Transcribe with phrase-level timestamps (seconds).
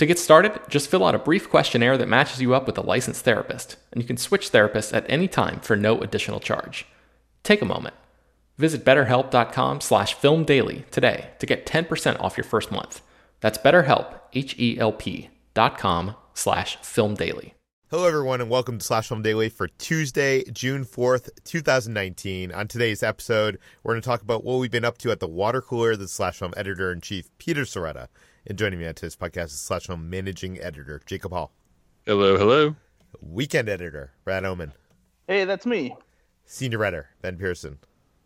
[0.00, 2.80] To get started, just fill out a brief questionnaire that matches you up with a
[2.80, 6.86] licensed therapist, and you can switch therapists at any time for no additional charge.
[7.42, 7.94] Take a moment.
[8.56, 13.02] Visit betterhelp.com slash filmdaily today to get 10% off your first month.
[13.40, 17.52] That's betterhelp, H-E-L-P dot com slash filmdaily.
[17.90, 22.52] Hello, everyone, and welcome to Slash Film Daily for Tuesday, June 4th, 2019.
[22.52, 25.28] On today's episode, we're going to talk about what we've been up to at the
[25.28, 28.06] water cooler, the Slash Film editor in chief, Peter Sciretta.
[28.46, 31.52] And joining me on today's podcast is Slash Film managing editor, Jacob Hall.
[32.06, 32.74] Hello, hello.
[33.20, 34.72] Weekend editor, Brad Oman.
[35.28, 35.94] Hey, that's me.
[36.46, 37.78] Senior writer, Ben Pearson.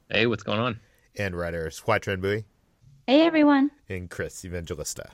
[0.08, 0.78] Hey, what's going on?
[1.16, 2.44] And writer, Hoai-Tran Bui.
[3.08, 3.72] Hey, everyone.
[3.88, 5.10] And Chris Evangelista.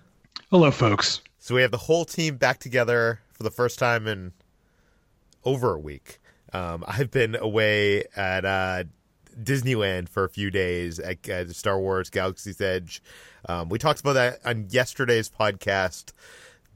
[0.50, 1.22] Hello, folks.
[1.38, 4.32] So we have the whole team back together for the first time in
[5.44, 6.21] over a week.
[6.53, 8.84] Um, I've been away at uh,
[9.44, 13.02] Disneyland for a few days at, at Star Wars Galaxy's Edge.
[13.48, 16.12] Um, we talked about that on yesterday's podcast,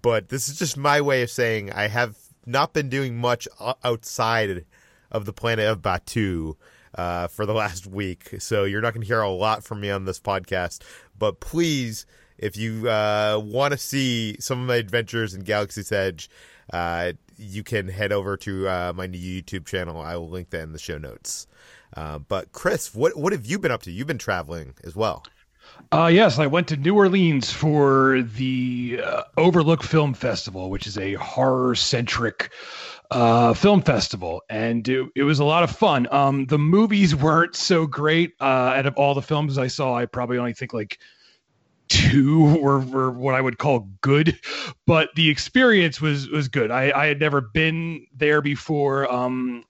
[0.02, 2.16] but this is just my way of saying I have
[2.47, 3.48] not been doing much
[3.82, 4.64] outside
[5.10, 6.56] of the planet of Batuu
[6.94, 8.34] uh, for the last week.
[8.38, 10.82] So you're not going to hear a lot from me on this podcast.
[11.19, 12.06] But please,
[12.38, 16.28] if you uh, want to see some of my adventures in Galaxy's Edge,
[16.72, 20.00] uh, you can head over to uh, my new YouTube channel.
[20.00, 21.46] I will link that in the show notes.
[21.94, 23.91] Uh, but Chris, what what have you been up to?
[23.91, 25.25] You've been traveling as well.
[25.93, 30.99] Uh, yes, I went to New Orleans for the uh, Overlook Film Festival, which is
[30.99, 32.50] a horror centric
[33.10, 36.09] uh, film festival, and it, it, was a lot of fun.
[36.10, 38.32] Um, the movies weren't so great.
[38.41, 40.99] Uh, out of all the films I saw, I probably only think like
[41.88, 44.38] two were, were what I would call good,
[44.87, 46.71] but the experience was was good.
[46.71, 49.11] I, I had never been there before.
[49.12, 49.65] Um,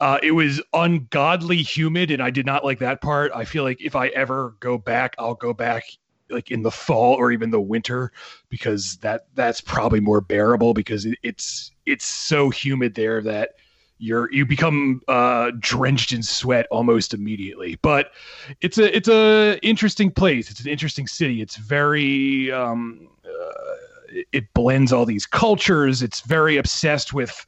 [0.00, 3.32] uh, it was ungodly humid, and I did not like that part.
[3.34, 5.84] I feel like if I ever go back, I'll go back
[6.30, 8.12] like in the fall or even the winter
[8.48, 13.52] because that that's probably more bearable because it, it's it's so humid there that
[13.98, 17.78] you're you become uh, drenched in sweat almost immediately.
[17.82, 18.12] But
[18.60, 20.50] it's a it's a interesting place.
[20.50, 21.42] It's an interesting city.
[21.42, 26.02] It's very um, uh, it blends all these cultures.
[26.02, 27.44] It's very obsessed with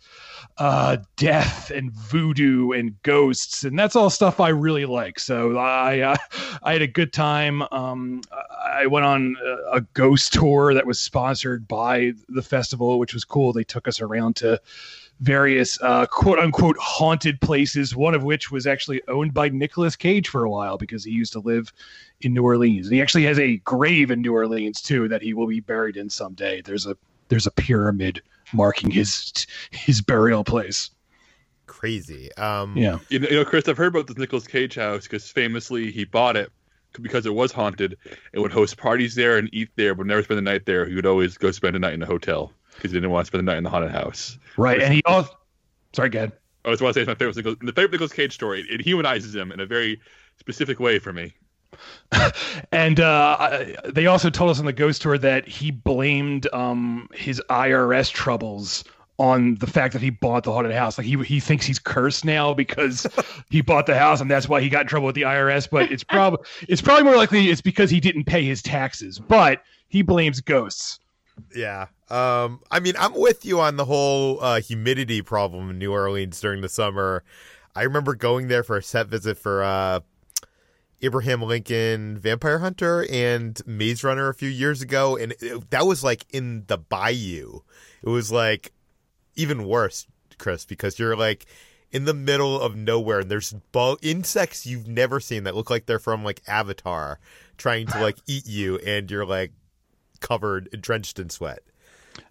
[0.60, 5.18] uh, death and voodoo and ghosts, and that's all stuff I really like.
[5.18, 6.16] So I uh,
[6.62, 7.62] I had a good time.
[7.72, 8.20] Um,
[8.62, 9.36] I went on
[9.72, 13.54] a ghost tour that was sponsored by the festival, which was cool.
[13.54, 14.60] They took us around to
[15.20, 20.28] various uh, quote unquote haunted places, one of which was actually owned by Nicolas Cage
[20.28, 21.72] for a while because he used to live
[22.20, 22.86] in New Orleans.
[22.86, 25.96] And he actually has a grave in New Orleans too that he will be buried
[25.96, 26.60] in someday.
[26.60, 26.98] There's a
[27.28, 28.20] there's a pyramid
[28.52, 30.90] marking his his burial place.
[31.66, 32.32] Crazy.
[32.34, 32.98] Um, Yeah.
[33.08, 36.50] You know, Chris, I've heard about this Nicolas Cage house because famously he bought it
[37.00, 37.96] because it was haunted
[38.32, 40.84] and would host parties there and eat there, but never spend the night there.
[40.86, 43.28] He would always go spend a night in a hotel because he didn't want to
[43.28, 44.38] spend the night in the haunted house.
[44.56, 44.82] Right.
[44.82, 45.30] And he also
[45.92, 46.32] sorry, Gad.
[46.64, 48.66] I was want to say it's my favorite Nicolas, the favorite Nicolas Cage story.
[48.68, 50.00] It humanizes him in a very
[50.38, 51.32] specific way for me.
[52.72, 57.42] And uh, they also told us on the ghost tour that he blamed um, his
[57.50, 58.84] IRS troubles
[59.18, 60.96] on the fact that he bought the haunted house.
[60.96, 63.06] Like he he thinks he's cursed now because
[63.50, 65.68] he bought the house, and that's why he got in trouble with the IRS.
[65.70, 69.18] But it's probably it's probably more likely it's because he didn't pay his taxes.
[69.18, 70.98] But he blames ghosts.
[71.54, 71.86] Yeah.
[72.08, 76.40] Um, I mean, I'm with you on the whole uh, humidity problem in New Orleans
[76.40, 77.22] during the summer.
[77.74, 80.00] I remember going there for a set visit for uh,
[81.02, 86.04] Abraham Lincoln Vampire Hunter and Maze Runner a few years ago, and it, that was
[86.04, 87.60] like in the bayou.
[88.02, 88.72] It was like
[89.34, 90.06] even worse,
[90.38, 91.46] Chris, because you're like
[91.90, 95.86] in the middle of nowhere and there's bug insects you've never seen that look like
[95.86, 97.18] they're from like Avatar
[97.56, 99.52] trying to like eat you, and you're like
[100.20, 101.60] covered, and drenched in sweat.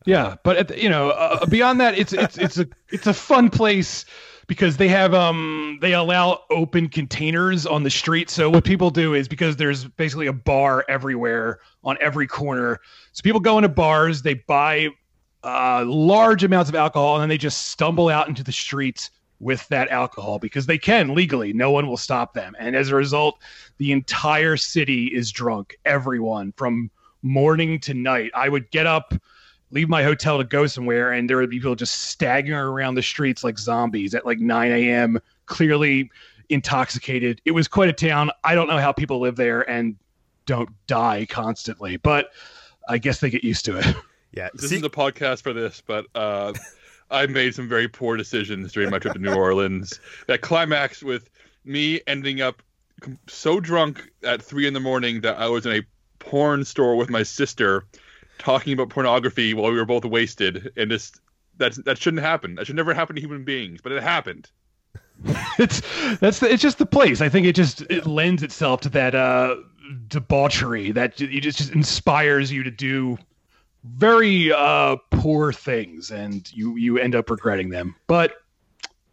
[0.06, 3.50] Yeah, but the, you know, uh, beyond that, it's it's it's a it's a fun
[3.50, 4.06] place
[4.50, 8.30] because they have um they allow open containers on the street.
[8.30, 12.80] So what people do is because there's basically a bar everywhere on every corner.
[13.14, 14.90] So people go into bars, they buy
[15.44, 19.66] uh, large amounts of alcohol, and then they just stumble out into the streets with
[19.70, 21.54] that alcohol because they can legally.
[21.54, 23.40] No one will stop them, and as a result,
[23.78, 25.78] the entire city is drunk.
[25.86, 26.90] Everyone from
[27.22, 28.32] morning to night.
[28.34, 29.14] I would get up
[29.72, 33.04] leave my hotel to go somewhere and there would be people just staggering around the
[33.04, 36.10] streets like zombies at like 9 a.m clearly
[36.50, 39.96] intoxicated it was quite a town i don't know how people live there and
[40.46, 42.32] don't die constantly but
[42.88, 43.86] i guess they get used to it
[44.32, 44.50] Yeah.
[44.54, 46.54] This See, isn't a podcast for this, but uh,
[47.12, 51.30] I made some very poor decisions during my trip to New Orleans that climaxed with
[51.66, 52.62] me ending up
[53.28, 55.82] so drunk at three in the morning that I was in a
[56.20, 57.86] porn store with my sister
[58.40, 61.22] talking about pornography while we were both wasted, and just
[61.58, 62.56] that's that shouldn't happen.
[62.56, 64.50] That should never happen to human beings, but it happened.
[65.60, 65.82] it's
[66.18, 69.14] that's the, it's just the place i think it just it lends itself to that
[69.14, 69.54] uh
[70.08, 73.18] debauchery that it just, just inspires you to do
[73.84, 78.38] very uh poor things and you you end up regretting them but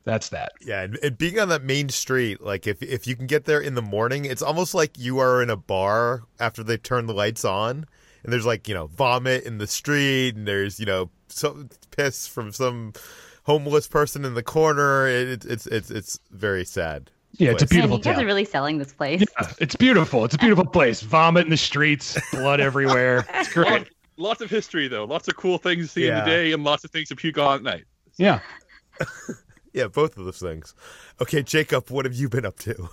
[0.05, 3.27] that's that yeah, and, and being on that main street, like if if you can
[3.27, 6.77] get there in the morning, it's almost like you are in a bar after they
[6.77, 7.87] turn the lights on,
[8.27, 12.27] and there's like you know vomit in the street, and there's you know some piss
[12.27, 12.93] from some
[13.45, 15.07] homeless person in the corner.
[15.07, 17.11] It, it's it's it's very sad.
[17.35, 17.79] yeah it's a place.
[17.79, 19.21] Man, beautiful you guys are really selling this place.
[19.23, 20.25] Yeah, it's beautiful.
[20.25, 21.01] It's a beautiful place.
[21.01, 23.25] Vomit in the streets, blood everywhere.
[23.35, 23.71] It's great.
[23.71, 26.65] Lot- lots of history though, lots of cool things to see in the day, and
[26.65, 27.85] lots of things to puke on at night.
[28.17, 28.41] Yeah.
[29.73, 30.75] Yeah, both of those things.
[31.21, 32.89] Okay, Jacob, what have you been up to?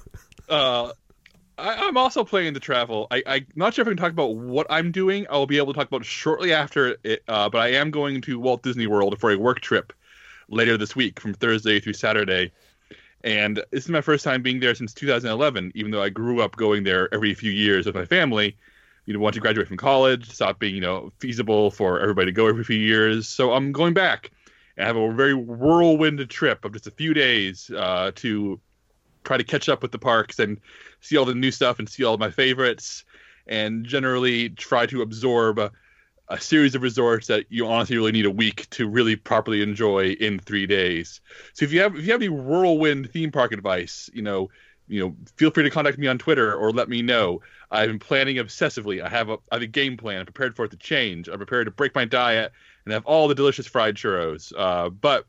[0.50, 0.92] Uh,
[1.58, 3.08] I, I'm also planning to travel.
[3.12, 5.26] I, I'm not sure if I can talk about what I'm doing.
[5.30, 7.24] I'll be able to talk about shortly after it.
[7.28, 9.94] Uh, but I am going to Walt Disney World for a work trip
[10.50, 12.52] later this week, from Thursday through Saturday.
[13.24, 15.72] And this is my first time being there since 2011.
[15.76, 18.58] Even though I grew up going there every few years with my family,
[19.06, 22.32] you know, once you graduate from college, stop being you know feasible for everybody to
[22.32, 23.28] go every few years.
[23.28, 24.32] So I'm going back
[24.78, 28.60] and have a very whirlwind trip of just a few days uh, to
[29.24, 30.60] try to catch up with the parks and
[31.02, 33.04] see all the new stuff and see all my favorites
[33.48, 35.72] and generally try to absorb a,
[36.30, 40.12] a series of resorts that you honestly really need a week to really properly enjoy
[40.12, 41.22] in three days.
[41.54, 44.50] So if you have if you have any whirlwind theme park advice, you know,
[44.88, 47.42] you know, feel free to contact me on Twitter or let me know.
[47.72, 49.02] I've been planning obsessively.
[49.04, 50.20] I have a I have a game plan.
[50.20, 51.28] I'm prepared for it to change.
[51.28, 52.52] I'm prepared to break my diet
[52.86, 54.54] and have all the delicious fried churros.
[54.56, 55.26] Uh, but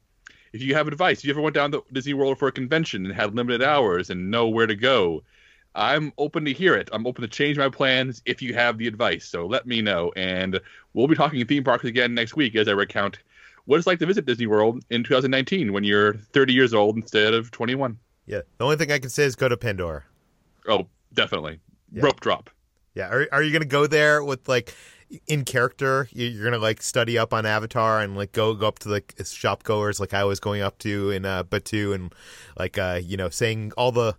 [0.54, 3.04] if you have advice, if you ever went down to Disney World for a convention
[3.04, 5.25] and had limited hours and know where to go,
[5.75, 6.88] I'm open to hear it.
[6.92, 9.25] I'm open to change my plans if you have the advice.
[9.25, 10.12] So let me know.
[10.14, 10.61] And
[10.92, 13.18] we'll be talking theme parks again next week as I recount
[13.64, 17.34] what it's like to visit Disney World in 2019 when you're 30 years old instead
[17.34, 17.99] of 21.
[18.26, 20.04] Yeah, the only thing I can say is go to Pandora.
[20.68, 21.58] Oh, definitely.
[21.92, 22.04] Yeah.
[22.04, 22.49] Rope drop.
[22.94, 24.73] Yeah, are are you gonna go there with like
[25.26, 26.09] in character?
[26.12, 29.14] You- You're gonna like study up on Avatar and like go go up to like
[29.25, 32.14] shop goers like I was going up to in uh, Batuu and
[32.59, 34.16] like uh you know saying all the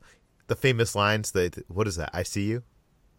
[0.48, 2.12] the famous lines that what is that?
[2.14, 2.64] I see you.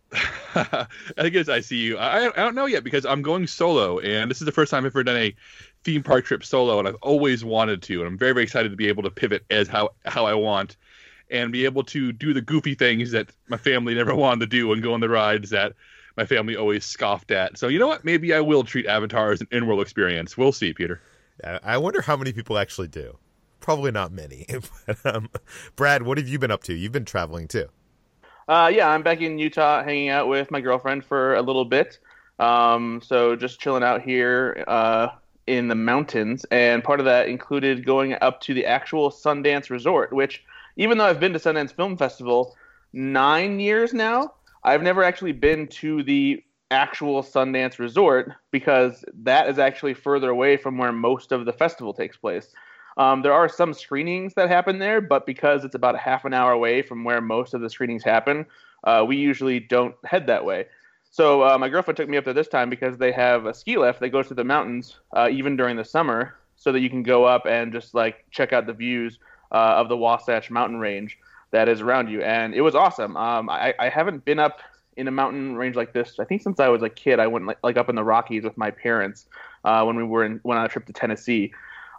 [0.54, 0.87] I
[1.18, 1.99] think it's ICU.
[1.99, 4.85] I, I don't know yet because I'm going solo, and this is the first time
[4.85, 5.35] I've ever done a
[5.85, 8.76] theme park trip solo, and I've always wanted to, and I'm very very excited to
[8.76, 10.76] be able to pivot as how how I want,
[11.30, 14.73] and be able to do the goofy things that my family never wanted to do,
[14.73, 15.73] and go on the rides that
[16.16, 17.58] my family always scoffed at.
[17.58, 18.04] So you know what?
[18.04, 20.37] Maybe I will treat Avatar as an in-world experience.
[20.37, 21.00] We'll see, Peter.
[21.62, 23.18] I wonder how many people actually do.
[23.61, 24.46] Probably not many.
[24.87, 25.28] but, um,
[25.76, 26.75] Brad, what have you been up to?
[26.75, 27.68] You've been traveling too.
[28.49, 31.99] Uh, yeah, I'm back in Utah, hanging out with my girlfriend for a little bit.
[32.38, 35.08] Um, so just chilling out here uh,
[35.46, 40.12] in the mountains, and part of that included going up to the actual Sundance Resort,
[40.12, 40.44] which,
[40.76, 42.54] even though I've been to Sundance Film Festival
[42.92, 44.35] nine years now,
[44.66, 46.42] I've never actually been to the
[46.73, 51.94] actual Sundance Resort because that is actually further away from where most of the festival
[51.94, 52.52] takes place.
[52.96, 56.35] Um, there are some screenings that happen there, but because it's about a half an
[56.35, 58.44] hour away from where most of the screenings happen,
[58.82, 60.66] uh, we usually don't head that way.
[61.12, 63.78] So uh, my girlfriend took me up there this time because they have a ski
[63.78, 67.04] lift that goes to the mountains uh, even during the summer, so that you can
[67.04, 69.20] go up and just like check out the views
[69.52, 71.16] uh, of the Wasatch Mountain Range
[71.50, 73.16] that is around you, and it was awesome.
[73.16, 74.60] Um, I, I haven't been up
[74.96, 76.18] in a mountain range like this.
[76.18, 78.44] I think since I was a kid, I went like, like up in the Rockies
[78.44, 79.26] with my parents
[79.64, 81.52] uh, when we were in, went on a trip to Tennessee.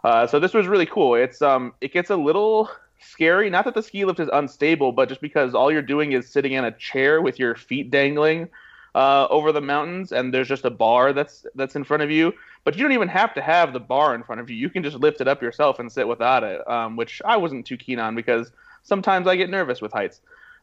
[0.04, 1.14] Uh, so this was really cool.
[1.14, 3.50] It's um, it gets a little scary.
[3.50, 6.52] Not that the ski lift is unstable, but just because all you're doing is sitting
[6.52, 8.48] in a chair with your feet dangling
[8.94, 12.32] uh, over the mountains, and there's just a bar that's that's in front of you.
[12.64, 14.56] But you don't even have to have the bar in front of you.
[14.56, 17.66] You can just lift it up yourself and sit without it, um, which I wasn't
[17.66, 18.50] too keen on because
[18.82, 20.20] sometimes I get nervous with heights.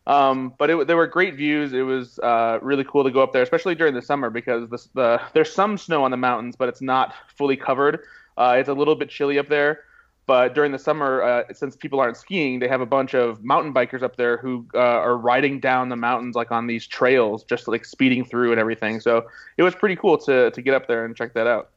[0.07, 1.73] Um, but it, there were great views.
[1.73, 4.87] It was uh, really cool to go up there, especially during the summer because the,
[4.93, 8.01] the, there's some snow on the mountains, but it's not fully covered.
[8.37, 9.81] Uh, it's a little bit chilly up there.
[10.27, 13.73] But during the summer, uh, since people aren't skiing, they have a bunch of mountain
[13.73, 17.67] bikers up there who uh, are riding down the mountains like on these trails, just
[17.67, 18.99] like speeding through and everything.
[18.99, 21.69] So it was pretty cool to to get up there and check that out.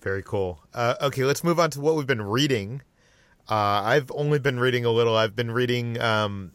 [0.00, 0.60] Very cool.
[0.72, 2.82] Uh, okay, let's move on to what we've been reading.
[3.48, 5.16] Uh, I've only been reading a little.
[5.16, 6.00] I've been reading.
[6.00, 6.52] Um,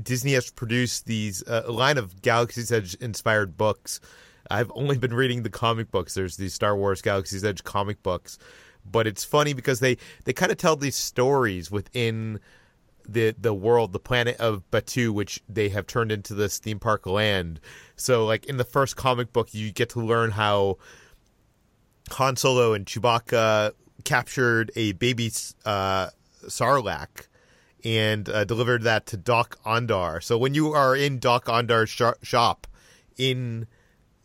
[0.00, 4.00] Disney has produced these uh, a line of Galaxy's Edge inspired books.
[4.50, 6.14] I've only been reading the comic books.
[6.14, 8.38] There's these Star Wars Galaxy's Edge comic books,
[8.90, 12.40] but it's funny because they they kind of tell these stories within
[13.08, 17.06] the the world, the planet of Batuu, which they have turned into this theme park
[17.06, 17.60] land.
[17.96, 20.78] So, like in the first comic book, you get to learn how
[22.12, 23.72] Han Solo and Chewbacca
[24.06, 25.30] captured a baby
[25.66, 26.08] uh,
[26.44, 27.26] Sarlacc
[27.84, 30.22] and uh, delivered that to Dok-Ondar.
[30.22, 32.66] So when you are in Dok-Ondar's sh- shop
[33.18, 33.66] in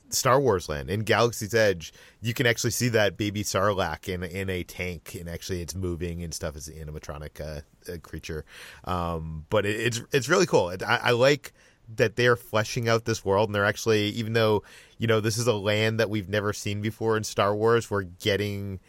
[0.09, 4.49] Star Wars Land in Galaxy's Edge, you can actually see that baby Sarlacc in in
[4.49, 6.55] a tank, and actually it's moving and stuff.
[6.55, 8.45] It's an animatronic uh, creature,
[8.83, 10.73] um, but it, it's it's really cool.
[10.85, 11.53] I, I like
[11.95, 14.63] that they're fleshing out this world, and they're actually even though
[14.97, 18.03] you know this is a land that we've never seen before in Star Wars, we're
[18.03, 18.79] getting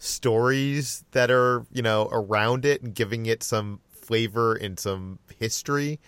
[0.00, 6.00] stories that are you know around it and giving it some flavor and some history.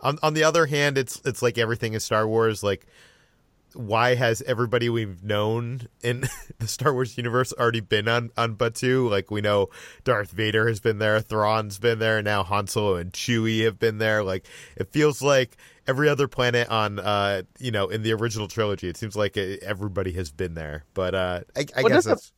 [0.00, 2.86] On on the other hand, it's it's like everything in Star Wars, like
[3.74, 6.24] why has everybody we've known in
[6.58, 9.10] the Star Wars universe already been on on Batuu?
[9.10, 9.70] Like we know
[10.04, 13.98] Darth Vader has been there, Thrawn's been there, now Han Solo and Chewie have been
[13.98, 14.22] there.
[14.22, 18.88] Like it feels like every other planet on uh you know in the original trilogy.
[18.88, 20.84] It seems like everybody has been there.
[20.94, 22.32] But uh I, I guess that's.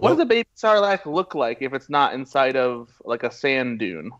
[0.00, 3.30] What well, does a baby Sarlacc look like if it's not inside of like a
[3.30, 4.12] sand dune?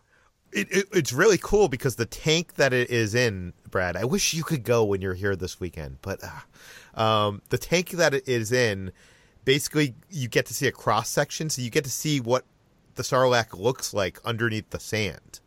[0.53, 3.97] It, it, it's really cool because the tank that it is in, Brad.
[3.97, 7.93] I wish you could go when you're here this weekend, but uh, um, the tank
[7.93, 8.93] that it is in,
[9.47, 12.45] basically, you get to see a cross section, so you get to see what
[12.97, 15.41] the Sarlacc looks like underneath the sand.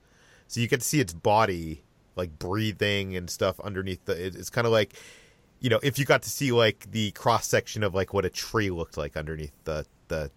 [0.47, 1.83] So you get to see its body,
[2.15, 4.25] like breathing and stuff underneath the.
[4.25, 4.95] It's kind of like,
[5.63, 8.29] you know, if you got to see like the cross section of like what a
[8.29, 10.29] tree looked like underneath the the,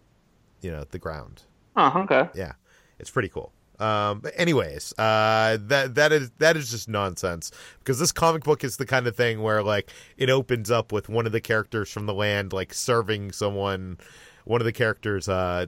[0.62, 1.42] you know, the ground.
[1.74, 2.30] Oh, okay.
[2.34, 2.52] Yeah,
[3.00, 3.52] it's pretty cool.
[3.80, 8.62] Um, but anyways, uh, that that is that is just nonsense because this comic book
[8.62, 11.90] is the kind of thing where like it opens up with one of the characters
[11.90, 13.98] from the land like serving someone,
[14.44, 15.66] one of the characters, uh,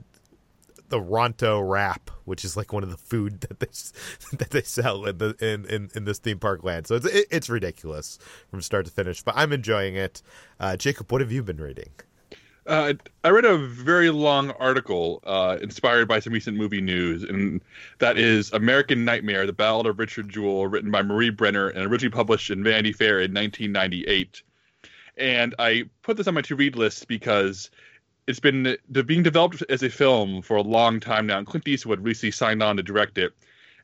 [0.89, 5.05] the Ronto wrap, which is like one of the food that they that they sell
[5.05, 6.87] in the in, in, in this theme park land.
[6.87, 8.19] So it's it, it's ridiculous
[8.49, 10.21] from start to finish, but I'm enjoying it.
[10.59, 11.91] Uh, Jacob, what have you been reading?
[12.67, 12.93] Uh,
[13.23, 17.61] I read a very long article uh, inspired by some recent movie news, and
[17.97, 22.13] that is American Nightmare: The Ballad of Richard Jewell, written by Marie Brenner and originally
[22.13, 24.43] published in Vanity Fair in 1998.
[25.17, 27.71] And I put this on my to-read list because
[28.29, 31.99] it's been being developed as a film for a long time now, and Clint Eastwood
[31.99, 33.33] recently signed on to direct it.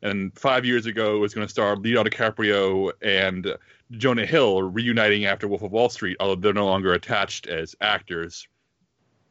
[0.04, 3.58] And five years ago, it was going to star Leonardo DiCaprio and
[3.94, 8.48] Jonah Hill reuniting after Wolf of Wall Street, although they're no longer attached as actors.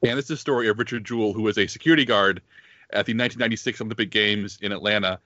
[0.02, 2.38] And it's the story of Richard Jewell, who was a security guard
[2.90, 5.21] at the 1996 Olympic Games in Atlanta.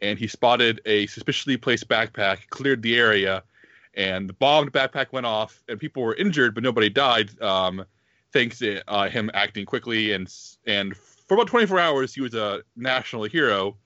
[0.00, 3.42] And he spotted a suspiciously placed backpack, cleared the area,
[3.94, 7.42] and the bombed backpack went off, and people were injured, but nobody died.
[7.42, 7.84] Um,
[8.32, 10.32] thanks to uh, him acting quickly and
[10.66, 10.96] and
[11.32, 13.76] for about 24 hours, he was a national hero.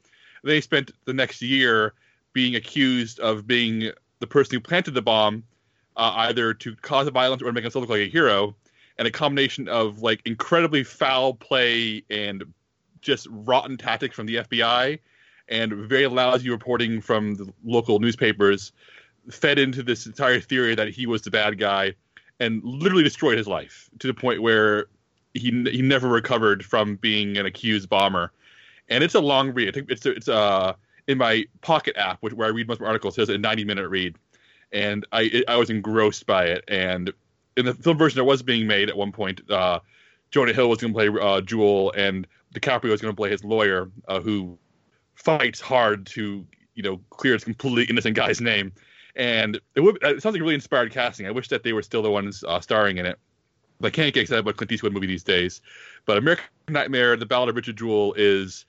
[0.43, 1.95] They spent the next year
[2.33, 5.45] being accused of being the person who planted the bomb,
[5.97, 8.57] uh, either to cause violence or to make himself look like a hero.
[8.99, 12.43] And a combination of like incredibly foul play and
[13.01, 14.99] just rotten tactics from the FBI
[15.49, 18.73] and very lousy reporting from the local newspapers
[19.31, 21.95] fed into this entire theory that he was the bad guy
[22.41, 24.87] and literally destroyed his life to the point where
[25.35, 28.33] he he never recovered from being an accused bomber.
[28.89, 29.69] And it's a long read.
[29.69, 30.75] I think it's it's uh
[31.09, 33.39] in my Pocket app, which, where I read most of my articles, it says a
[33.39, 34.17] 90 minute read,
[34.73, 36.65] and I it, I was engrossed by it.
[36.69, 37.13] And
[37.57, 39.81] in the film version that was being made at one point, uh,
[40.31, 43.45] Jonah Hill was going to play uh, Jewell, and DiCaprio was going to play his
[43.45, 44.59] lawyer, uh, who
[45.15, 48.73] fights hard to you know clear this completely innocent guy's name.
[49.17, 51.27] And it, would, it sounds like really inspired casting.
[51.27, 53.19] I wish that they were still the ones uh, starring in it.
[53.81, 55.61] But I can't get excited about Clint Eastwood movie these days.
[56.05, 58.65] But American Nightmare, The Ballad of Richard Jewell is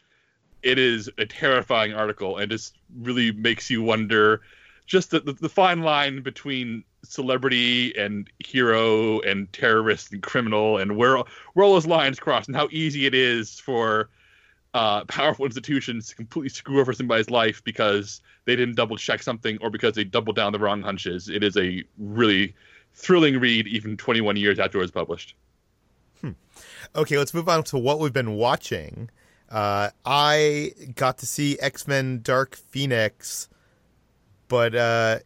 [0.64, 4.42] it is a terrifying article and just really makes you wonder
[4.86, 10.98] just the, the, the fine line between celebrity and hero and terrorist and criminal and
[10.98, 11.18] where
[11.54, 14.10] where all those lines cross and how easy it is for
[14.78, 19.70] uh, powerful institutions completely screw over somebody's life because they didn't double check something or
[19.70, 21.28] because they doubled down the wrong hunches.
[21.30, 22.56] It is a really
[22.94, 25.36] thrilling read, even 21 years after it was published.
[26.22, 26.32] Hmm.
[26.96, 29.10] Okay, let's move on to what we've been watching.
[29.50, 33.50] Uh, I got to see X Men Dark Phoenix,
[34.48, 35.20] but uh,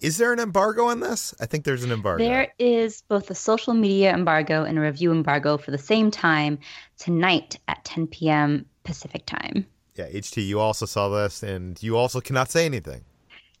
[0.00, 1.34] is there an embargo on this?
[1.40, 2.24] I think there's an embargo.
[2.24, 6.58] There is both a social media embargo and a review embargo for the same time
[6.98, 8.66] tonight at 10 p.m.
[8.88, 9.66] Pacific time.
[9.96, 13.04] Yeah, HT, you also saw this, and you also cannot say anything.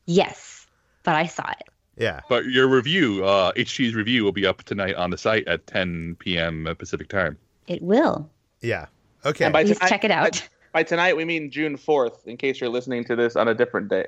[0.06, 0.66] Yes,
[1.02, 1.68] but I saw it.
[1.98, 2.20] Yeah.
[2.30, 6.16] But your review, uh, HT's review, will be up tonight on the site at 10
[6.20, 6.66] p.m.
[6.78, 7.36] Pacific time.
[7.66, 8.30] It will.
[8.62, 8.86] Yeah.
[9.26, 9.44] Okay.
[9.44, 10.32] And by Please tonight- check it out.
[10.72, 13.54] By, by tonight, we mean June 4th, in case you're listening to this on a
[13.54, 14.06] different day.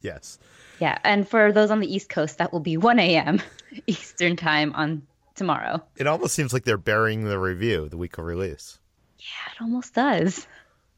[0.00, 0.38] yes.
[0.80, 3.40] Yeah, and for those on the East Coast, that will be 1 a.m.
[3.86, 5.02] Eastern time on
[5.34, 5.82] tomorrow.
[5.96, 8.78] It almost seems like they're burying the review the week of release.
[9.26, 10.46] Yeah, it almost does.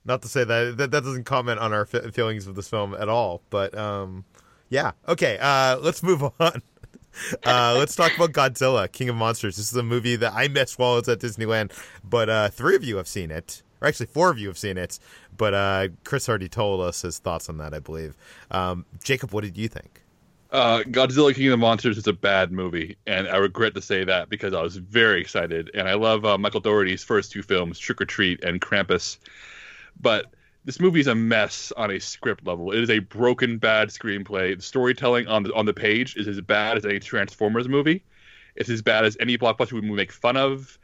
[0.05, 2.95] Not to say that that, that doesn't comment on our f- feelings of this film
[2.95, 4.25] at all, but um,
[4.69, 4.93] yeah.
[5.07, 6.63] Okay, uh, let's move on.
[7.45, 9.57] Uh, let's talk about Godzilla, King of Monsters.
[9.57, 11.73] This is a movie that I missed while I was at Disneyland,
[12.05, 13.63] but uh, three of you have seen it.
[13.81, 14.99] Or actually, four of you have seen it,
[15.37, 18.17] but uh, Chris already told us his thoughts on that, I believe.
[18.51, 20.03] Um, Jacob, what did you think?
[20.51, 24.05] Uh, Godzilla King of the Monsters is a bad movie, and I regret to say
[24.05, 27.79] that because I was very excited, and I love uh, Michael Dougherty's first two films,
[27.79, 29.19] Trick 'r Treat and Krampus.
[30.01, 30.33] But
[30.65, 32.73] this movie is a mess on a script level.
[32.73, 34.57] It is a broken, bad screenplay.
[34.57, 38.03] The storytelling on the on the page is as bad as any Transformers movie.
[38.57, 40.79] It's as bad as any blockbuster we make fun of,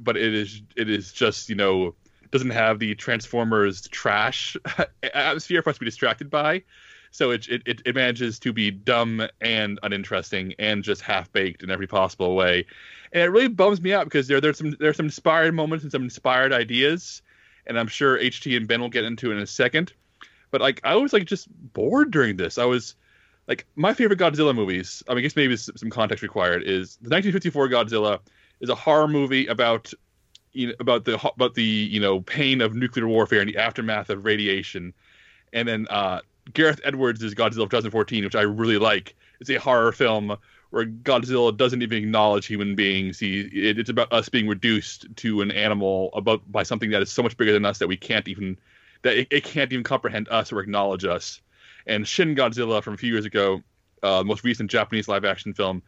[0.00, 1.94] but it is it is just you know
[2.30, 4.56] doesn't have the Transformers trash
[5.02, 6.62] atmosphere for us to be distracted by.
[7.10, 11.70] So it, it it manages to be dumb and uninteresting and just half baked in
[11.70, 12.66] every possible way,
[13.12, 15.90] and it really bums me out because there there's some there's some inspired moments and
[15.90, 17.22] some inspired ideas,
[17.66, 19.92] and I'm sure HT and Ben will get into it in a second.
[20.50, 22.58] But like I was like just bored during this.
[22.58, 22.94] I was
[23.48, 25.02] like my favorite Godzilla movies.
[25.08, 28.20] I, mean, I guess maybe some context required is the 1954 Godzilla
[28.60, 29.92] is a horror movie about
[30.52, 34.10] you know about the about the you know pain of nuclear warfare and the aftermath
[34.10, 34.92] of radiation,
[35.52, 36.20] and then uh,
[36.52, 39.14] Gareth Edwards' is Godzilla of 2014, which I really like.
[39.40, 40.36] It's a horror film
[40.70, 43.18] where Godzilla doesn't even acknowledge human beings.
[43.18, 47.10] He, it, it's about us being reduced to an animal about by something that is
[47.10, 48.56] so much bigger than us that we can't even
[49.02, 51.40] that it, it can't even comprehend us or acknowledge us.
[51.86, 53.62] And Shin Godzilla from a few years ago,
[54.02, 55.82] uh, most recent Japanese live action film,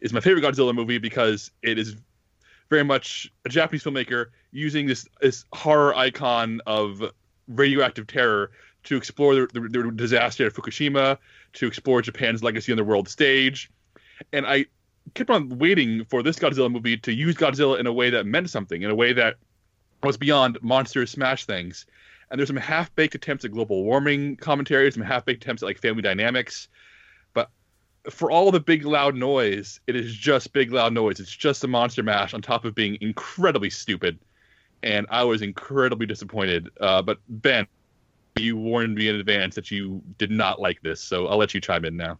[0.00, 1.96] is my favorite Godzilla movie because it is
[2.70, 7.02] very much a Japanese filmmaker using this this horror icon of
[7.48, 8.50] radioactive terror
[8.84, 11.18] to explore the, the, the disaster at Fukushima,
[11.54, 13.70] to explore Japan's legacy on the world stage.
[14.32, 14.66] And I
[15.14, 18.50] kept on waiting for this Godzilla movie to use Godzilla in a way that meant
[18.50, 19.36] something, in a way that
[20.02, 21.86] was beyond monsters smash things.
[22.30, 26.02] And there's some half-baked attempts at global warming commentary, some half-baked attempts at like family
[26.02, 26.68] dynamics.
[27.34, 27.50] But
[28.10, 31.20] for all the big loud noise, it is just big loud noise.
[31.20, 34.18] It's just a monster mash on top of being incredibly stupid.
[34.82, 36.70] And I was incredibly disappointed.
[36.80, 37.66] Uh, but Ben,
[38.36, 41.60] you warned me in advance that you did not like this, so I'll let you
[41.60, 42.18] chime in now.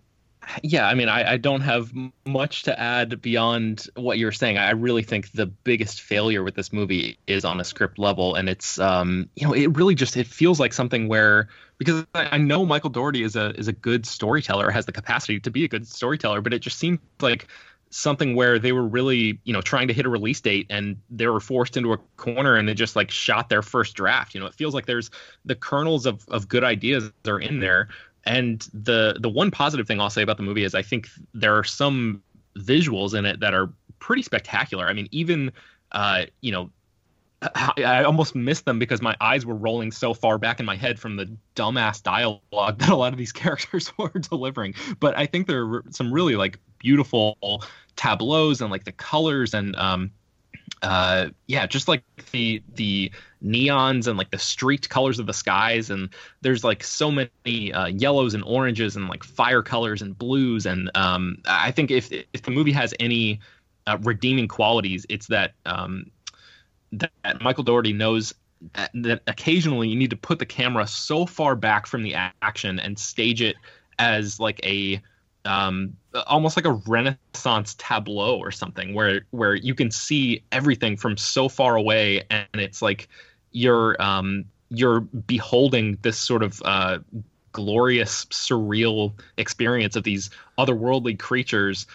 [0.62, 1.92] yeah, I mean, I, I don't have
[2.26, 4.58] much to add beyond what you're saying.
[4.58, 8.48] I really think the biggest failure with this movie is on a script level, and
[8.48, 11.48] it's um, you know, it really just it feels like something where
[11.78, 15.50] because I know Michael Dougherty is a is a good storyteller, has the capacity to
[15.50, 17.48] be a good storyteller, but it just seemed like
[17.94, 21.26] something where they were really you know trying to hit a release date and they
[21.26, 24.46] were forced into a corner and they just like shot their first draft you know
[24.46, 25.10] it feels like there's
[25.44, 27.88] the kernels of, of good ideas are in there
[28.24, 31.56] and the the one positive thing I'll say about the movie is I think there
[31.56, 32.22] are some
[32.56, 34.86] visuals in it that are pretty spectacular.
[34.86, 35.52] I mean, even
[35.92, 36.70] uh, you know,
[37.58, 41.00] I almost missed them because my eyes were rolling so far back in my head
[41.00, 42.40] from the dumbass dialogue
[42.78, 44.74] that a lot of these characters were delivering.
[45.00, 47.36] But I think there are some really like beautiful
[47.96, 50.10] tableaus and like the colors and um,
[50.82, 52.02] uh, yeah, just like
[52.32, 53.10] the the
[53.44, 56.08] neons and like the streaked colors of the skies, and
[56.40, 60.90] there's like so many uh, yellows and oranges and like fire colors and blues, and
[60.96, 63.40] um, I think if if the movie has any
[63.86, 66.10] uh, redeeming qualities, it's that um,
[66.92, 68.34] that Michael Dougherty knows
[68.94, 72.98] that occasionally you need to put the camera so far back from the action and
[72.98, 73.56] stage it
[73.98, 75.00] as like a
[75.44, 81.16] um, almost like a renaissance tableau or something where where you can see everything from
[81.16, 83.08] so far away and it's like
[83.50, 86.98] you're um, you're beholding this sort of uh,
[87.52, 91.86] glorious surreal experience of these otherworldly creatures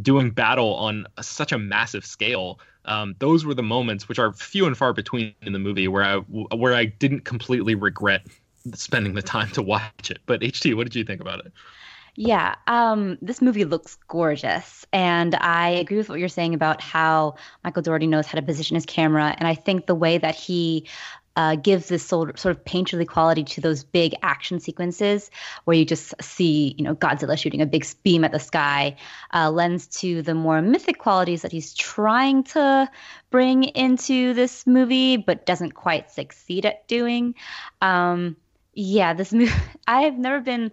[0.00, 2.58] doing battle on such a massive scale.
[2.84, 6.04] Um, those were the moments which are few and far between in the movie where
[6.04, 8.22] I where I didn't completely regret
[8.74, 10.18] spending the time to watch it.
[10.26, 11.52] But HT what did you think about it
[12.20, 14.84] yeah, um, this movie looks gorgeous.
[14.92, 18.74] And I agree with what you're saying about how Michael Dougherty knows how to position
[18.74, 19.36] his camera.
[19.38, 20.88] And I think the way that he
[21.36, 25.30] uh, gives this sort of, painterly quality to those big action sequences
[25.64, 28.96] where you just see, you know, Godzilla shooting a big beam at the sky,
[29.32, 32.90] uh, lends to the more mythic qualities that he's trying to
[33.30, 37.36] bring into this movie, but doesn't quite succeed at doing.
[37.80, 38.36] Um,
[38.74, 39.52] yeah, this movie,
[39.86, 40.72] I've never been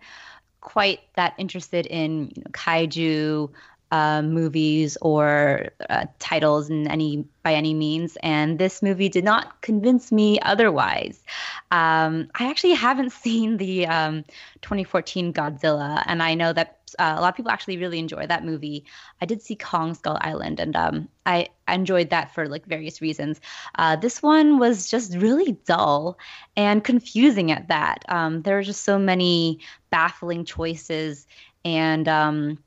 [0.65, 3.49] quite that interested in you know, kaiju
[3.91, 9.62] uh, movies or uh, titles in any by any means, and this movie did not
[9.62, 11.24] convince me otherwise.
[11.71, 14.24] Um, I actually haven't seen the um,
[14.62, 18.45] 2014 Godzilla, and I know that uh, a lot of people actually really enjoy that
[18.45, 18.86] movie.
[19.21, 23.02] I did see Kong Skull Island, and um, I, I, enjoyed that for like various
[23.02, 23.41] reasons.
[23.76, 26.17] Uh, this one was just really dull
[26.56, 28.06] and confusing at that.
[28.08, 31.28] Um, there were just so many baffling choices
[31.65, 32.60] and um,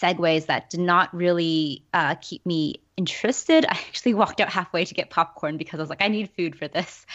[0.00, 3.64] segues that did not really uh, keep me interested.
[3.64, 6.56] I actually walked out halfway to get popcorn because I was like, I need food
[6.56, 7.06] for this.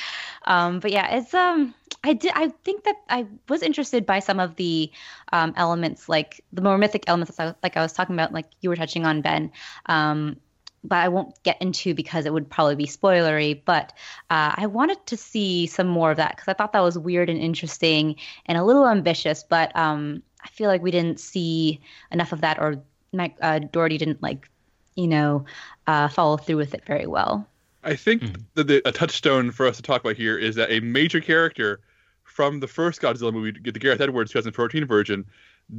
[0.44, 2.32] Um, but yeah, it's um, I did.
[2.34, 4.92] I think that I was interested by some of the
[5.32, 8.76] um, elements, like the more mythic elements, like I was talking about, like you were
[8.76, 9.52] touching on, Ben.
[9.86, 10.38] Um,
[10.84, 13.62] but I won't get into because it would probably be spoilery.
[13.64, 13.94] But
[14.30, 17.30] uh, I wanted to see some more of that because I thought that was weird
[17.30, 18.16] and interesting
[18.48, 19.44] and a little ambitious.
[19.44, 21.80] But um, I feel like we didn't see
[22.12, 22.82] enough of that, or
[23.14, 24.50] Mike uh, Dougherty didn't like,
[24.96, 25.46] you know,
[25.88, 27.48] uh, follow through with it very well.
[27.84, 28.42] I think mm-hmm.
[28.56, 31.80] that the, a touchstone for us to talk about here is that a major character
[32.24, 35.26] from the first Godzilla movie, the Gareth Edwards 2014 version,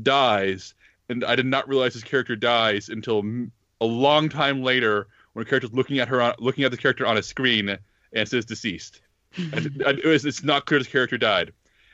[0.02, 0.74] dies,
[1.08, 3.24] and I did not realize his character dies until
[3.80, 7.06] a long time later when a character's looking at her on, looking at the character
[7.06, 7.78] on a screen
[8.12, 9.00] and says deceased.
[9.36, 11.52] and it was, it's not clear his character died.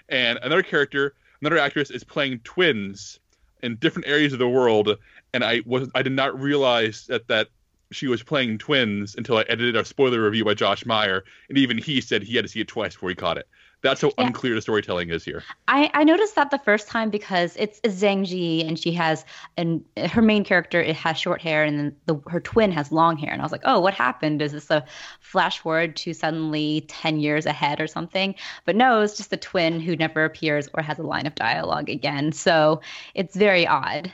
[0.09, 3.19] And another character another actress is playing twins
[3.63, 4.97] in different areas of the world,
[5.33, 7.49] and I was I did not realize that that
[7.91, 11.79] she was playing twins until I edited our spoiler review by Josh Meyer, and even
[11.79, 13.49] he said he had to see it twice before he caught it.
[13.81, 14.27] That's how yeah.
[14.27, 15.45] unclear the storytelling is here.
[15.69, 19.25] I, I noticed that the first time because it's Zhang Ziyi and she has
[19.57, 23.17] and her main character it has short hair and then the, her twin has long
[23.17, 24.43] hair and I was like, oh, what happened?
[24.43, 24.85] Is this a
[25.21, 28.35] flash forward to suddenly ten years ahead or something?
[28.65, 31.89] But no, it's just the twin who never appears or has a line of dialogue
[31.89, 32.33] again.
[32.33, 32.81] So
[33.15, 34.13] it's very odd.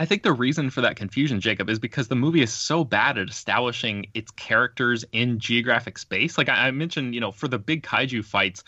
[0.00, 3.18] I think the reason for that confusion, Jacob, is because the movie is so bad
[3.18, 6.38] at establishing its characters in geographic space.
[6.38, 8.64] Like I, I mentioned, you know, for the big kaiju fights,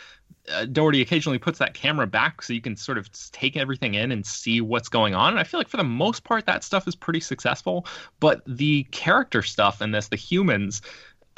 [0.50, 4.10] uh, Dougherty occasionally puts that camera back so you can sort of take everything in
[4.10, 5.32] and see what's going on.
[5.32, 7.86] And I feel like for the most part, that stuff is pretty successful.
[8.20, 10.82] But the character stuff in this, the humans,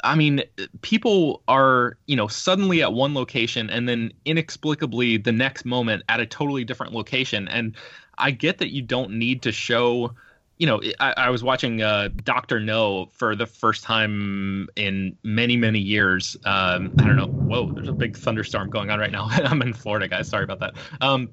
[0.03, 0.43] I mean,
[0.81, 6.19] people are, you know, suddenly at one location and then inexplicably the next moment at
[6.19, 7.47] a totally different location.
[7.47, 7.75] And
[8.17, 10.15] I get that you don't need to show
[10.57, 15.57] you know, I, I was watching uh, Doctor No for the first time in many,
[15.57, 16.37] many years.
[16.45, 17.27] Um, I don't know.
[17.27, 19.27] Whoa, there's a big thunderstorm going on right now.
[19.31, 20.29] I'm in Florida, guys.
[20.29, 20.75] Sorry about that.
[21.01, 21.29] Um,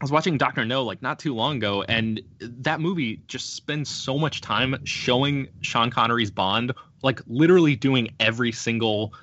[0.00, 3.88] I was watching Doctor No like not too long ago, and that movie just spends
[3.88, 9.14] so much time showing Sean Connery's Bond, like literally doing every single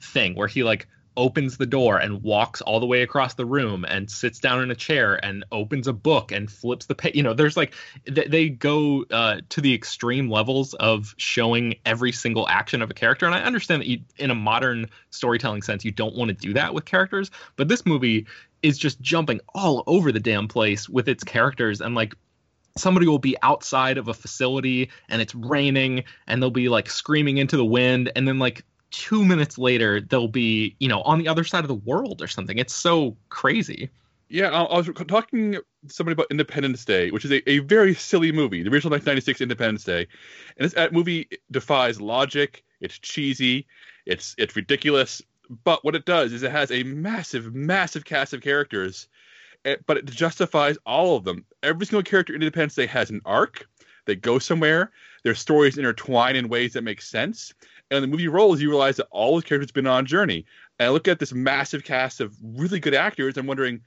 [0.00, 3.84] thing where he like opens the door and walks all the way across the room
[3.86, 7.14] and sits down in a chair and opens a book and flips the page.
[7.16, 7.74] You know, there's like
[8.06, 12.94] th- they go uh, to the extreme levels of showing every single action of a
[12.94, 13.26] character.
[13.26, 16.54] And I understand that you, in a modern storytelling sense, you don't want to do
[16.54, 18.26] that with characters, but this movie
[18.62, 22.14] is just jumping all over the damn place with its characters and like
[22.76, 27.38] somebody will be outside of a facility and it's raining and they'll be like screaming
[27.38, 31.28] into the wind and then like two minutes later they'll be you know on the
[31.28, 33.90] other side of the world or something it's so crazy
[34.30, 38.30] Yeah, I, was talking to somebody about Independence Day, which is a, a very silly
[38.30, 40.06] movie, the original 1996 Independence Day,
[40.58, 42.62] and this movie defies logic.
[42.80, 43.66] It's cheesy,
[44.04, 45.22] it's it's ridiculous,
[45.64, 49.08] but what it does is it has a massive, massive cast of characters,
[49.64, 51.44] eh, but it justifies all of them.
[51.62, 53.66] Every single character in Independence Day has an arc.
[54.04, 54.90] They go somewhere.
[55.24, 57.52] Their stories intertwine in ways that make sense.
[57.90, 60.44] And the movie rolls, you realize that all the characters have been on a journey.
[60.78, 63.36] And I look at this massive cast of really good actors.
[63.36, 63.80] I'm wondering,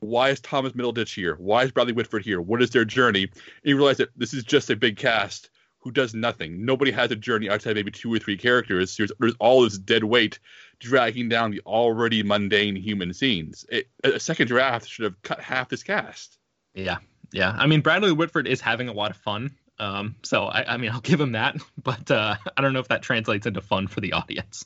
[0.00, 1.36] why is Thomas Middleditch here?
[1.36, 2.40] Why is Bradley Whitford here?
[2.40, 3.22] What is their journey?
[3.22, 6.64] And you realize that this is just a big cast who does nothing.
[6.64, 8.96] Nobody has a journey outside maybe two or three characters.
[8.96, 10.38] There's, there's all this dead weight
[10.80, 13.64] dragging down the already mundane human scenes.
[13.68, 16.38] It, a second draft should have cut half this cast.
[16.74, 16.98] yeah
[17.32, 20.76] yeah i mean bradley whitford is having a lot of fun um so i, I
[20.76, 23.86] mean i'll give him that but uh i don't know if that translates into fun
[23.86, 24.64] for the audience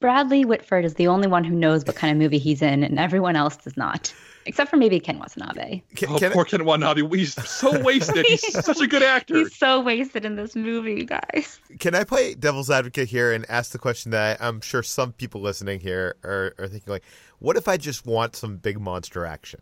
[0.00, 2.98] Bradley Whitford is the only one who knows what kind of movie he's in, and
[2.98, 4.12] everyone else does not,
[4.44, 5.80] except for maybe Ken Watanabe.
[5.96, 7.08] Can, Oh, can I- poor Ken Watanabe.
[7.16, 8.26] He's so wasted.
[8.26, 9.38] He's such a good actor.
[9.38, 11.58] He's so wasted in this movie, you guys.
[11.78, 15.40] Can I play devil's advocate here and ask the question that I'm sure some people
[15.40, 17.04] listening here are, are thinking like,
[17.38, 19.60] what if I just want some big monster action?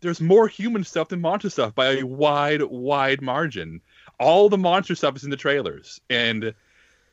[0.00, 3.80] There's more human stuff than monster stuff by a wide, wide margin.
[4.20, 6.54] All the monster stuff is in the trailers, and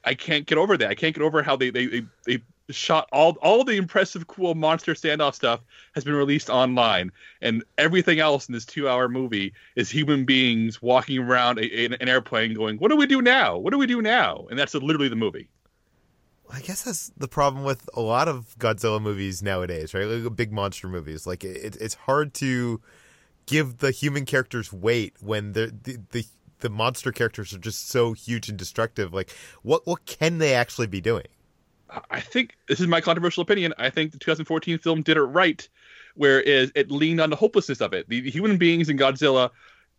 [0.06, 0.90] I can't get over that.
[0.90, 4.56] I can't get over how they they they, they shot all all the impressive, cool
[4.56, 5.62] monster standoff stuff
[5.96, 11.20] has been released online, and everything else in this two-hour movie is human beings walking
[11.20, 13.58] around a, a- an airplane, going, "What do we do now?
[13.58, 15.48] What do we do now?" And that's literally the movie.
[16.54, 20.06] I guess that's the problem with a lot of Godzilla movies nowadays, right?
[20.06, 21.26] Like big monster movies.
[21.26, 22.80] Like it, it's hard to
[23.48, 25.74] give the human characters weight when the
[26.12, 26.26] the,
[26.60, 29.14] the monster characters are just so huge and destructive.
[29.14, 29.32] Like
[29.64, 31.26] what what can they actually be doing?
[32.10, 33.74] I think this is my controversial opinion.
[33.78, 35.68] I think the 2014 film did it right,
[36.16, 38.10] whereas it leaned on the hopelessness of it.
[38.10, 39.50] The, the human beings in Godzilla,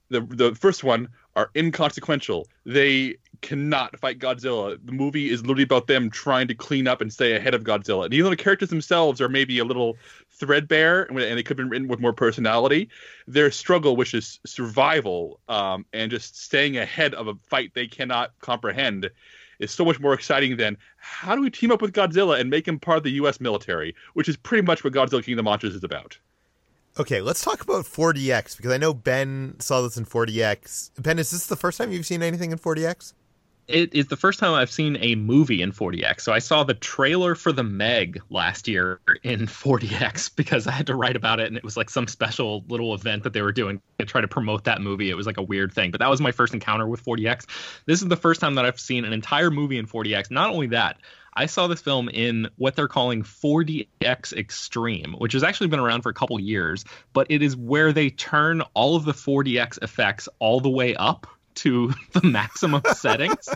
[0.09, 2.47] the the first one, are inconsequential.
[2.65, 4.79] They cannot fight Godzilla.
[4.83, 8.07] The movie is literally about them trying to clean up and stay ahead of Godzilla.
[8.07, 9.99] And even the characters themselves are maybe a little
[10.31, 12.89] threadbare and they could have been written with more personality,
[13.29, 18.33] their struggle, which is survival um, and just staying ahead of a fight they cannot
[18.41, 19.11] comprehend,
[19.59, 22.67] is so much more exciting than how do we team up with Godzilla and make
[22.67, 23.41] him part of the U.S.
[23.41, 26.19] military, which is pretty much what Godzilla King of the Monsters is about.
[26.99, 31.03] Okay, let's talk about 4DX because I know Ben saw this in 4DX.
[31.03, 33.13] Ben, is this the first time you've seen anything in 4DX?
[33.67, 36.21] It is the first time I've seen a movie in 4DX.
[36.21, 40.89] So I saw the trailer for the Meg last year in 4DX because I had
[40.89, 43.53] to write about it, and it was like some special little event that they were
[43.53, 45.09] doing to try to promote that movie.
[45.09, 47.47] It was like a weird thing, but that was my first encounter with 4DX.
[47.87, 50.31] This is the first time that I've seen an entire movie in 4DX.
[50.31, 50.99] Not only that.
[51.37, 56.03] I saw this film in what they're calling 4DX Extreme, which has actually been around
[56.03, 60.29] for a couple years, but it is where they turn all of the 4DX effects
[60.39, 63.49] all the way up to the maximum settings.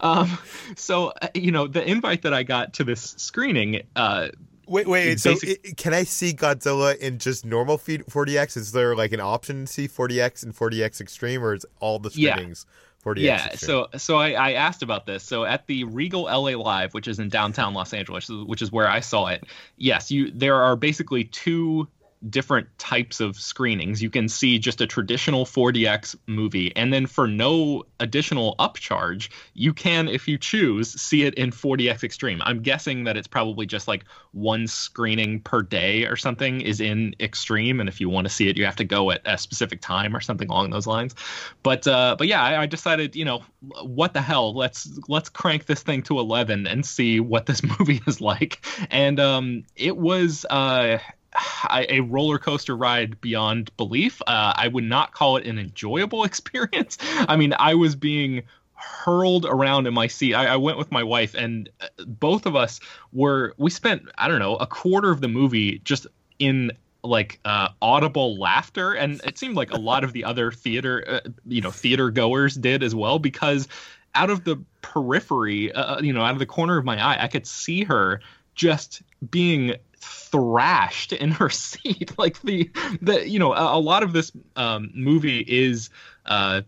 [0.00, 0.38] Um,
[0.76, 4.28] so, uh, you know, the invite that I got to this screening, uh,
[4.66, 5.18] Wait, wait.
[5.18, 8.56] So, Basic- i can I see Godzilla in just normal feed 4DX?
[8.56, 12.10] Is there like an option to see 4DX and 4DX Extreme, or is all the
[12.14, 12.34] Yeah.
[12.36, 12.66] screenings
[13.04, 13.20] 4DX?
[13.20, 13.56] yeah, Extreme?
[13.66, 15.24] so so I, I asked about this.
[15.24, 18.86] So at the Regal LA Live, which is in downtown Los Angeles, which is where
[18.88, 19.42] I saw it,
[19.76, 21.88] yes, you there are basically two
[22.28, 24.02] different types of screenings.
[24.02, 29.72] You can see just a traditional 4DX movie, and then for no additional upcharge, you
[29.72, 32.42] can, if you choose, see it in 4DX Extreme.
[32.44, 37.14] I'm guessing that it's probably just like one screening per day or something is in
[37.20, 39.80] Extreme, and if you want to see it, you have to go at a specific
[39.80, 41.14] time or something along those lines.
[41.62, 43.42] But uh, but yeah, I, I decided, you know,
[43.82, 44.54] what the hell?
[44.54, 48.64] Let's let's crank this thing to 11 and see what this movie is like.
[48.90, 50.44] And um, it was.
[50.48, 50.98] Uh,
[51.70, 54.20] a roller coaster ride beyond belief.
[54.26, 56.98] Uh, I would not call it an enjoyable experience.
[57.02, 58.42] I mean, I was being
[58.74, 60.34] hurled around in my seat.
[60.34, 62.80] I, I went with my wife, and uh, both of us
[63.12, 63.54] were.
[63.58, 66.06] We spent I don't know a quarter of the movie just
[66.38, 71.04] in like uh, audible laughter, and it seemed like a lot of the other theater,
[71.06, 73.68] uh, you know, theater goers did as well because
[74.14, 77.22] out of the periphery, uh, uh, you know, out of the corner of my eye,
[77.22, 78.20] I could see her
[78.54, 82.16] just being thrashed in her seat.
[82.18, 85.90] like the the you know, a, a lot of this um, movie is.
[86.26, 86.62] Uh,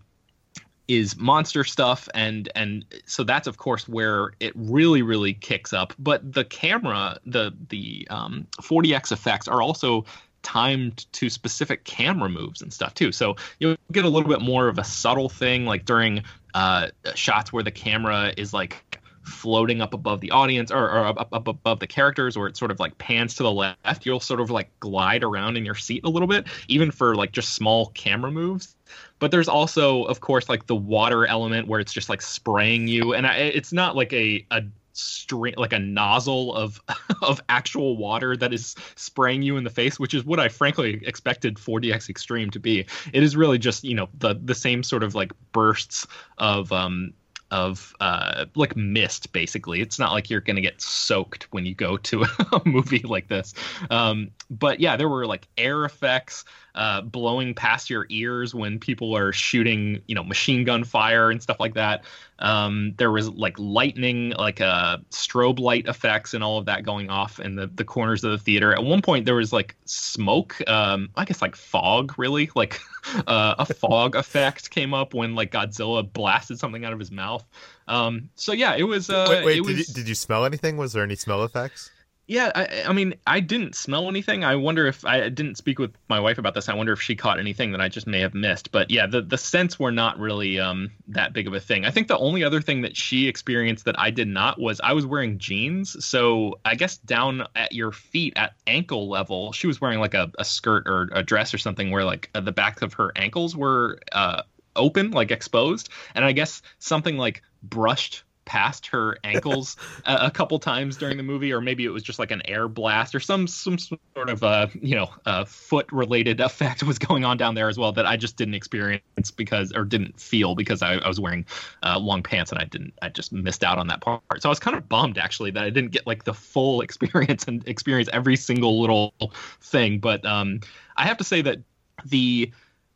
[0.89, 5.95] is monster stuff and and so that's of course where it really really kicks up
[5.97, 10.05] but the camera the the um, 4DX effects are also
[10.43, 14.67] timed to specific camera moves and stuff too so you'll get a little bit more
[14.67, 19.95] of a subtle thing like during uh, shots where the camera is like floating up
[19.95, 22.97] above the audience or, or up, up above the characters or it sort of like
[22.99, 26.29] pans to the left you'll sort of like glide around in your seat a little
[26.29, 28.77] bit even for like just small camera moves.
[29.19, 33.15] But there's also of course like the water element where it's just like spraying you
[33.15, 34.63] and I, it's not like a a
[34.95, 36.81] string like a nozzle of
[37.23, 41.01] of actual water that is spraying you in the face which is what i frankly
[41.07, 42.87] expected 4dx extreme to be.
[43.13, 46.07] It is really just you know the the same sort of like bursts
[46.39, 47.15] of um
[47.53, 51.97] of uh, like mist basically it's not like you're gonna get soaked when you go
[51.99, 53.55] to a movie like this
[53.91, 59.17] um, but yeah there were like air effects uh, blowing past your ears when people
[59.17, 62.05] are shooting, you know, machine gun fire and stuff like that.
[62.43, 67.09] Um, there was like lightning, like uh, strobe light effects and all of that going
[67.09, 68.75] off in the, the corners of the theater.
[68.75, 72.81] At one point, there was like smoke, um, I guess like fog, really, like
[73.29, 77.45] uh, a fog effect came up when like Godzilla blasted something out of his mouth.
[77.87, 79.09] Um, so yeah, it was.
[79.09, 79.89] Uh, wait, wait it did, was...
[79.89, 80.77] you, did you smell anything?
[80.77, 81.92] Was there any smell effects?
[82.29, 84.45] Yeah, I, I, mean, I didn't smell anything.
[84.45, 86.69] I wonder if I didn't speak with my wife about this.
[86.69, 88.71] I wonder if she caught anything that I just may have missed.
[88.71, 91.85] But yeah, the the scents were not really um, that big of a thing.
[91.85, 94.93] I think the only other thing that she experienced that I did not was I
[94.93, 96.05] was wearing jeans.
[96.05, 100.31] So I guess down at your feet at ankle level, she was wearing like a,
[100.39, 103.57] a skirt or a dress or something where like uh, the backs of her ankles
[103.57, 104.43] were uh,
[104.77, 110.59] open, like exposed, and I guess something like brushed past her ankles a, a, couple
[110.59, 113.47] times during the movie, or maybe it was just like an air blast or some
[113.47, 117.69] some sort of uh you know uh, foot related effect was going on down there
[117.69, 121.21] as well that I just didn't experience because or didn't feel because I, I was
[121.21, 121.47] wearing
[121.83, 124.23] uh, long pants and I didn't I just missed out on that part.
[124.41, 127.45] So I was kind of bummed actually that I didn't get like the full experience
[127.45, 129.15] and experience every single little
[129.61, 129.99] thing.
[129.99, 130.61] But um,
[130.97, 131.59] I have to say that
[132.05, 132.53] the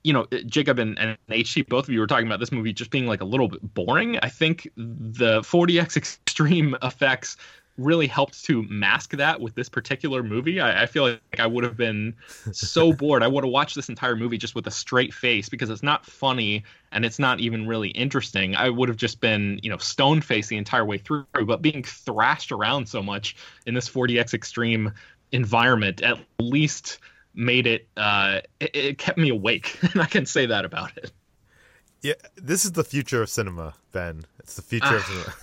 [0.07, 2.93] you know, Jacob and, and HT, both of you were talking about this movie just
[2.93, 4.21] being like a little bit boring.
[4.23, 7.37] I think the 4DX extreme effects
[7.77, 10.61] really helped to mask that with this particular movie.
[10.61, 12.15] I, I feel like I would have been
[12.53, 13.25] so bored.
[13.25, 16.07] I would have watched this entire movie just with a straight face because it's not
[16.07, 18.55] funny and it's not even really interesting.
[18.55, 21.27] I would have just been, you know, stone faced the entire way through.
[21.33, 23.35] But being thrashed around so much
[23.67, 24.93] in this 4DX extreme
[25.33, 27.01] environment, at least
[27.37, 31.13] made it, uh, it, it kept me awake, and I can say that about it.
[32.03, 34.25] Yeah, this is the future of cinema, Ben.
[34.41, 35.35] It's the future uh, of cinema.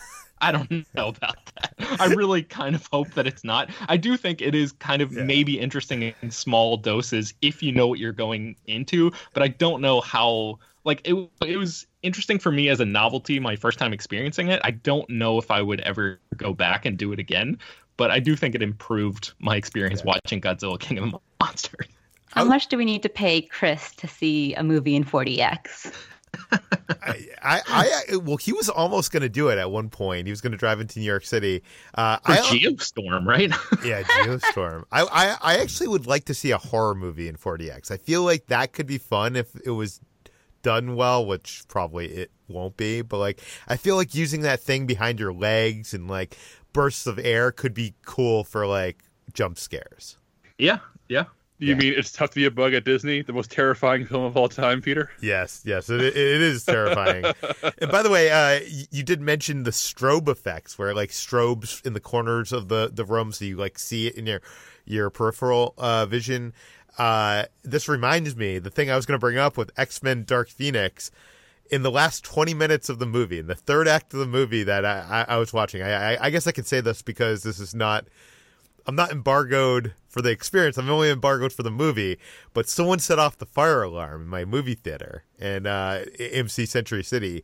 [0.44, 1.74] I don't know about that.
[2.02, 3.70] I really kind of hope that it's not.
[3.88, 5.24] I do think it is kind of yeah.
[5.24, 9.82] maybe interesting in small doses if you know what you're going into, but I don't
[9.82, 13.94] know how like it it was interesting for me as a novelty my first time
[13.94, 14.60] experiencing it.
[14.66, 17.58] I don't know if I would ever go back and do it again,
[17.96, 20.14] but I do think it improved my experience yeah.
[20.14, 21.88] watching Godzilla King of the Monsters.
[22.32, 25.94] How much do we need to pay Chris to see a movie in 4DX?
[27.04, 30.26] I, I, I, well, he was almost going to do it at one point.
[30.26, 31.62] He was going to drive into New York City.
[31.94, 33.50] Uh, For I, Geostorm, right?
[33.86, 34.86] yeah, Geostorm.
[34.92, 37.92] I, I, I actually would like to see a horror movie in 4DX.
[37.92, 40.00] I feel like that could be fun if it was
[40.64, 43.04] done well, which probably it won't be.
[43.04, 46.36] But like, I feel like using that thing behind your legs and like
[46.72, 49.04] bursts of air could be cool for like
[49.34, 50.18] jump scares.
[50.58, 50.80] Yeah,
[51.13, 51.26] yeah.
[51.60, 51.76] You yeah.
[51.76, 54.49] mean it's tough to be a bug at Disney, the most terrifying film of all
[54.49, 55.12] time, Peter?
[55.21, 57.26] Yes, yes, it, it is terrifying.
[57.78, 58.60] and by the way, uh,
[58.91, 63.06] you did mention the strobe effects, where like strobes in the corners of the the
[63.06, 64.41] room, so you like see it in your
[64.86, 66.54] your peripheral uh, vision.
[66.97, 70.23] Uh, this reminds me the thing I was going to bring up with X Men
[70.26, 71.12] Dark Phoenix.
[71.71, 74.63] In the last 20 minutes of the movie, in the third act of the movie
[74.63, 77.41] that I, I, I was watching, I, I, I guess I can say this because
[77.41, 78.06] this is not
[78.86, 80.78] I'm not embargoed for the experience.
[80.78, 82.19] I'm only embargoed for the movie.
[82.54, 87.04] But someone set off the fire alarm in my movie theater in uh, AMC Century
[87.04, 87.43] City.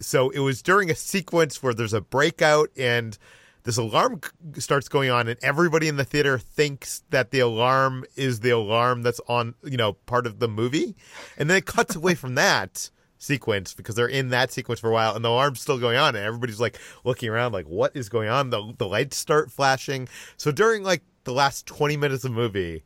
[0.00, 3.18] So it was during a sequence where there's a breakout and
[3.64, 4.20] this alarm
[4.58, 9.02] starts going on, and everybody in the theater thinks that the alarm is the alarm
[9.02, 10.94] that's on, you know, part of the movie.
[11.38, 14.92] And then it cuts away from that sequence because they're in that sequence for a
[14.92, 18.10] while and the alarm's still going on and everybody's like looking around like what is
[18.10, 20.06] going on the, the lights start flashing
[20.36, 22.84] so during like the last 20 minutes of the movie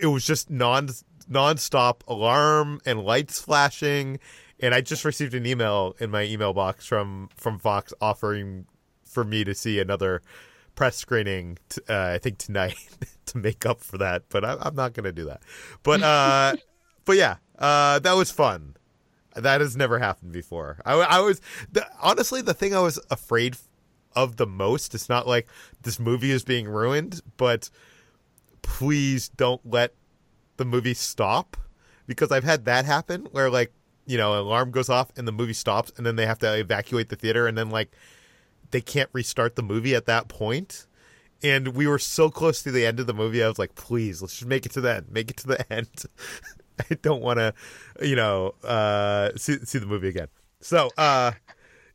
[0.00, 0.88] it was just non
[1.30, 4.18] nonstop alarm and lights flashing.
[4.60, 8.66] And I just received an email in my email box from from Fox offering
[9.04, 10.22] for me to see another
[10.74, 11.58] press screening.
[11.68, 12.76] T- uh, I think tonight
[13.26, 15.42] to make up for that, but I, am not going to do that.
[15.82, 16.56] But uh,
[17.04, 18.76] but yeah, uh, that was fun.
[19.34, 20.78] That has never happened before.
[20.86, 23.56] I, I was the, honestly the thing I was afraid
[24.16, 24.94] of the most.
[24.94, 25.46] It's not like
[25.82, 27.70] this movie is being ruined, but
[28.62, 29.94] please don't let
[30.56, 31.56] the movie stop
[32.06, 33.72] because I've had that happen where like
[34.06, 36.58] you know an alarm goes off and the movie stops and then they have to
[36.58, 37.92] evacuate the theater and then like
[38.70, 40.38] they can't restart the movie at that point.
[40.38, 40.86] point
[41.42, 44.22] and we were so close to the end of the movie i was like please
[44.22, 45.88] let's just make it to the end make it to the end
[46.90, 47.52] i don't want to
[48.02, 50.28] you know uh see, see the movie again
[50.60, 51.32] so uh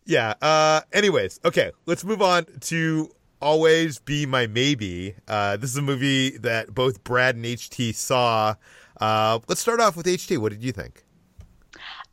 [0.05, 3.09] yeah uh anyways okay let's move on to
[3.41, 5.15] always be my maybe.
[5.27, 8.55] Uh this is a movie that both brad and ht saw.
[8.99, 11.03] Uh let's start off with ht what did you think?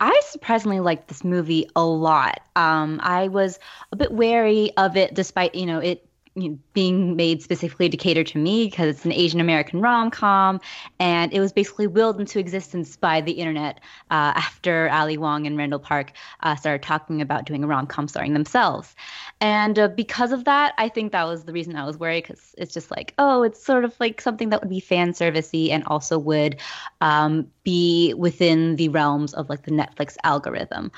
[0.01, 2.41] I surprisingly liked this movie a lot.
[2.55, 3.59] Um, I was
[3.91, 7.97] a bit wary of it, despite you know it you know, being made specifically to
[7.97, 10.61] cater to me because it's an Asian American rom com,
[10.99, 15.57] and it was basically willed into existence by the internet uh, after Ali Wong and
[15.57, 18.95] Randall Park uh, started talking about doing a rom com starring themselves.
[19.41, 22.55] And uh, because of that, I think that was the reason I was worried because
[22.59, 25.85] it's just like, oh, it's sort of like something that would be fan servicey and
[25.87, 26.57] also would
[27.01, 30.91] um, be within the realms of like the Netflix algorithm.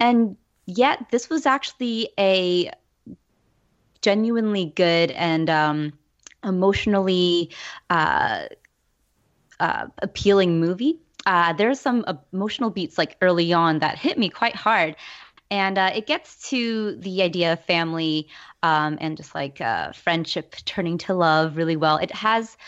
[0.00, 2.70] And yet, this was actually a
[4.04, 5.92] genuinely good and um,
[6.44, 7.50] emotionally
[7.88, 8.44] uh,
[9.58, 11.00] uh, appealing movie.
[11.24, 14.94] Uh, there's some emotional beats like early on that hit me quite hard.
[15.50, 18.28] And uh, it gets to the idea of family
[18.62, 21.96] um, and just like uh, friendship turning to love really well.
[21.96, 22.58] It has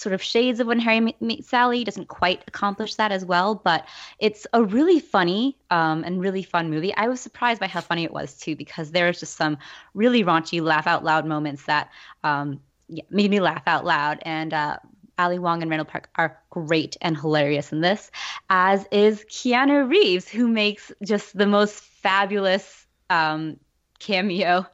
[0.00, 1.84] sort of shades of when Harry meets Sally.
[1.84, 3.86] Doesn't quite accomplish that as well, but
[4.18, 6.94] it's a really funny um, and really fun movie.
[6.94, 9.58] I was surprised by how funny it was too, because there's just some
[9.94, 11.90] really raunchy, laugh out loud moments that
[12.24, 14.18] um, yeah, made me laugh out loud.
[14.22, 14.78] And uh,
[15.18, 18.10] Ali Wong and Randall Park are great and hilarious in this,
[18.48, 23.58] as is Keanu Reeves, who makes just the most fabulous um,
[23.98, 24.66] cameo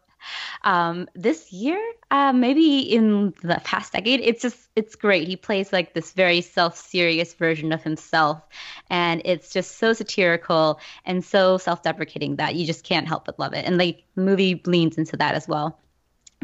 [0.62, 5.28] um, this year, uh, maybe in the past decade, it's just it's great.
[5.28, 8.42] He plays like this very self-serious version of himself,
[8.90, 13.54] and it's just so satirical and so self-deprecating that you just can't help but love
[13.54, 13.64] it.
[13.64, 15.78] And the movie leans into that as well.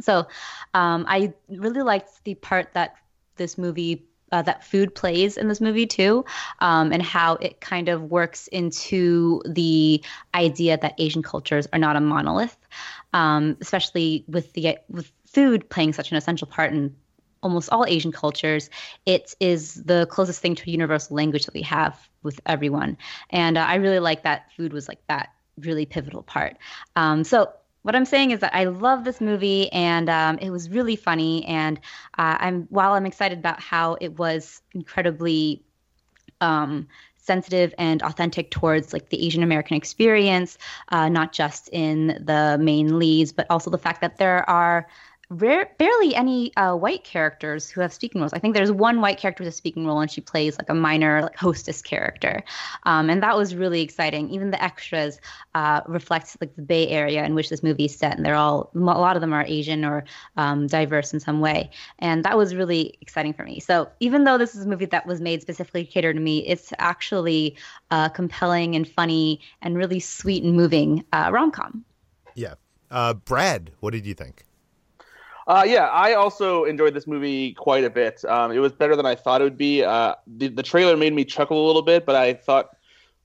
[0.00, 0.26] So,
[0.74, 2.96] um, I really liked the part that
[3.36, 6.24] this movie uh, that food plays in this movie too,
[6.60, 10.02] um, and how it kind of works into the
[10.34, 12.56] idea that Asian cultures are not a monolith
[13.12, 16.94] um, especially with the with food playing such an essential part in
[17.42, 18.70] almost all Asian cultures.
[19.06, 22.96] It is the closest thing to a universal language that we have with everyone,
[23.30, 26.56] and uh, I really like that food was like that really pivotal part.
[26.96, 27.52] Um, so
[27.82, 31.44] what I'm saying is that I love this movie and um, it was really funny.
[31.44, 31.78] And
[32.18, 35.62] uh, I'm while I'm excited about how it was incredibly
[36.40, 40.58] um, sensitive and authentic towards like the Asian American experience,
[40.88, 44.88] uh, not just in the main leads, but also the fact that there are
[45.32, 48.32] rare, barely any uh, white characters who have speaking roles.
[48.32, 50.74] I think there's one white character with a speaking role, and she plays like a
[50.74, 52.42] minor like hostess character,
[52.84, 54.30] um, and that was really exciting.
[54.30, 55.20] Even the extras
[55.54, 58.70] uh, reflect like the Bay Area in which this movie is set, and they're all
[58.74, 60.04] a lot of them are Asian or
[60.36, 63.60] um, diverse in some way, and that was really exciting for me.
[63.60, 66.72] So even though this is a movie that was made specifically catered to me, it's
[66.78, 67.56] actually
[67.90, 71.84] uh, compelling and funny and really sweet and moving uh, rom com.
[72.34, 72.54] Yeah,
[72.90, 74.44] uh, Brad, what did you think?
[75.46, 78.24] Uh, yeah, I also enjoyed this movie quite a bit.
[78.24, 79.82] Um, it was better than I thought it would be.
[79.82, 82.70] Uh, the, the trailer made me chuckle a little bit, but I thought,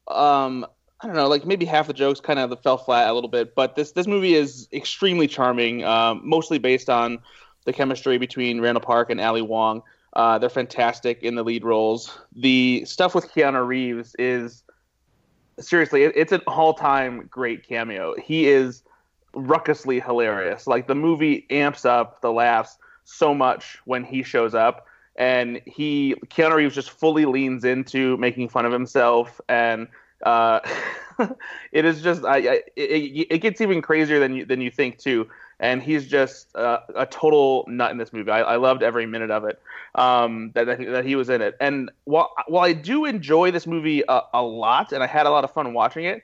[0.08, 0.66] um,
[1.00, 3.54] I don't know, like maybe half the jokes kind of fell flat a little bit.
[3.54, 7.20] But this this movie is extremely charming, um, mostly based on
[7.66, 9.84] the chemistry between Randall Park and Ali Wong.
[10.14, 12.18] Uh, they're fantastic in the lead roles.
[12.36, 14.64] The stuff with Keanu Reeves is
[15.60, 18.16] seriously, it, it's an all time great cameo.
[18.20, 18.84] He is
[19.34, 20.68] ruckusly hilarious.
[20.68, 26.16] Like the movie amps up the laughs so much when he shows up, and he
[26.28, 29.88] Keanu Reeves just fully leans into making fun of himself, and
[30.26, 30.60] uh,
[31.72, 34.98] it is just I, I it, it, gets even crazier than you than you think
[34.98, 35.28] too.
[35.60, 38.30] And he's just uh, a total nut in this movie.
[38.30, 39.60] I, I loved every minute of it
[39.96, 41.58] um, that, that, that he was in it.
[41.60, 45.32] And while while I do enjoy this movie a, a lot, and I had a
[45.32, 46.24] lot of fun watching it,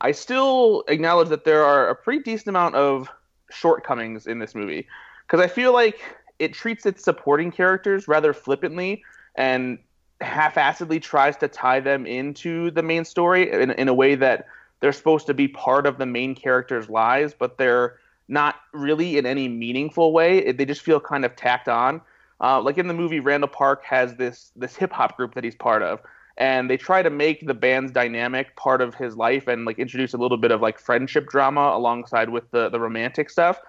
[0.00, 3.08] I still acknowledge that there are a pretty decent amount of
[3.50, 4.86] shortcomings in this movie
[5.26, 6.00] because I feel like
[6.38, 9.02] it treats its supporting characters rather flippantly
[9.34, 9.78] and
[10.20, 14.46] half-assedly tries to tie them into the main story in, in a way that
[14.80, 17.98] they're supposed to be part of the main character's lives, but they're
[18.28, 20.52] not really in any meaningful way.
[20.52, 22.00] They just feel kind of tacked on.
[22.40, 25.54] Uh, like in the movie, Randall Park has this this hip hop group that he's
[25.54, 26.00] part of,
[26.36, 30.14] and they try to make the band's dynamic part of his life and like introduce
[30.14, 33.60] a little bit of like friendship drama alongside with the the romantic stuff.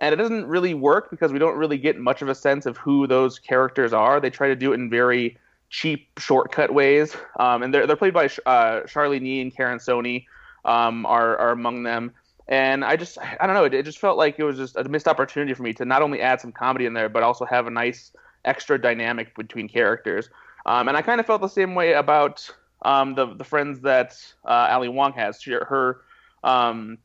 [0.00, 2.78] And it doesn't really work because we don't really get much of a sense of
[2.78, 4.18] who those characters are.
[4.18, 5.36] They try to do it in very
[5.68, 10.26] cheap shortcut ways, um, and they're they're played by uh, Charlyne Yi and Karan Soni
[10.64, 12.12] um, are are among them.
[12.48, 14.84] And I just I don't know it, it just felt like it was just a
[14.84, 17.66] missed opportunity for me to not only add some comedy in there but also have
[17.66, 18.12] a nice
[18.44, 20.28] extra dynamic between characters.
[20.66, 22.48] Um, and I kind of felt the same way about
[22.82, 25.40] um, the the friends that uh, Ali Wong has.
[25.40, 26.02] She, her
[26.44, 26.98] um,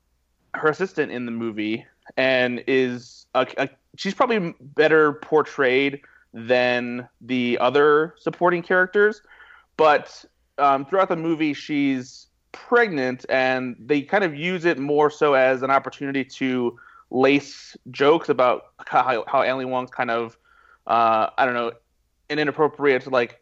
[0.53, 1.86] her assistant in the movie
[2.18, 6.01] and is a, a, she's probably better portrayed
[6.34, 9.22] than the other supporting characters,
[9.78, 10.24] but
[10.58, 15.62] um, throughout the movie she's pregnant, and they kind of use it more so as
[15.62, 16.78] an opportunity to
[17.12, 20.38] lace jokes about how, how Ali Wong's kind of
[20.88, 21.72] uh, I don't know
[22.30, 23.39] an inappropriate like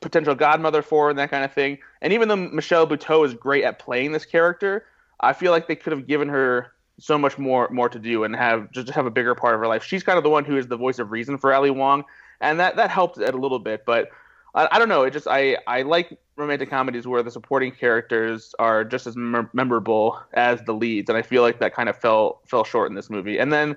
[0.00, 1.78] potential godmother for and that kind of thing.
[2.02, 4.84] And even though Michelle Buteau is great at playing this character,
[5.20, 8.36] I feel like they could have given her so much more more to do and
[8.36, 9.82] have just have a bigger part of her life.
[9.82, 12.04] She's kind of the one who is the voice of reason for Ali Wong,
[12.40, 13.84] and that that helped it a little bit.
[13.84, 14.10] But
[14.54, 15.02] I, I don't know.
[15.02, 19.50] It just I I like romantic comedies where the supporting characters are just as mem-
[19.52, 22.94] memorable as the leads, and I feel like that kind of fell fell short in
[22.94, 23.38] this movie.
[23.38, 23.76] And then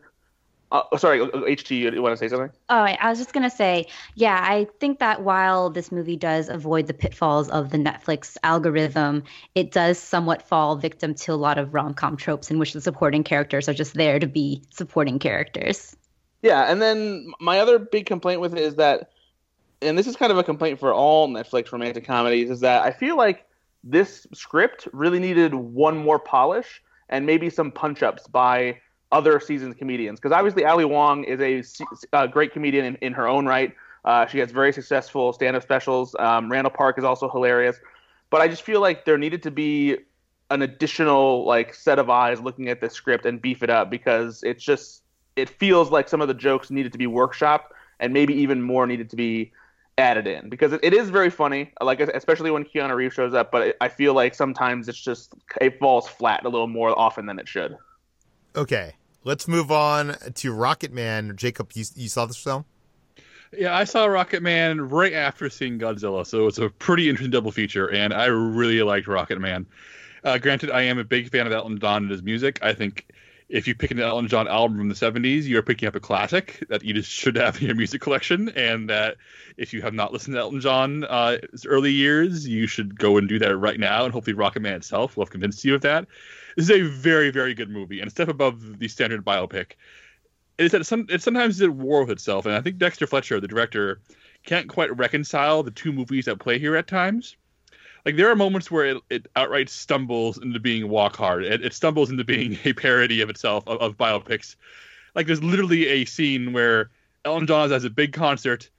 [0.72, 2.49] uh, sorry, HT, you want to say something?
[2.70, 6.88] Oh, I was just gonna say, yeah, I think that while this movie does avoid
[6.88, 9.24] the pitfalls of the Netflix algorithm,
[9.55, 12.82] it does somewhat fall victim to a lot of rom com tropes in which the
[12.82, 15.95] supporting characters are just there to be supporting characters.
[16.41, 19.11] Yeah, and then my other big complaint with it is that,
[19.82, 22.91] and this is kind of a complaint for all Netflix romantic comedies, is that I
[22.91, 23.45] feel like
[23.84, 28.80] this script really needed one more polish and maybe some punch ups by
[29.11, 31.63] other seasoned comedians because obviously Ali Wong is a,
[32.13, 33.73] a great comedian in, in, her own right.
[34.03, 36.15] Uh, she has very successful stand-up specials.
[36.19, 37.77] Um, Randall Park is also hilarious,
[38.29, 39.97] but I just feel like there needed to be
[40.49, 44.43] an additional like set of eyes looking at the script and beef it up because
[44.43, 45.03] it's just
[45.35, 47.67] it feels like some of the jokes needed to be workshopped
[47.99, 49.51] and maybe even more needed to be
[49.97, 53.51] added in because it, it is very funny like especially when Keanu Reeves shows up
[53.51, 57.39] but I feel like sometimes it's just it falls flat a little more often than
[57.39, 57.75] it should.
[58.57, 61.35] Okay, let's move on to Rocketman.
[61.35, 62.65] Jacob, you, you saw this film?
[63.55, 67.87] Yeah, I saw Rocketman right after seeing Godzilla, so it's a pretty interesting double feature,
[67.87, 69.67] and I really liked Rocketman.
[70.23, 72.57] Uh, granted, I am a big fan of Elton John and his music.
[72.63, 73.05] I think
[73.47, 76.63] if you pick an Elton John album from the 70s, you're picking up a classic
[76.69, 78.49] that you just should have in your music collection.
[78.49, 79.17] And that
[79.55, 83.29] if you have not listened to Elton John uh, early years, you should go and
[83.29, 84.03] do that right now.
[84.03, 86.07] And hopefully, Rocketman itself will have convinced you of that.
[86.57, 89.73] This is a very, very good movie and a step above the standard biopic.
[90.57, 92.45] It's that some, it sometimes is at war with itself.
[92.45, 94.01] And I think Dexter Fletcher, the director,
[94.43, 97.37] can't quite reconcile the two movies at play here at times
[98.07, 101.43] like there are moments where it, it outright stumbles into being walk hard.
[101.43, 104.55] It, it stumbles into being a parody of itself of, of, biopics.
[105.13, 106.89] Like there's literally a scene where
[107.25, 108.69] Elton John has a big concert,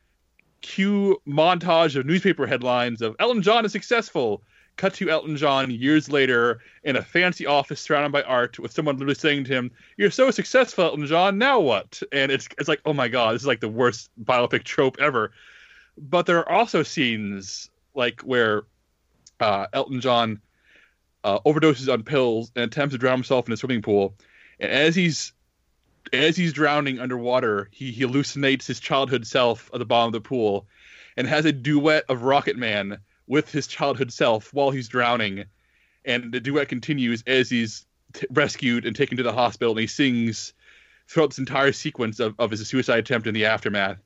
[0.62, 4.42] cue montage of newspaper headlines of Elton John is successful.
[4.78, 8.94] Cut to Elton John years later in a fancy office surrounded by art with someone
[8.94, 12.00] literally saying to him, You're so successful, Elton John, now what?
[12.12, 15.32] And it's it's like, oh my god, this is like the worst biopic trope ever.
[15.98, 18.62] But there are also scenes like where
[19.40, 20.40] uh, Elton John
[21.24, 24.14] uh, overdoses on pills and attempts to drown himself in a swimming pool.
[24.60, 25.32] And as he's
[26.12, 30.26] as he's drowning underwater, he, he hallucinates his childhood self at the bottom of the
[30.26, 30.68] pool,
[31.16, 32.98] and has a duet of Rocket Man
[33.28, 35.44] with his childhood self while he's drowning.
[36.04, 39.86] And the duet continues as he's t- rescued and taken to the hospital, and he
[39.86, 40.54] sings
[41.08, 43.98] throughout this entire sequence of, of his suicide attempt in the aftermath.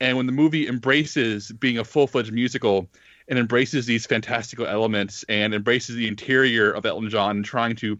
[0.00, 2.88] And when the movie embraces being a full fledged musical,
[3.28, 7.98] and embraces these fantastical elements and embraces the interior of Elton John trying to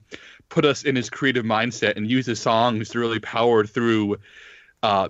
[0.48, 4.18] put us in his creative mindset and use his songs to really power through
[4.82, 5.08] uh,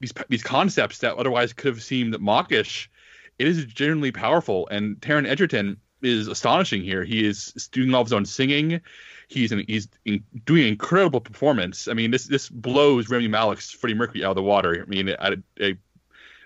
[0.00, 2.90] these these concepts that otherwise could have seemed mawkish.
[3.38, 7.04] It is genuinely powerful, and Taron Egerton is astonishing here.
[7.04, 8.80] He is doing all of his own singing.
[9.28, 11.88] He's in, he's in, doing incredible performance.
[11.88, 14.82] I mean, this this blows Rami Malek's Freddie Mercury out of the water.
[14.84, 15.78] I mean, it, it, it,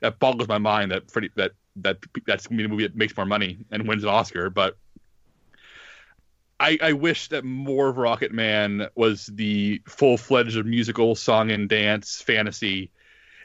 [0.00, 3.16] that boggles my mind that Freddie that that that's gonna be the movie that makes
[3.16, 4.50] more money and wins an Oscar.
[4.50, 4.76] But
[6.62, 12.20] I, I wish that more of Rocketman was the full fledged musical song and dance
[12.20, 12.90] fantasy,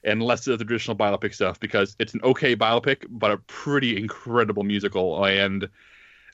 [0.04, 3.98] and less of the traditional biopic stuff because it's an okay biopic, but a pretty
[3.98, 5.24] incredible musical.
[5.26, 5.70] And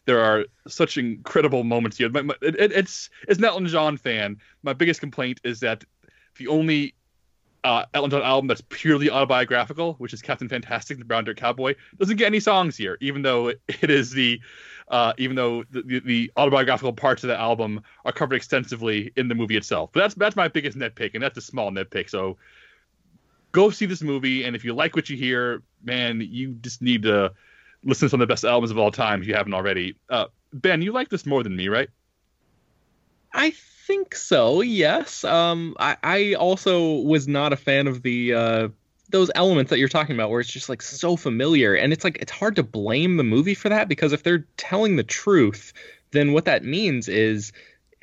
[0.05, 2.09] there are such incredible moments here.
[2.13, 5.83] It, it, it's as an Elton John fan, my biggest complaint is that
[6.37, 6.93] the only
[7.63, 11.75] uh, Elton John album that's purely autobiographical, which is Captain Fantastic, the Brown Dirt Cowboy,
[11.97, 14.39] doesn't get any songs here, even though it is the
[14.89, 19.29] uh, even though the, the, the, autobiographical parts of the album are covered extensively in
[19.29, 19.89] the movie itself.
[19.93, 22.09] But that's that's my biggest nitpick, and that's a small nitpick.
[22.09, 22.37] So
[23.53, 27.03] go see this movie, and if you like what you hear, man, you just need
[27.03, 27.31] to
[27.85, 29.95] listen to some of the best albums of all time if you haven't already.
[30.09, 31.89] Uh, ben, you like this more than me, right?
[33.33, 33.51] I
[33.87, 34.61] think so.
[34.61, 35.23] Yes.
[35.23, 38.67] Um, I, I also was not a fan of the uh,
[39.09, 42.17] those elements that you're talking about, where it's just like so familiar, and it's like
[42.19, 45.73] it's hard to blame the movie for that because if they're telling the truth,
[46.11, 47.51] then what that means is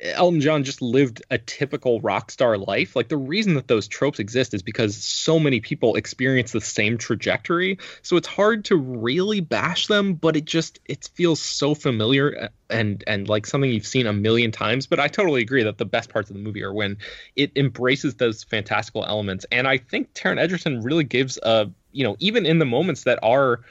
[0.01, 2.95] Elton John just lived a typical rock star life.
[2.95, 6.97] Like the reason that those tropes exist is because so many people experience the same
[6.97, 7.77] trajectory.
[8.01, 12.47] So it's hard to really bash them, but it just it feels so familiar uh,
[12.69, 14.87] and and like something you've seen a million times.
[14.87, 16.97] But I totally agree that the best parts of the movie are when
[17.35, 19.45] it embraces those fantastical elements.
[19.51, 23.19] And I think Taron Egerton really gives a you know even in the moments that
[23.21, 23.61] are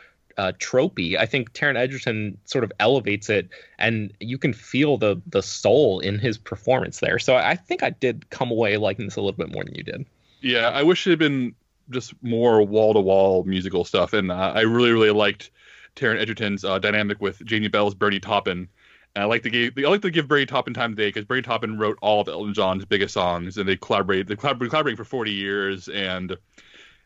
[0.41, 1.19] uh, tropey.
[1.19, 6.01] I think Taron Egerton sort of elevates it, and you can feel the the soul
[6.01, 7.19] in his performance there.
[7.19, 9.83] So I think I did come away liking this a little bit more than you
[9.83, 10.07] did.
[10.41, 11.55] Yeah, I wish it had been
[11.91, 15.51] just more wall to wall musical stuff, and uh, I really really liked
[15.95, 18.67] Taron Egerton's uh, dynamic with Jamie Bell's Bernie Taupin.
[19.15, 21.43] And I like to give I like to give Bernie Taupin time today because Bernie
[21.43, 25.05] Taupin wrote all of Elton John's biggest songs, and they collaborated they collaborated, collaborating for
[25.05, 26.35] 40 years, and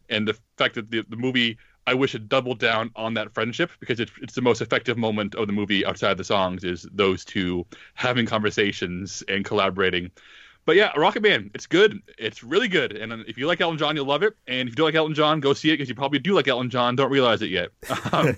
[0.08, 3.70] and the fact that the, the movie I wish it doubled down on that friendship
[3.80, 6.88] because it's it's the most effective moment of the movie outside of the songs is
[6.92, 10.10] those two having conversations and collaborating.
[10.66, 12.00] But yeah, Rocketman, it's good.
[12.18, 12.96] It's really good.
[12.96, 14.34] And if you like Elton John, you'll love it.
[14.46, 16.48] And if you don't like Elton John, go see it because you probably do like
[16.48, 16.96] Elton John.
[16.96, 17.70] Don't realize it yet.
[18.12, 18.36] Um,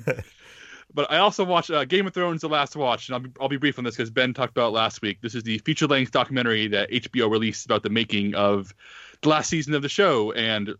[0.94, 3.48] but I also watched uh, Game of Thrones: The Last Watch, and I'll be, I'll
[3.48, 5.20] be brief on this because Ben talked about last week.
[5.20, 8.74] This is the feature-length documentary that HBO released about the making of
[9.20, 10.74] the last season of the show, and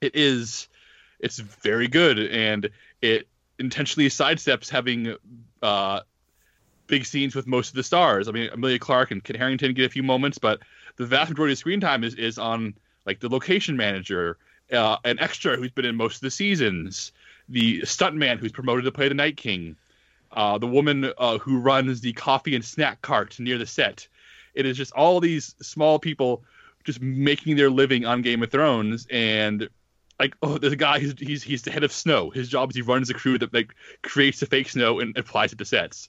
[0.00, 0.66] it is
[1.20, 2.68] it's very good and
[3.02, 5.16] it intentionally sidesteps having
[5.62, 6.00] uh,
[6.86, 8.28] big scenes with most of the stars.
[8.28, 10.60] I mean, Emilia Clarke and Kit Harington get a few moments, but
[10.96, 12.74] the vast majority of screen time is, is on
[13.06, 14.38] like the location manager,
[14.72, 17.12] uh, an extra who's been in most of the seasons,
[17.48, 19.76] the stuntman who's promoted to play the Night King,
[20.32, 24.06] uh, the woman uh, who runs the coffee and snack cart near the set.
[24.54, 26.42] It is just all these small people
[26.84, 29.68] just making their living on Game of Thrones and
[30.18, 32.30] like oh there's a guy he's he's he's the head of snow.
[32.30, 35.52] His job is he runs a crew that like creates the fake snow and applies
[35.52, 36.08] it to sets.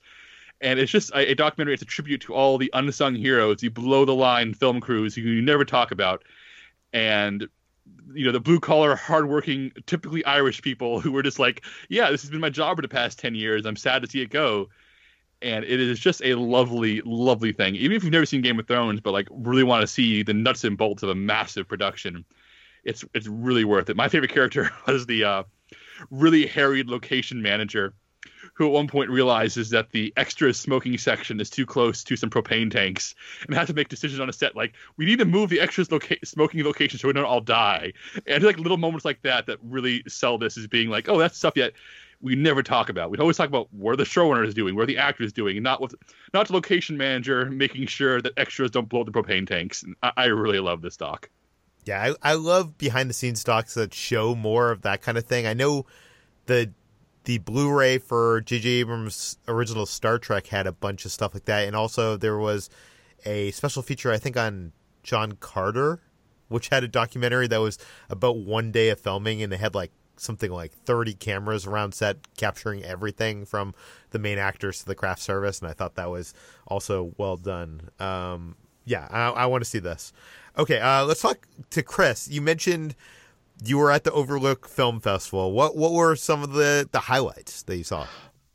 [0.60, 3.62] And it's just a, a documentary it's a tribute to all the unsung heroes.
[3.62, 6.24] The below the line film crews who you never talk about.
[6.94, 7.48] And
[8.14, 12.22] you know the blue collar hardworking typically irish people who were just like yeah this
[12.22, 13.66] has been my job for the past 10 years.
[13.66, 14.70] I'm sad to see it go.
[15.40, 17.76] And it is just a lovely lovely thing.
[17.76, 20.34] Even if you've never seen game of thrones but like really want to see the
[20.34, 22.24] nuts and bolts of a massive production
[22.88, 23.96] it's it's really worth it.
[23.96, 25.44] My favorite character was the uh,
[26.10, 27.94] really harried location manager
[28.54, 32.30] who at one point realizes that the extra smoking section is too close to some
[32.30, 33.14] propane tanks
[33.46, 35.92] and has to make decisions on a set like we need to move the extras
[35.92, 37.94] loca- smoking location so we don't all die.
[38.26, 41.38] And like little moments like that that really sell this as being like oh that's
[41.38, 41.74] stuff yet
[42.20, 43.12] we never talk about.
[43.12, 45.64] We always talk about where the showrunner is doing where the actor is doing and
[45.64, 45.94] not with
[46.34, 49.84] not the location manager making sure that extras don't blow the propane tanks.
[50.02, 51.30] I, I really love this doc
[51.88, 55.26] yeah, I, I love behind the scenes docs that show more of that kind of
[55.26, 55.48] thing.
[55.48, 55.86] I know
[56.46, 56.72] the
[57.24, 58.70] the Blu-ray for J.J.
[58.70, 62.70] Abrams' original Star Trek had a bunch of stuff like that, and also there was
[63.26, 64.72] a special feature I think on
[65.04, 66.02] John Carter,
[66.48, 67.78] which had a documentary that was
[68.10, 72.18] about one day of filming, and they had like something like 30 cameras around set
[72.38, 73.74] capturing everything from
[74.12, 76.34] the main actors to the craft service and i thought that was
[76.66, 80.12] also well done um, yeah i, I want to see this
[80.58, 82.28] Okay, uh, let's talk to Chris.
[82.28, 82.96] You mentioned
[83.64, 85.52] you were at the Overlook Film Festival.
[85.52, 88.08] What what were some of the the highlights that you saw?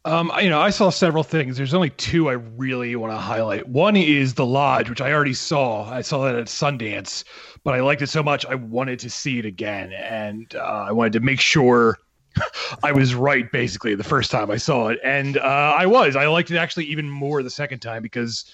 [0.05, 1.57] Um, you know, I saw several things.
[1.57, 3.69] There's only two I really want to highlight.
[3.69, 5.89] One is The Lodge, which I already saw.
[5.89, 7.23] I saw that at Sundance,
[7.63, 10.91] but I liked it so much I wanted to see it again, and uh, I
[10.91, 11.99] wanted to make sure
[12.83, 16.17] I was right basically the first time I saw it, and uh, I was.
[16.17, 18.45] I liked it actually even more the second time because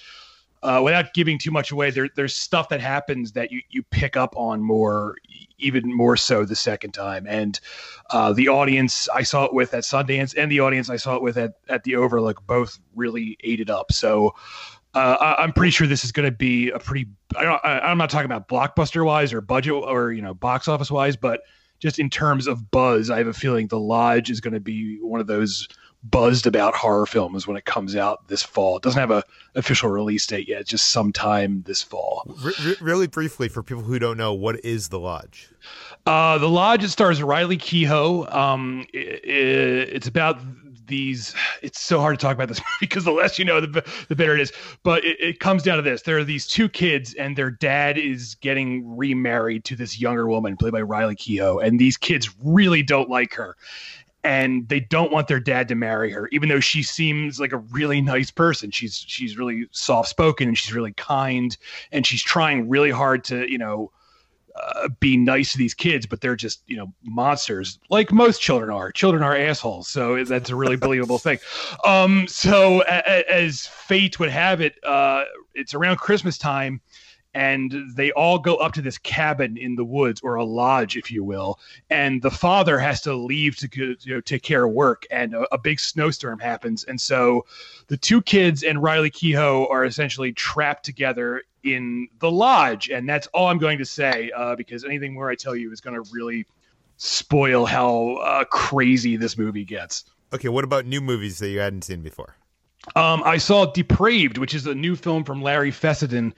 [0.62, 4.16] uh, without giving too much away, there, there's stuff that happens that you, you pick
[4.16, 5.16] up on more,
[5.58, 7.26] even more so the second time.
[7.28, 7.58] And
[8.10, 11.22] uh, the audience I saw it with at Sundance and the audience I saw it
[11.22, 13.92] with at, at the Overlook both really ate it up.
[13.92, 14.34] So
[14.94, 17.06] uh, I, am pretty sure this is going to be a pretty.
[17.36, 21.16] I I'm not talking about blockbuster wise or budget or you know box office wise,
[21.16, 21.42] but
[21.78, 24.98] just in terms of buzz, I have a feeling The Lodge is going to be
[25.00, 25.68] one of those
[26.02, 28.76] buzzed about horror films when it comes out this fall.
[28.76, 29.24] It doesn't have a
[29.54, 32.34] official release date yet, just sometime this fall.
[32.44, 35.48] R- really briefly, for people who don't know, what is The Lodge?
[36.06, 38.32] Uh, the Lodge it stars Riley Keough.
[38.34, 40.38] Um, it, it, it's about
[40.88, 44.16] these it's so hard to talk about this because the less you know the, the
[44.16, 47.14] better it is but it, it, comes down to this there are these two kids
[47.14, 51.78] and their dad is getting remarried to this younger woman played by riley keough and
[51.78, 53.54] these kids really don't like her
[54.24, 57.58] and they don't want their dad to marry her even though she seems like a
[57.58, 61.56] really nice person she's she's really soft spoken and she's really kind
[61.92, 63.90] and she's trying really hard to you know
[64.60, 68.70] uh, be nice to these kids, but they're just you know monsters, like most children
[68.70, 68.90] are.
[68.90, 71.38] Children are assholes, so that's a really believable thing.
[71.84, 76.80] Um, so a- a- as fate would have it, uh, it's around Christmas time,
[77.38, 81.08] and they all go up to this cabin in the woods or a lodge, if
[81.08, 81.60] you will.
[81.88, 83.68] And the father has to leave to
[84.00, 87.46] you know, take care of work, and a, a big snowstorm happens, and so
[87.86, 93.28] the two kids and Riley Keough are essentially trapped together in the lodge, and that's
[93.28, 96.10] all I'm going to say uh, because anything more I tell you is going to
[96.12, 96.44] really
[96.96, 100.02] spoil how uh, crazy this movie gets.
[100.32, 102.34] Okay, what about new movies that you hadn't seen before?
[102.96, 106.34] Um, I saw Depraved, which is a new film from Larry Fessenden.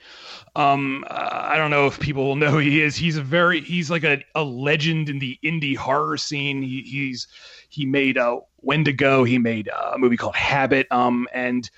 [0.55, 2.95] Um, I don't know if people will know who he is.
[2.95, 6.61] He's a very he's like a, a legend in the indie horror scene.
[6.61, 7.27] He, he's
[7.69, 9.23] he made uh, Wendigo.
[9.23, 10.87] He made uh, a movie called Habit.
[10.91, 11.69] Um, and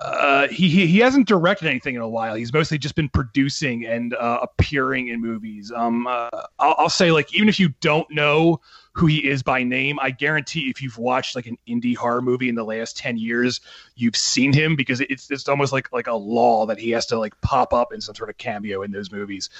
[0.00, 2.34] uh, he, he hasn't directed anything in a while.
[2.34, 5.72] He's mostly just been producing and uh, appearing in movies.
[5.74, 8.60] Um, uh, I'll, I'll, say like even if you don't know
[8.94, 12.48] who he is by name, I guarantee if you've watched like an indie horror movie
[12.48, 13.60] in the last ten years,
[13.96, 17.18] you've seen him because it's it's almost like like a law that he has to
[17.18, 19.50] like pop up in some sort of cameo in those movies.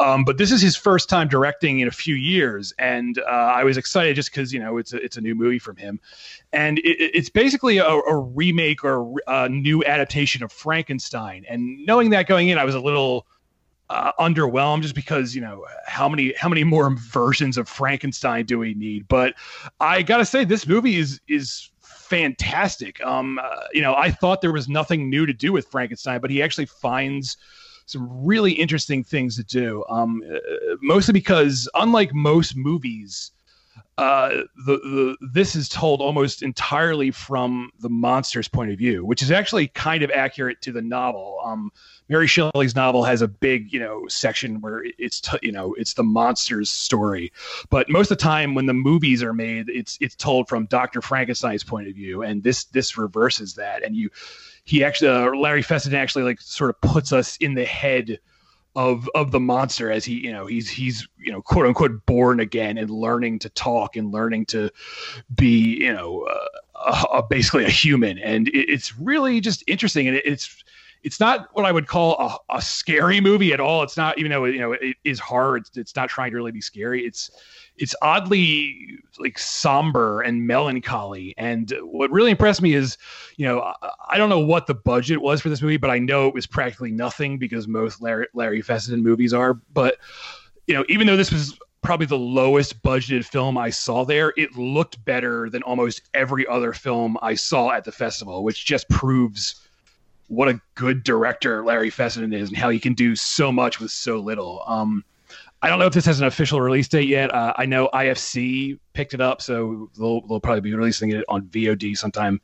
[0.00, 3.62] Um, but this is his first time directing in a few years, and uh, I
[3.62, 6.00] was excited just because you know it's a, it's a new movie from him,
[6.52, 11.44] and it, it's basically a, a, remake or a new adaptation of Frankenstein.
[11.48, 13.26] And knowing that going in, I was a little
[13.90, 18.58] uh, underwhelmed just because you know how many how many more versions of Frankenstein do
[18.58, 19.06] we need?
[19.08, 19.34] But
[19.80, 23.04] I gotta say, this movie is is fantastic.
[23.04, 26.30] Um, uh, you know, I thought there was nothing new to do with Frankenstein, but
[26.30, 27.36] he actually finds
[27.86, 29.84] some really interesting things to do.
[29.88, 30.38] Um, uh,
[30.80, 33.32] mostly because, unlike most movies,
[33.98, 34.28] uh,
[34.66, 39.30] the, the this is told almost entirely from the monster's point of view, which is
[39.30, 41.38] actually kind of accurate to the novel.
[41.44, 41.70] Um,
[42.10, 45.94] Mary Shelley's novel has a big, you know, section where it's t- you know it's
[45.94, 47.32] the monster's story,
[47.70, 51.00] but most of the time when the movies are made, it's it's told from Doctor
[51.00, 54.10] Frankenstein's point of view, and this this reverses that, and you
[54.64, 58.18] he actually uh, Larry Fessenden actually like sort of puts us in the head
[58.76, 62.40] of of the monster as he you know he's he's you know quote unquote born
[62.40, 64.70] again and learning to talk and learning to
[65.34, 66.26] be you know
[66.80, 68.18] uh, basically a human.
[68.18, 70.08] And it, it's really just interesting.
[70.08, 70.64] And it, it's
[71.02, 73.82] it's not what I would call a, a, scary movie at all.
[73.82, 75.68] It's not even though you know it is hard.
[75.74, 77.04] It's, not trying to really be scary.
[77.04, 77.30] It's
[77.76, 81.34] it's oddly like somber and melancholy.
[81.38, 82.98] And what really impressed me is,
[83.36, 83.74] you know, I,
[84.10, 86.46] I, don't know what the budget was for this movie, but I know it was
[86.46, 89.54] practically nothing because most Larry, Larry Fessenden movies are.
[89.72, 89.96] But
[90.66, 94.54] you know, even though this was probably the lowest budgeted film I saw there, it
[94.56, 99.66] looked better than almost every other film I saw at the festival, which just proves
[100.30, 103.90] what a good director Larry Fessenden is and how he can do so much with
[103.90, 104.62] so little.
[104.64, 105.04] Um,
[105.60, 107.34] I don't know if this has an official release date yet.
[107.34, 111.42] Uh, I know IFC picked it up, so they'll, they'll probably be releasing it on
[111.48, 112.40] VOD sometime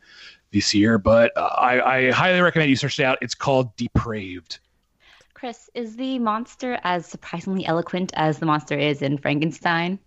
[0.53, 0.99] this year.
[0.99, 3.19] But uh, I, I highly recommend you search it out.
[3.23, 4.59] It's called Depraved.
[5.37, 9.99] Chris, is the monster as surprisingly eloquent as the monster is in Frankenstein?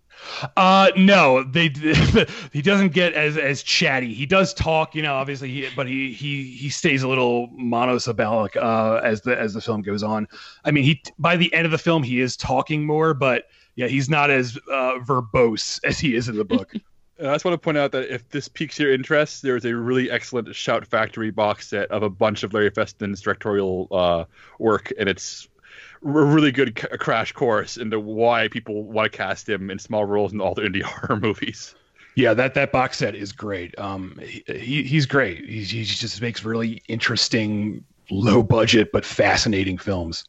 [0.56, 1.68] Uh, no, they
[2.52, 4.12] he doesn't get as as chatty.
[4.12, 8.56] He does talk, you know, obviously, he, but he he he stays a little monosyllabic
[8.56, 10.26] uh, as the as the film goes on.
[10.64, 13.44] I mean, he by the end of the film he is talking more, but
[13.76, 16.74] yeah, he's not as uh, verbose as he is in the book.
[17.20, 19.64] Uh, I just want to point out that if this piques your interest, there is
[19.64, 24.24] a really excellent Shout Factory box set of a bunch of Larry Fessenden's directorial uh,
[24.58, 25.48] work, and it's
[26.04, 30.04] a really good c- crash course into why people want to cast him in small
[30.04, 31.74] roles in all the indie horror movies.
[32.14, 33.78] Yeah, that that box set is great.
[33.78, 35.44] Um, he, he's great.
[35.44, 40.24] He, he just makes really interesting, low budget but fascinating films.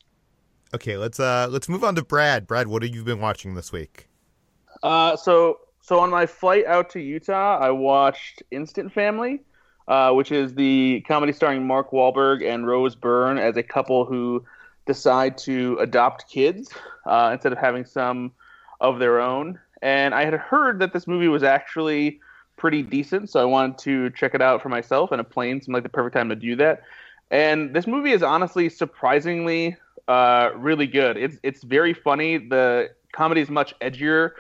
[0.73, 2.47] Okay, let's uh let's move on to Brad.
[2.47, 4.07] Brad, what have you been watching this week?
[4.83, 9.41] Uh, so so on my flight out to Utah, I watched Instant Family,
[9.87, 14.45] uh, which is the comedy starring Mark Wahlberg and Rose Byrne as a couple who
[14.85, 16.71] decide to adopt kids
[17.05, 18.31] uh, instead of having some
[18.79, 19.59] of their own.
[19.81, 22.19] and I had heard that this movie was actually
[22.57, 25.11] pretty decent, so I wanted to check it out for myself.
[25.11, 26.83] And a plane seemed like the perfect time to do that.
[27.31, 29.77] And this movie is honestly surprisingly
[30.07, 31.17] uh, really good.
[31.17, 32.37] It's it's very funny.
[32.37, 34.31] The comedy is much edgier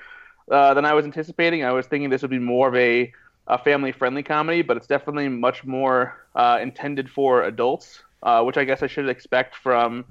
[0.51, 1.63] uh, than I was anticipating.
[1.63, 3.11] I was thinking this would be more of a,
[3.47, 8.57] a family friendly comedy, but it's definitely much more uh, intended for adults, uh, which
[8.57, 10.05] I guess I should expect from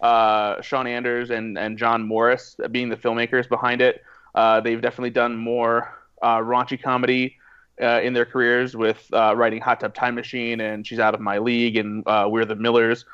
[0.00, 4.02] uh, Sean Anders and, and John Morris being the filmmakers behind it.
[4.34, 7.36] Uh, they've definitely done more raunchy comedy.
[7.78, 11.76] in their careers, with writing Hot Tub Time Machine and She's Out of My League
[11.76, 13.04] and We're the Millers,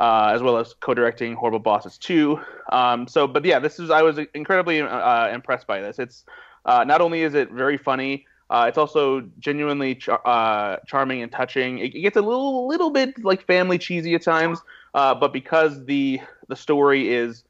[0.00, 2.40] uh, as well as co-directing Horrible Bosses 2.
[2.72, 5.98] Um, so, but yeah, this is I was incredibly uh, impressed by this.
[5.98, 6.24] It's
[6.64, 11.30] uh, not only is it very funny, uh, it's also genuinely char- uh, charming and
[11.30, 11.78] touching.
[11.78, 14.58] It, it, gets a little little bit like family cheesy at times,
[14.94, 17.44] uh, but because the the story is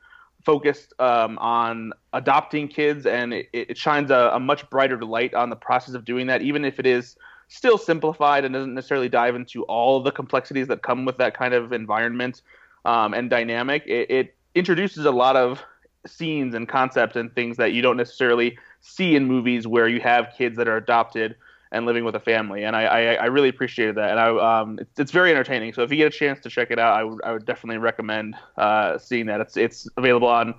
[0.44, 5.50] focused um, on adopting kids and it, it shines a, a much brighter light on
[5.50, 7.16] the process of doing that, even if it is
[7.50, 11.52] still simplified and doesn't necessarily dive into all the complexities that come with that kind
[11.52, 12.42] of environment
[12.84, 13.82] um, and dynamic.
[13.86, 15.62] It, it, introduces a lot of
[16.08, 20.26] scenes and concepts and things that you don't necessarily see in movies where you have
[20.36, 21.36] kids that are adopted
[21.70, 22.64] and living with a family.
[22.64, 24.10] And I, I, I really appreciated that.
[24.10, 25.72] And I, um, it's, it's, very entertaining.
[25.72, 27.78] So if you get a chance to check it out, I, w- I would definitely
[27.78, 29.40] recommend uh, seeing that.
[29.40, 30.54] It's, it's available on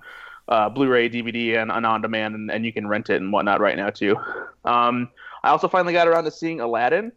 [0.48, 3.60] uh, Blu-ray, DVD, and, and on demand, and, and, you can rent it and whatnot
[3.60, 4.16] right now too.
[4.64, 5.10] Um,
[5.42, 7.12] I also finally got around to seeing Aladdin,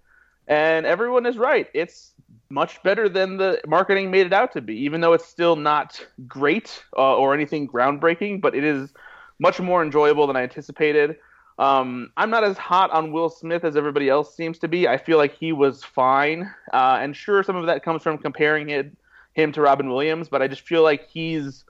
[0.47, 1.67] and everyone is right.
[1.73, 2.11] It's
[2.49, 6.05] much better than the marketing made it out to be, even though it's still not
[6.27, 8.93] great uh, or anything groundbreaking, but it is
[9.39, 11.17] much more enjoyable than I anticipated.
[11.57, 14.87] Um, I'm not as hot on Will Smith as everybody else seems to be.
[14.87, 18.69] I feel like he was fine, uh, and sure, some of that comes from comparing
[18.69, 18.91] it,
[19.33, 21.63] him to Robin Williams, but I just feel like he's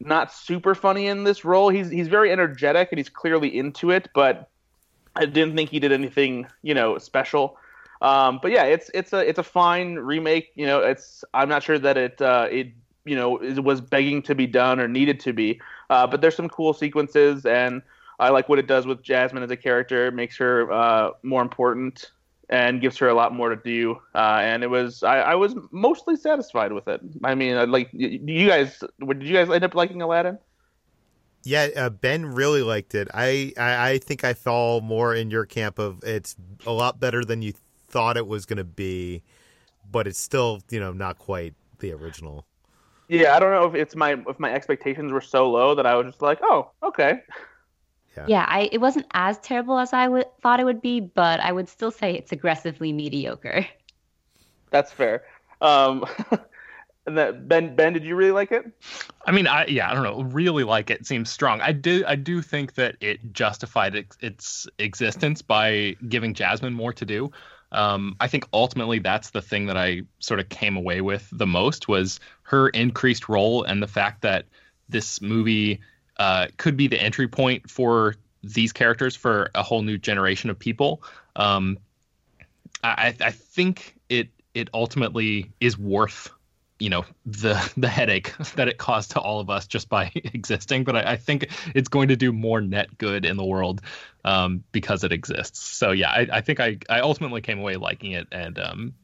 [0.00, 1.68] not super funny in this role.
[1.68, 4.50] He's he's very energetic and he's clearly into it, but
[5.16, 7.56] I didn't think he did anything, you know, special.
[8.02, 10.50] Um, but yeah, it's it's a it's a fine remake.
[10.54, 12.68] You know, it's I'm not sure that it uh, it
[13.04, 15.60] you know it was begging to be done or needed to be.
[15.90, 17.82] Uh, but there's some cool sequences, and
[18.18, 20.06] I like what it does with Jasmine as a character.
[20.06, 22.10] It makes her uh, more important
[22.50, 24.00] and gives her a lot more to do.
[24.14, 27.00] Uh, and it was I, I, was mostly satisfied with it.
[27.22, 30.38] I mean, like you guys, did you guys end up liking Aladdin?
[31.44, 33.08] Yeah, uh, Ben really liked it.
[33.12, 36.36] I, I, I think I fall more in your camp of it's
[36.66, 37.52] a lot better than you
[37.88, 39.22] thought it was going to be,
[39.90, 42.46] but it's still you know not quite the original.
[43.08, 45.94] Yeah, I don't know if it's my if my expectations were so low that I
[45.94, 47.20] was just like, oh, okay.
[48.16, 51.40] Yeah, yeah I, it wasn't as terrible as I w- thought it would be, but
[51.40, 53.66] I would still say it's aggressively mediocre.
[54.70, 55.24] That's fair.
[55.60, 56.04] Um,
[57.06, 58.64] And that Ben Ben, did you really like it?
[59.26, 61.06] I mean, I yeah, I don't know, really like it.
[61.06, 61.60] Seems strong.
[61.60, 66.92] I do I do think that it justified its, its existence by giving Jasmine more
[66.94, 67.30] to do.
[67.72, 71.46] Um, I think ultimately that's the thing that I sort of came away with the
[71.46, 74.46] most was her increased role and the fact that
[74.88, 75.80] this movie
[76.18, 80.58] uh, could be the entry point for these characters for a whole new generation of
[80.58, 81.02] people.
[81.36, 81.78] Um,
[82.82, 86.30] I, I think it it ultimately is worth
[86.84, 90.84] you know the the headache that it caused to all of us just by existing
[90.84, 93.80] but I, I, think it's going to do more net good in the world
[94.26, 95.60] um, because it exists.
[95.60, 98.94] So yeah I, I, think I, I ultimately came away liking it and um,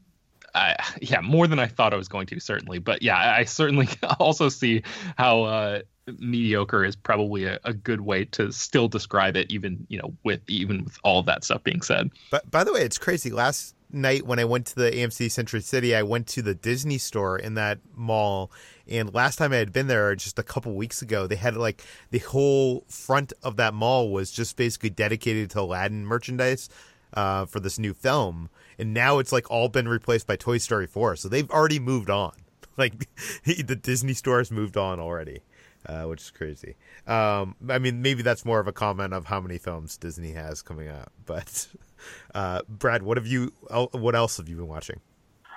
[0.55, 2.81] I, yeah more than I thought I was going to certainly.
[2.81, 3.89] But yeah I, certainly
[4.21, 4.83] also see
[5.17, 5.81] how uh,
[6.19, 10.41] mediocre is probably a, a, good way to still describe it even you know with
[10.49, 12.11] even with all that stuff being said.
[12.31, 13.31] But by the way it's crazy.
[13.31, 16.99] Last night when I went to the AMC Century City, I went to the Disney
[16.99, 18.51] store in that mall.
[18.89, 21.83] And last time I had been there, just a couple weeks ago, they had like
[22.11, 26.69] the whole front of that mall was just basically dedicated to Aladdin merchandise
[27.15, 28.51] uh, for this new film.
[28.79, 31.17] And now it's like all been replaced by Toy Story 4.
[31.17, 32.33] So they've already moved on.
[32.77, 33.09] Like
[33.45, 35.43] the Disney store has moved on already.
[35.85, 36.77] Uh, which is crazy.
[37.07, 40.63] Um, I mean, maybe that's more of a comment of how many films Disney has
[40.63, 41.09] coming out.
[41.27, 41.69] But
[42.35, 43.53] uh, Brad, what have you?
[43.93, 45.01] What else have you been watching?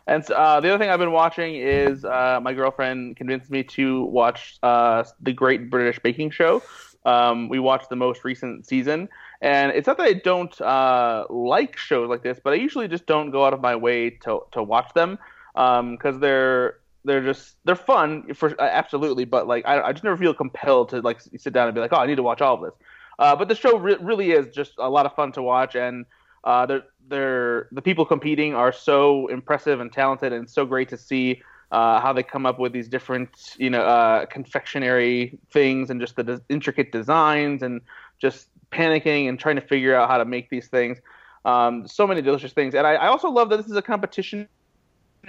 [0.06, 4.04] And uh, the other thing I've been watching is uh, my girlfriend convinced me to
[4.06, 6.62] watch uh, the Great British Baking Show.
[7.06, 9.10] Um, we watched the most recent season,
[9.42, 13.06] and it's not that I don't uh, like shows like this, but I usually just
[13.06, 15.18] don't go out of my way to to watch them
[15.54, 20.18] because um, they're they're just they're fun for absolutely, but like I, I just never
[20.18, 22.56] feel compelled to like sit down and be like, oh, I need to watch all
[22.56, 22.74] of this.
[23.20, 26.06] Uh, but the show re- really is just a lot of fun to watch, and
[26.44, 30.98] uh, they're, they're, the people competing are so impressive and talented, and so great to
[30.98, 31.42] see
[31.72, 36.16] uh, how they come up with these different, you know, uh, confectionery things and just
[36.16, 37.82] the intricate designs and
[38.20, 41.00] just panicking and trying to figure out how to make these things.
[41.46, 44.48] Um, so many delicious things, and I, I also love that this is a competition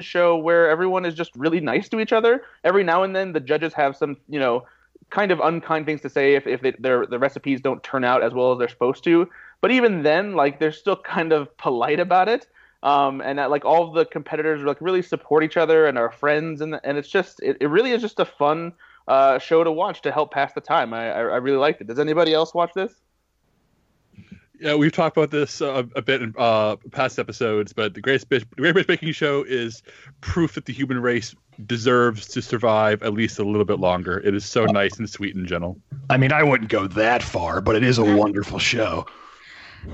[0.01, 2.43] show where everyone is just really nice to each other.
[2.63, 4.67] Every now and then, the judges have some, you know,
[5.11, 8.23] kind of unkind things to say if, if they, their the recipes don't turn out
[8.23, 9.29] as well as they're supposed to.
[9.65, 12.47] But even then, like they're still kind of polite about it.
[12.83, 16.61] Um, and that, like all the competitors like really support each other and are friends,
[16.61, 18.75] and and it's just it, it really is just a fun
[19.09, 20.93] uh, show to watch to help pass the time.
[20.93, 21.87] I, I I really liked it.
[21.87, 22.93] Does anybody else watch this?
[24.61, 28.29] Yeah, we've talked about this uh, a bit in uh, past episodes, but the Great
[28.29, 29.83] British, the Great British Baking Show is
[30.21, 31.35] proof that the human race
[31.65, 34.19] deserves to survive at least a little bit longer.
[34.19, 35.81] It is so nice and sweet and gentle.
[36.11, 39.07] I mean, I wouldn't go that far, but it is a wonderful show.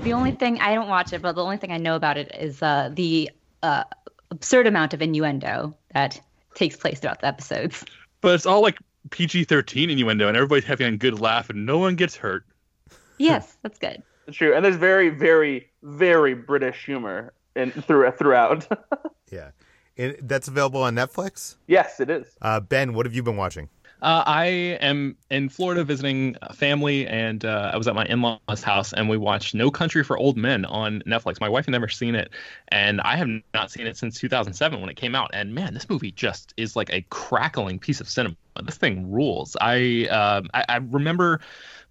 [0.03, 2.31] The only thing I don't watch it, but the only thing I know about it
[2.39, 3.29] is uh, the
[3.61, 3.83] uh,
[4.31, 6.19] absurd amount of innuendo that
[6.55, 7.85] takes place throughout the episodes.
[8.21, 8.77] But it's all like
[9.11, 12.45] PG 13 innuendo, and everybody's having a good laugh, and no one gets hurt.
[13.17, 14.01] Yes, that's good.
[14.31, 18.67] True, and there's very, very, very British humor in through, throughout.
[19.31, 19.51] Yeah.
[19.95, 21.55] And that's available on Netflix.
[21.67, 22.27] yes, it is.
[22.41, 23.69] Uh, ben, what have you been watching?
[24.01, 24.45] Uh, I
[24.81, 29.15] am in Florida visiting family, and uh, I was at my in-laws' house, and we
[29.15, 31.39] watched No Country for Old Men on Netflix.
[31.39, 32.31] My wife had never seen it,
[32.69, 35.29] and I have not seen it since 2007 when it came out.
[35.33, 38.35] And man, this movie just is like a crackling piece of cinema.
[38.63, 39.55] This thing rules.
[39.61, 41.39] I uh, I, I remember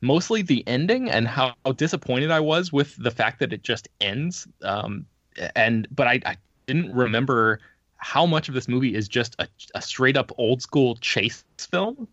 [0.00, 4.48] mostly the ending and how disappointed I was with the fact that it just ends.
[4.62, 5.06] Um,
[5.54, 6.36] and but I, I
[6.66, 7.61] didn't remember
[8.01, 12.09] how much of this movie is just a, a straight up old school chase film.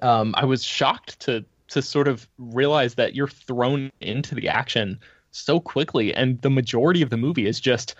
[0.00, 5.00] Um, I was shocked to to sort of realize that you're thrown into the action
[5.30, 7.94] so quickly, and the majority of the movie is just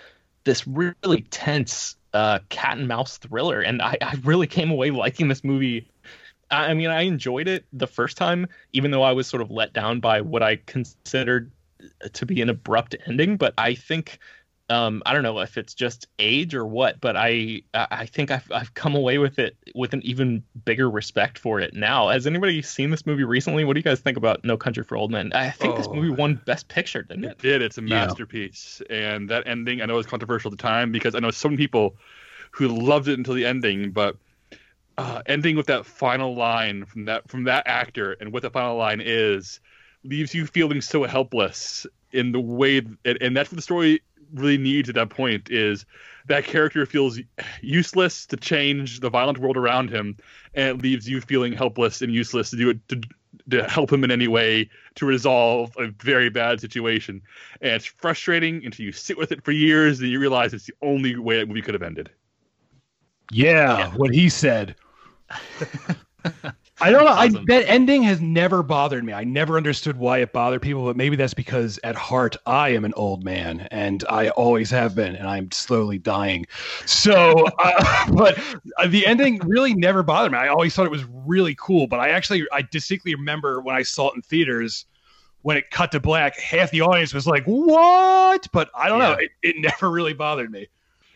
[0.44, 3.60] this really tense uh, cat and mouse thriller.
[3.60, 5.88] And I, I really came away liking this movie.
[6.50, 9.50] I I mean, I enjoyed it the first time, even though I was sort of
[9.50, 11.50] let down by what I considered
[12.12, 13.36] to be an abrupt ending.
[13.36, 14.18] But I think
[14.70, 18.50] um, I don't know if it's just age or what, but I I think I've
[18.50, 22.08] I've come away with it with an even bigger respect for it now.
[22.08, 23.64] Has anybody seen this movie recently?
[23.64, 25.32] What do you guys think about No Country for Old Men?
[25.34, 25.94] I think this Oh.
[25.94, 27.38] movie won Best Picture, didn't It it?
[27.38, 27.62] did.
[27.62, 28.06] It's a Yeah.
[28.06, 28.80] masterpiece.
[28.88, 31.96] And that ending, I know, was controversial at the time because I know some people
[32.52, 34.16] who loved it until the ending, but
[34.98, 38.76] uh, ending with that final line from that from that actor and what the final
[38.76, 39.60] line is
[40.04, 44.02] leaves you feeling so helpless in the way, and, and that's what the story
[44.32, 45.84] really needs at that point is
[46.26, 47.18] that character feels
[47.60, 50.16] useless to change the violent world around him,
[50.54, 53.00] and it leaves you feeling helpless and useless to do it to,
[53.50, 57.20] to help him in any way to resolve a very bad situation.
[57.60, 60.74] And it's frustrating until you sit with it for years and you realize it's the
[60.82, 62.10] only way that movie could have ended.
[63.32, 63.90] Yeah, Yeah.
[63.96, 64.76] what he said.
[66.82, 67.12] I don't know.
[67.12, 69.12] I, that ending has never bothered me.
[69.12, 72.84] I never understood why it bothered people, but maybe that's because at heart I am
[72.84, 76.46] an old man, and I always have been, and I'm slowly dying.
[76.84, 78.36] So, uh, but
[78.78, 80.38] uh, the ending really never bothered me.
[80.38, 83.82] I always thought it was really cool, but I actually I distinctly remember when I
[83.82, 84.86] saw it in theaters.
[85.42, 89.14] When it cut to black, half the audience was like, "What?" But I don't know.
[89.14, 90.68] It, it never really bothered me.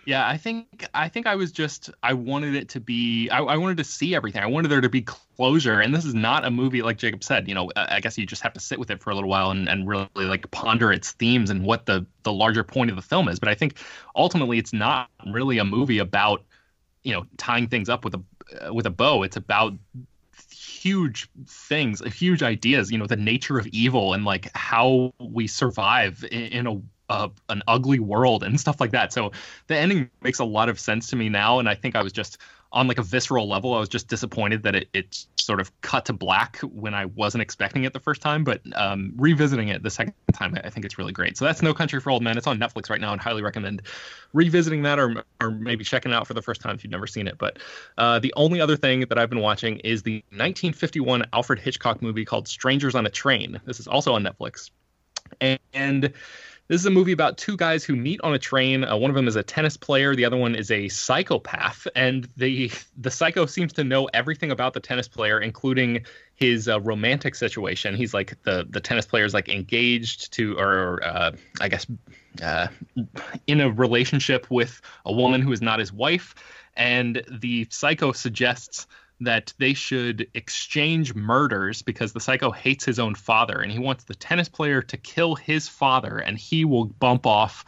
[0.06, 3.56] Yeah, I think I think I was just I wanted it to be I, I
[3.56, 4.40] wanted to see everything.
[4.40, 7.48] I wanted there to be closure, and this is not a movie like Jacob said.
[7.48, 9.50] You know, I guess you just have to sit with it for a little while
[9.50, 13.02] and, and really like ponder its themes and what the the larger point of the
[13.02, 13.40] film is.
[13.40, 13.78] But I think
[14.14, 16.44] ultimately it's not really a movie about
[17.02, 18.22] you know tying things up with a
[18.64, 19.24] uh, with a bow.
[19.24, 19.74] It's about
[20.52, 22.92] huge things, huge ideas.
[22.92, 27.28] You know, the nature of evil and like how we survive in, in a uh,
[27.48, 29.12] an ugly world and stuff like that.
[29.12, 29.32] So
[29.66, 32.12] the ending makes a lot of sense to me now, and I think I was
[32.12, 32.38] just
[32.72, 33.74] on like a visceral level.
[33.74, 37.42] I was just disappointed that it, it sort of cut to black when I wasn't
[37.42, 38.44] expecting it the first time.
[38.44, 41.36] But um, revisiting it the second time, I think it's really great.
[41.36, 42.36] So that's No Country for Old Men.
[42.36, 43.82] It's on Netflix right now, and highly recommend
[44.32, 47.06] revisiting that or or maybe checking it out for the first time if you've never
[47.06, 47.38] seen it.
[47.38, 47.58] But
[47.96, 52.24] uh, the only other thing that I've been watching is the 1951 Alfred Hitchcock movie
[52.24, 53.60] called Strangers on a Train.
[53.64, 54.70] This is also on Netflix,
[55.40, 56.12] and, and
[56.68, 58.84] this is a movie about two guys who meet on a train.
[58.84, 62.28] Uh, one of them is a tennis player, the other one is a psychopath, and
[62.36, 66.04] the the psycho seems to know everything about the tennis player, including
[66.34, 67.94] his uh, romantic situation.
[67.94, 71.86] He's like the the tennis player is like engaged to, or uh, I guess,
[72.42, 72.68] uh,
[73.46, 76.34] in a relationship with a woman who is not his wife,
[76.76, 78.86] and the psycho suggests
[79.20, 84.04] that they should exchange murders because the psycho hates his own father and he wants
[84.04, 87.64] the tennis player to kill his father and he will bump off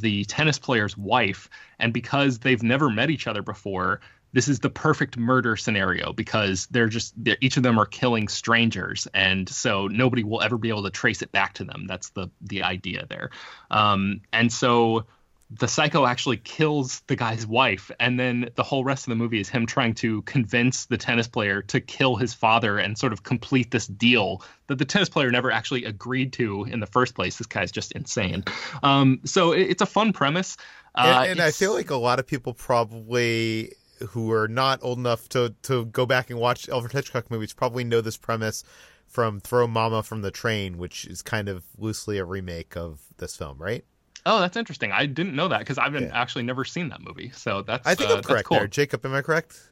[0.00, 1.48] the tennis player's wife.
[1.78, 4.00] And because they've never met each other before
[4.32, 8.28] this is the perfect murder scenario because they're just they're, each of them are killing
[8.28, 9.08] strangers.
[9.14, 11.86] And so nobody will ever be able to trace it back to them.
[11.86, 13.30] That's the the idea there.
[13.70, 15.06] Um, and so
[15.50, 19.40] the psycho actually kills the guy's wife and then the whole rest of the movie
[19.40, 23.22] is him trying to convince the tennis player to kill his father and sort of
[23.22, 27.38] complete this deal that the tennis player never actually agreed to in the first place.
[27.38, 28.44] This guy's just insane.
[28.82, 30.56] Um, so it, it's a fun premise.
[30.96, 33.72] Uh, and, and I feel like a lot of people probably
[34.08, 37.84] who are not old enough to to go back and watch Alfred Hitchcock movies probably
[37.84, 38.64] know this premise
[39.06, 43.36] from Throw Mama from the Train, which is kind of loosely a remake of this
[43.36, 43.84] film, right?
[44.26, 44.90] Oh, that's interesting.
[44.90, 46.10] I didn't know that because I've yeah.
[46.12, 47.30] actually never seen that movie.
[47.30, 48.58] So that's I think uh, I'm correct cool.
[48.58, 48.66] there.
[48.66, 49.70] Jacob, am I correct?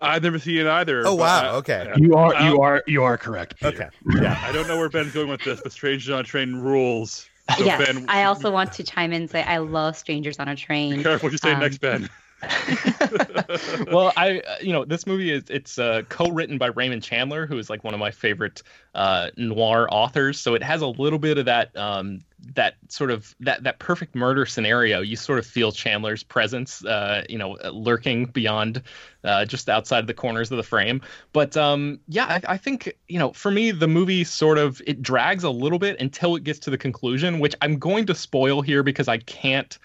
[0.00, 1.06] I've never seen it either.
[1.06, 1.54] Oh wow!
[1.54, 1.94] Uh, okay, yeah.
[1.96, 3.56] you are you are you are correct.
[3.56, 3.90] Peter.
[4.08, 4.38] Okay, yeah.
[4.42, 7.28] I don't know where Ben's going with this, but Strangers on a Train rules.
[7.56, 10.48] So yes, ben, I also want to chime in and say I love Strangers on
[10.48, 10.96] a Train.
[10.96, 12.10] Be careful what you say um, next, Ben.
[13.92, 17.70] well, I you know this movie is it's uh, co-written by Raymond Chandler, who is
[17.70, 18.62] like one of my favorite
[18.94, 20.38] uh, noir authors.
[20.38, 22.20] So it has a little bit of that um,
[22.54, 25.00] that sort of that that perfect murder scenario.
[25.00, 28.82] You sort of feel Chandler's presence, uh, you know, lurking beyond
[29.24, 31.00] uh, just outside the corners of the frame.
[31.32, 35.02] But um, yeah, I, I think you know for me the movie sort of it
[35.02, 38.62] drags a little bit until it gets to the conclusion, which I'm going to spoil
[38.62, 39.78] here because I can't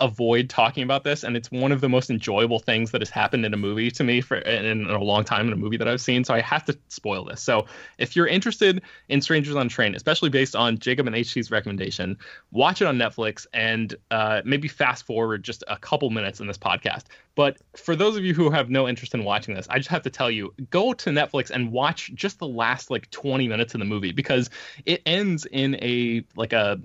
[0.00, 3.46] avoid talking about this and it's one of the most enjoyable things that has happened
[3.46, 5.86] in a movie to me for in, in, a long time in a movie that
[5.86, 7.40] I've seen so I have to spoil this.
[7.40, 7.66] So
[7.96, 12.18] if you're interested in Strangers on a Train especially based on Jacob and HT's recommendation
[12.50, 16.58] watch it on Netflix and uh, maybe fast forward just a couple minutes in this
[16.58, 17.04] podcast.
[17.36, 20.02] But for those of you who have no interest in watching this I just have
[20.02, 23.78] to tell you go to Netflix and watch just the last like 20 minutes of
[23.78, 24.50] the movie because
[24.86, 26.80] it ends in a like a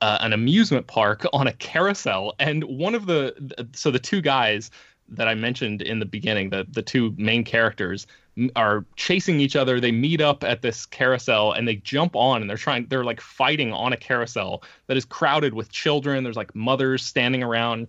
[0.00, 4.70] uh, an amusement park on a carousel, and one of the so the two guys
[5.10, 8.06] that I mentioned in the beginning, the the two main characters
[8.54, 9.80] are chasing each other.
[9.80, 13.20] They meet up at this carousel and they jump on and they're trying they're like
[13.20, 16.24] fighting on a carousel that is crowded with children.
[16.24, 17.88] There's like mothers standing around,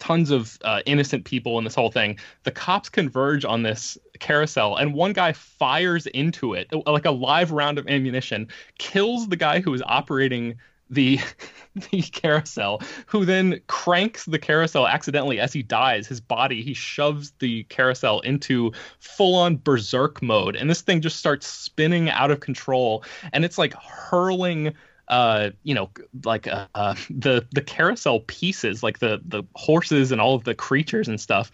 [0.00, 2.18] tons of uh, innocent people in this whole thing.
[2.42, 7.52] The cops converge on this carousel and one guy fires into it like a live
[7.52, 8.48] round of ammunition,
[8.78, 10.56] kills the guy who is operating
[10.90, 11.18] the
[11.90, 16.06] the carousel who then cranks the carousel accidentally as he dies.
[16.06, 20.56] His body he shoves the carousel into full on berserk mode.
[20.56, 23.04] And this thing just starts spinning out of control.
[23.32, 24.74] And it's like hurling
[25.08, 25.90] uh you know
[26.24, 30.54] like uh, uh the the carousel pieces like the the horses and all of the
[30.54, 31.50] creatures and stuff.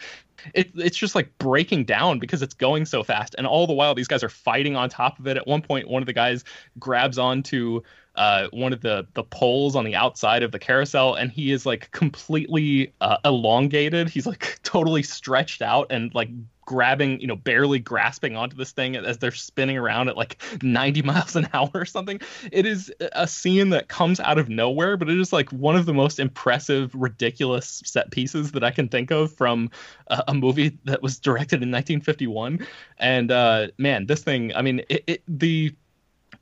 [0.55, 3.35] It, it's just like breaking down because it's going so fast.
[3.37, 5.37] And all the while these guys are fighting on top of it.
[5.37, 6.45] At one point one of the guys
[6.79, 7.83] grabs onto
[8.17, 11.65] uh, one of the the poles on the outside of the carousel, and he is
[11.65, 14.09] like completely uh, elongated.
[14.09, 16.29] He's like totally stretched out and like
[16.71, 21.03] grabbing, you know, barely grasping onto this thing as they're spinning around at like 90
[21.03, 22.21] miles an hour or something.
[22.53, 25.85] It is a scene that comes out of nowhere, but it is like one of
[25.85, 29.71] the most impressive, ridiculous set pieces that I can think of from
[30.07, 32.65] a, a movie that was directed in 1951.
[32.99, 35.75] And uh, man, this thing, I mean, it, it the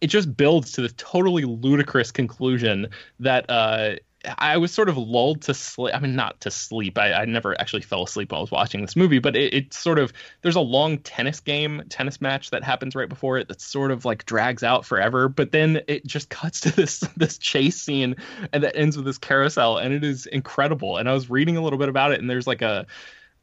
[0.01, 2.89] it just builds to this totally ludicrous conclusion
[3.21, 3.97] that uh,
[4.37, 5.95] I was sort of lulled to sleep.
[5.95, 6.99] I mean, not to sleep.
[6.99, 9.75] I, I never actually fell asleep while I was watching this movie, but it, it,
[9.75, 13.61] sort of there's a long tennis game, tennis match that happens right before it that
[13.61, 15.29] sort of like drags out forever.
[15.29, 18.17] But then it just cuts to this this chase scene
[18.53, 20.97] and that ends with this carousel, and it is incredible.
[20.97, 22.87] And I was reading a little bit about it, and there's like a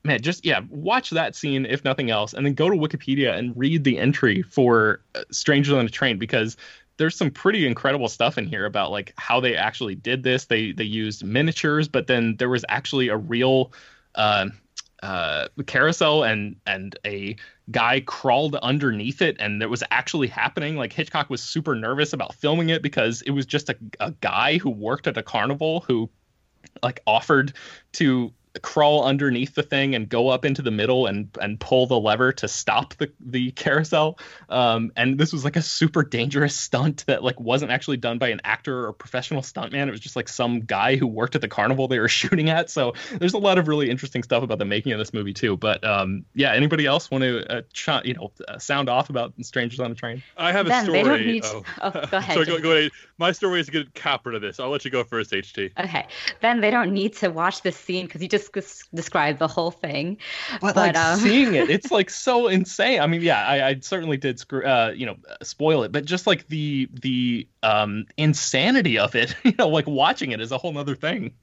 [0.06, 3.58] man, just yeah, watch that scene if nothing else, and then go to Wikipedia and
[3.58, 6.56] read the entry for uh, Strangers on a Train because
[6.98, 10.46] there's some pretty incredible stuff in here about like how they actually did this.
[10.46, 13.74] They they used miniatures, but then there was actually a real
[14.14, 14.48] uh,
[15.04, 17.36] uh, carousel and and a
[17.72, 20.78] guy crawled underneath it, and it was actually happening.
[20.78, 24.60] Like Hitchcock was super nervous about filming it because it was just a, a guy
[24.60, 26.10] who worked at a carnival who
[26.84, 27.54] like offered
[27.94, 32.00] to crawl underneath the thing and go up into the middle and and pull the
[32.00, 34.20] lever to stop the the carousel.
[34.50, 38.30] Um, and this was like a super dangerous stunt that like wasn't actually done by
[38.30, 39.88] an actor or professional stuntman.
[39.88, 42.70] It was just like some guy who worked at the carnival they were shooting at.
[42.70, 45.58] So there's a lot of really interesting stuff about the making of this movie too.
[45.58, 49.34] But um, yeah, anybody else want to uh, ch- you know uh, sound off about
[49.42, 50.24] Strangers on a Train?
[50.38, 51.04] I have a story.
[51.04, 51.64] They don't need oh.
[51.82, 52.34] oh, go ahead.
[52.34, 52.92] Sorry, go, go ahead.
[53.18, 54.60] My story is a good capper to this.
[54.60, 55.72] I'll let you go first, HT.
[55.80, 56.08] Okay,
[56.42, 60.18] Ben, they don't need to watch this scene because you just describe the whole thing.
[60.62, 61.20] But, but like um...
[61.20, 63.00] seeing it, it's like so insane.
[63.00, 66.28] I mean, yeah, I, I certainly did, screw, uh, you know, spoil it, but just
[66.28, 70.78] like the the um, insanity of it, you know, like watching it is a whole
[70.78, 71.34] other thing.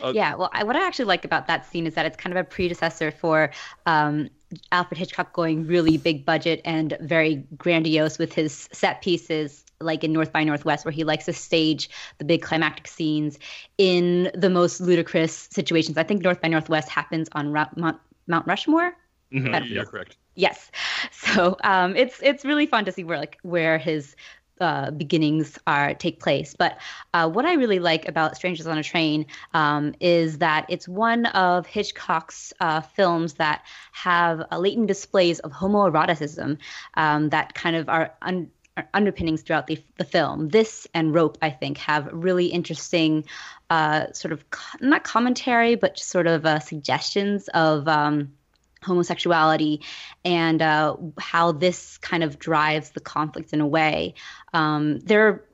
[0.00, 2.36] Uh, yeah, well, I, what I actually like about that scene is that it's kind
[2.36, 3.52] of a predecessor for
[3.86, 4.30] um,
[4.72, 10.12] Alfred Hitchcock going really big budget and very grandiose with his set pieces, like in
[10.12, 13.38] North by Northwest, where he likes to stage the big climactic scenes
[13.78, 15.98] in the most ludicrous situations.
[15.98, 18.92] I think North by Northwest happens on Ra- Mount, Mount Rushmore.
[19.32, 19.70] Mhm.
[19.70, 20.16] You're correct.
[20.34, 20.70] Yes.
[21.10, 24.14] So um, it's it's really fun to see where like where his
[24.60, 26.54] uh, beginnings are take place.
[26.56, 26.78] But
[27.14, 31.26] uh, what I really like about Strangers on a Train um, is that it's one
[31.26, 36.58] of Hitchcock's uh, films that have latent displays of homoeroticism
[36.94, 38.14] um, that kind of are.
[38.22, 38.61] Un- are
[38.94, 40.48] underpinnings throughout the, the film.
[40.48, 43.24] This and Rope, I think, have really interesting
[43.70, 48.32] uh, sort of co- not commentary, but sort of uh, suggestions of um,
[48.82, 49.80] homosexuality
[50.24, 54.14] and uh, how this kind of drives the conflict in a way.
[54.54, 55.44] Um, there are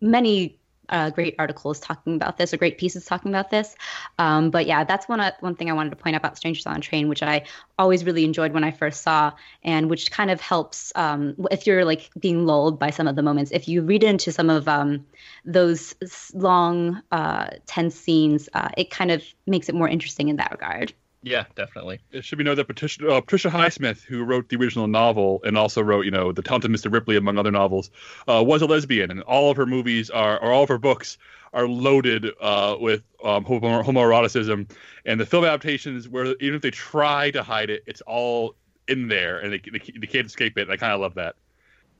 [0.00, 0.58] many
[0.88, 3.74] uh, great articles talking about this or great pieces talking about this.
[4.18, 6.66] Um, but yeah, that's one uh, one thing I wanted to point out about Strangers
[6.66, 7.44] on a Train, which I
[7.78, 9.32] always really enjoyed when I first saw,
[9.62, 13.22] and which kind of helps um, if you're like being lulled by some of the
[13.22, 13.50] moments.
[13.52, 15.06] If you read into some of um,
[15.44, 15.94] those
[16.34, 20.92] long, uh, tense scenes, uh, it kind of makes it more interesting in that regard.
[21.26, 22.00] Yeah, definitely.
[22.12, 25.56] It should be noted that Patricia, uh, Patricia Highsmith, who wrote the original novel and
[25.56, 26.92] also wrote, you know, The Talented Mr.
[26.92, 27.90] Ripley, among other novels,
[28.28, 31.16] uh, was a lesbian, and all of her movies are, or all of her books
[31.54, 34.70] are loaded uh, with um, homo- homoeroticism.
[35.06, 38.54] And the film adaptations, where even if they try to hide it, it's all
[38.86, 40.62] in there, and they, they, they can't escape it.
[40.62, 41.36] And I kind of love that.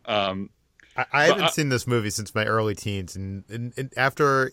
[0.04, 0.50] Um,
[0.98, 4.52] I, I haven't I- seen this movie since my early teens, and, and, and after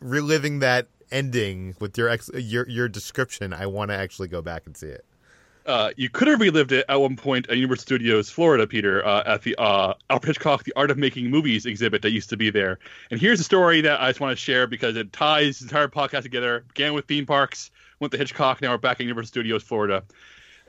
[0.00, 4.66] reliving that ending with your ex, your your description, I want to actually go back
[4.66, 5.04] and see it.
[5.66, 9.22] uh, you could have relived it at one point at Universal Studios Florida, Peter, uh,
[9.26, 12.50] at the uh, Alfred Hitchcock: The Art of Making Movies exhibit that used to be
[12.50, 12.78] there.
[13.10, 15.88] And here's a story that I just want to share because it ties the entire
[15.88, 16.64] podcast together.
[16.68, 17.70] Began with theme parks,
[18.00, 20.04] went to Hitchcock, now we're back at Universal Studios Florida.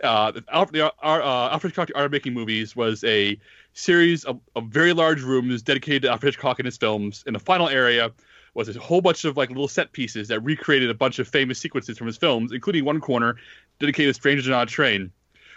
[0.04, 0.42] Uh, the
[0.72, 3.40] the, uh, Alfred Hitchcock: The Art of Making Movies was a
[3.74, 7.24] series of, of very large rooms dedicated to Alfred Hitchcock and his films.
[7.28, 8.12] In the final area
[8.58, 11.60] was a whole bunch of like little set pieces that recreated a bunch of famous
[11.60, 13.38] sequences from his films, including one corner
[13.80, 15.12] dedicated to Strangers on a Train,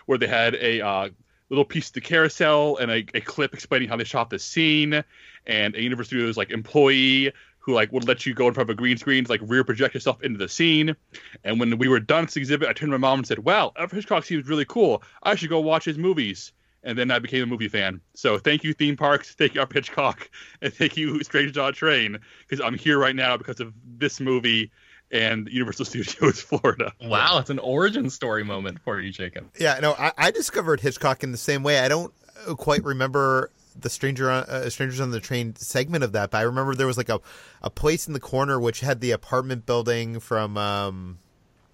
[0.04, 1.08] where they had a uh,
[1.48, 5.02] little piece of the carousel and a, a clip explaining how they shot the scene,
[5.46, 8.74] and a Universal Studios like employee who like would let you go in front of
[8.74, 10.94] a green screen to like rear project yourself into the scene.
[11.42, 13.38] And when we were done with this exhibit, I turned to my mom and said,
[13.38, 15.02] "Wow, Alfred Hitchcock seems really cool.
[15.22, 16.52] I should go watch his movies."
[16.82, 18.00] And then I became a movie fan.
[18.14, 19.34] So thank you, theme parks.
[19.34, 20.30] Thank you, Alfred Hitchcock,
[20.62, 24.70] and thank you, Strangers on Train, because I'm here right now because of this movie
[25.10, 26.92] and Universal Studios Florida.
[27.02, 29.50] Wow, it's an origin story moment for you, Jacob.
[29.58, 31.80] Yeah, no, I, I discovered Hitchcock in the same way.
[31.80, 32.12] I don't
[32.46, 36.38] uh, quite remember the stranger on, uh, strangers on the train segment of that, but
[36.38, 37.20] I remember there was like a
[37.62, 41.18] a place in the corner which had the apartment building from um,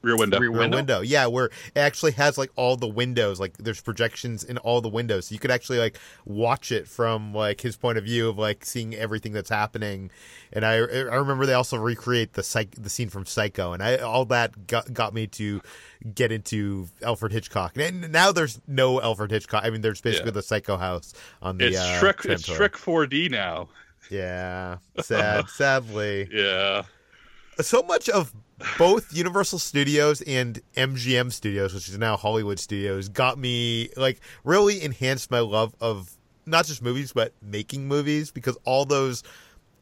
[0.06, 0.38] Rear Window.
[0.38, 0.76] Rear Rear Window?
[0.78, 1.00] window.
[1.00, 4.88] Yeah, where it actually has like all the windows, like there's projections in all the
[4.88, 5.26] windows.
[5.26, 8.64] So you could actually like watch it from like his point of view of like
[8.64, 10.10] seeing everything that's happening.
[10.52, 13.96] And I I remember they also recreate the psych the scene from Psycho, and I
[13.98, 15.60] all that got got me to
[16.14, 17.76] get into Alfred Hitchcock.
[17.76, 19.64] And now there's no Alfred Hitchcock.
[19.64, 20.34] I mean, there's basically Yeah.
[20.34, 22.18] the Psycho house on the It's uh, Shrek.
[22.18, 22.48] tram It's.
[22.48, 23.68] Shrek 4D now.
[24.08, 25.48] Yeah, sad.
[25.48, 26.82] sadly, Yeah.
[27.60, 28.32] so much of
[28.78, 34.82] both Universal Studios and MGM Studios, which is now Hollywood Studios, got me like really
[34.82, 36.16] enhanced my love of
[36.46, 39.22] not just movies but making movies because all those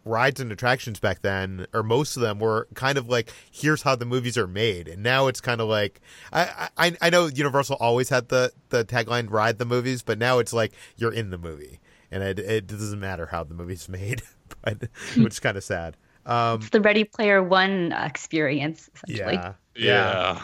[0.05, 3.96] rides and attractions back then, or most of them, were kind of like here's how
[3.96, 6.01] the movies are made, and now it's kind of like
[6.32, 10.38] I I, I know Universal always had the the tagline "ride the movies," but now
[10.38, 11.80] it's like you're in the movie,
[12.10, 14.22] and it, it doesn't matter how the movie's made,
[14.62, 15.96] but which is kind of sad.
[16.26, 19.34] Um, It's the Ready Player One uh, experience, essentially.
[19.34, 20.42] yeah, Yeah.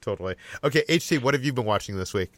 [0.00, 0.36] totally.
[0.62, 2.32] Okay, HT, what have you been watching this week?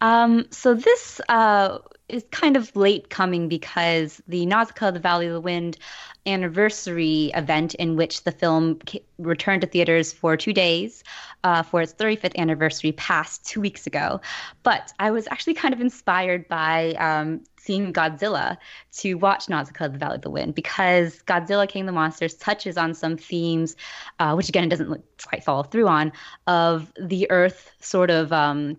[0.00, 1.78] Um, so this uh,
[2.08, 5.76] is kind of late coming because the Nausicaa, the Valley of the Wind
[6.24, 11.02] anniversary event, in which the film ca- returned to theaters for two days
[11.42, 14.20] uh, for its 35th anniversary, passed two weeks ago.
[14.62, 18.56] But I was actually kind of inspired by um, seeing Godzilla
[18.92, 22.78] to watch Nausicaa, the Valley of the Wind, because Godzilla King of the Monsters touches
[22.78, 23.76] on some themes,
[24.18, 26.10] uh, which again, it doesn't quite follow through on,
[26.46, 28.32] of the Earth sort of.
[28.32, 28.78] Um,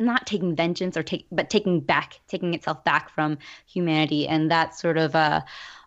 [0.00, 4.72] not taking vengeance or take but taking back taking itself back from humanity and that
[4.72, 5.40] sort of uh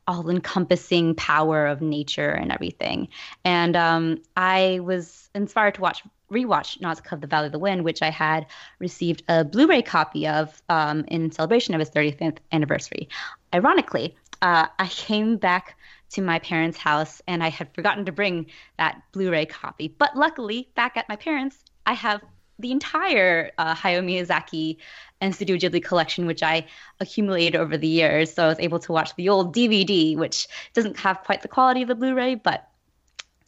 [0.05, 3.07] all encompassing power of nature and everything
[3.45, 7.83] and um i was inspired to watch rewatch Nausicaa of the Valley of the Wind,
[7.83, 8.47] which I had
[8.79, 13.09] received a Blu-ray copy of um, in celebration of his 35th anniversary.
[13.53, 15.77] Ironically, uh, I came back
[16.11, 18.47] to my parents' house, and I had forgotten to bring
[18.77, 19.87] that Blu-ray copy.
[19.87, 22.21] But luckily, back at my parents, I have
[22.59, 24.77] the entire uh, Hayao Miyazaki
[25.19, 26.67] and Studio Ghibli collection, which I
[26.99, 28.33] accumulated over the years.
[28.33, 31.81] So I was able to watch the old DVD, which doesn't have quite the quality
[31.81, 32.67] of the Blu-ray, but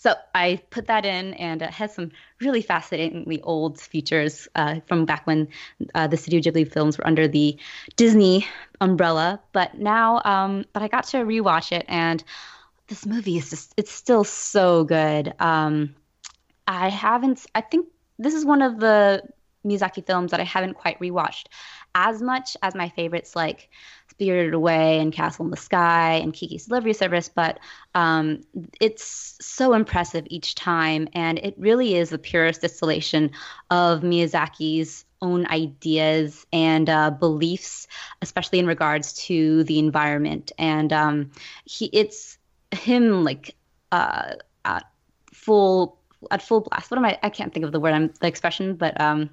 [0.04, 2.12] so I put that in, and it has some
[2.42, 5.48] really fascinatingly old features uh, from back when
[5.96, 7.58] uh, the Studio Ghibli films were under the
[7.96, 8.46] Disney
[8.82, 9.40] umbrella.
[9.54, 12.22] But now, um, but I got to rewatch it, and
[12.88, 15.34] this movie is just—it's still so good.
[15.40, 15.96] Um,
[16.68, 17.46] I haven't.
[17.56, 17.88] I think
[18.20, 19.24] this is one of the
[19.66, 21.46] Miyazaki films that I haven't quite rewatched
[21.96, 23.70] as much as my favorites like
[24.10, 27.60] Spirited Away and Castle in the Sky and Kiki's Delivery Service, but
[27.96, 28.42] um,
[28.80, 33.32] it's so impressive each time, and it really is the purest distillation
[33.70, 37.88] of Miyazaki's own ideas and uh, beliefs,
[38.22, 40.52] especially in regards to the environment.
[40.58, 41.32] And um,
[41.66, 42.38] he, it's
[42.72, 43.56] him like
[43.92, 44.34] uh,
[44.66, 44.86] at
[45.32, 45.98] full
[46.30, 46.92] at full blast.
[46.92, 47.18] What am I?
[47.24, 47.94] I can't think of the word.
[47.94, 49.30] I'm the expression, but um,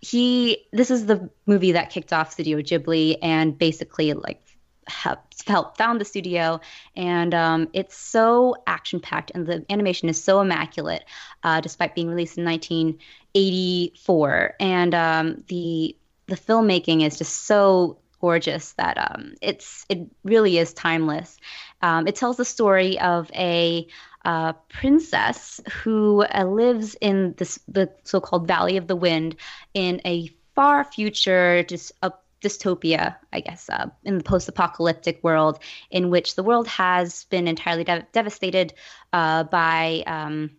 [0.00, 4.42] he this is the movie that kicked off Studio Ghibli and basically like
[4.88, 5.44] helped,
[5.76, 6.60] found the studio.
[6.96, 11.04] And um, it's so action packed and the animation is so immaculate
[11.42, 18.72] uh, despite being released in 1984 and um, the the filmmaking is just so gorgeous
[18.72, 21.38] that um, it's it really is timeless.
[21.80, 23.86] Um, it tells the story of a
[24.24, 29.36] uh, princess who uh, lives in this the so-called Valley of the Wind
[29.74, 35.58] in a far future just a dystopia, I guess, uh, in the post-apocalyptic world,
[35.90, 38.74] in which the world has been entirely de- devastated
[39.12, 40.50] uh, by um,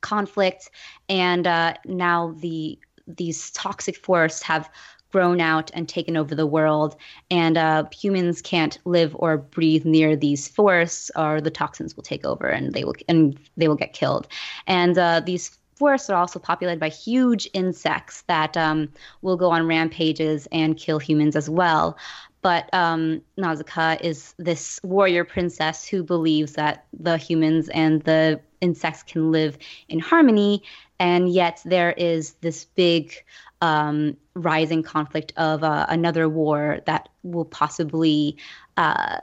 [0.00, 0.70] conflict,
[1.08, 4.70] and uh, now the these toxic forests have
[5.12, 6.96] grown out and taken over the world,
[7.30, 12.24] and uh, humans can't live or breathe near these forests, or the toxins will take
[12.24, 14.26] over and they will and they will get killed.
[14.66, 19.66] And uh, these forests are also populated by huge insects that um, will go on
[19.66, 21.96] rampages and kill humans as well.
[22.40, 29.02] But um, Nausicaa is this warrior princess who believes that the humans and the insects
[29.02, 29.58] can live
[29.88, 30.62] in harmony,
[31.02, 33.12] and yet there is this big
[33.60, 38.36] um, rising conflict of uh, another war that will possibly
[38.76, 39.18] uh,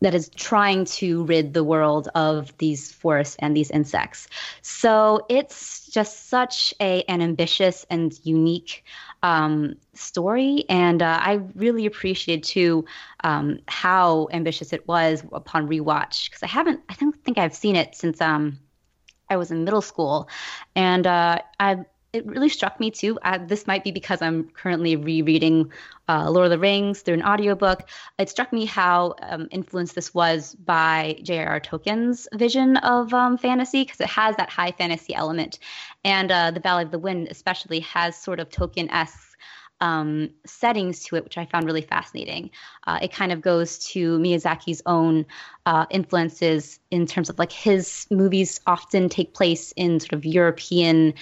[0.00, 4.28] that is trying to rid the world of these forests and these insects.
[4.62, 8.82] So it's just such a an ambitious and unique
[9.22, 12.86] um, story, and uh, I really appreciated too
[13.24, 17.76] um, how ambitious it was upon rewatch because I haven't I don't think I've seen
[17.76, 18.58] it since um,
[19.28, 20.28] I was in middle school,
[20.74, 21.84] and uh, I
[22.16, 23.18] it really struck me too.
[23.22, 25.70] Uh, this might be because I'm currently rereading
[26.08, 27.88] uh, Lord of the Rings through an audiobook.
[28.18, 31.60] It struck me how um, influenced this was by J.R.R.
[31.60, 35.58] Tolkien's vision of um, fantasy because it has that high fantasy element.
[36.04, 39.25] And uh, The Valley of the Wind, especially, has sort of Tolkien esque
[39.80, 42.50] um, settings to it, which I found really fascinating.
[42.86, 45.26] Uh, it kind of goes to Miyazaki's own
[45.66, 51.14] uh, influences in terms of like his movies often take place in sort of European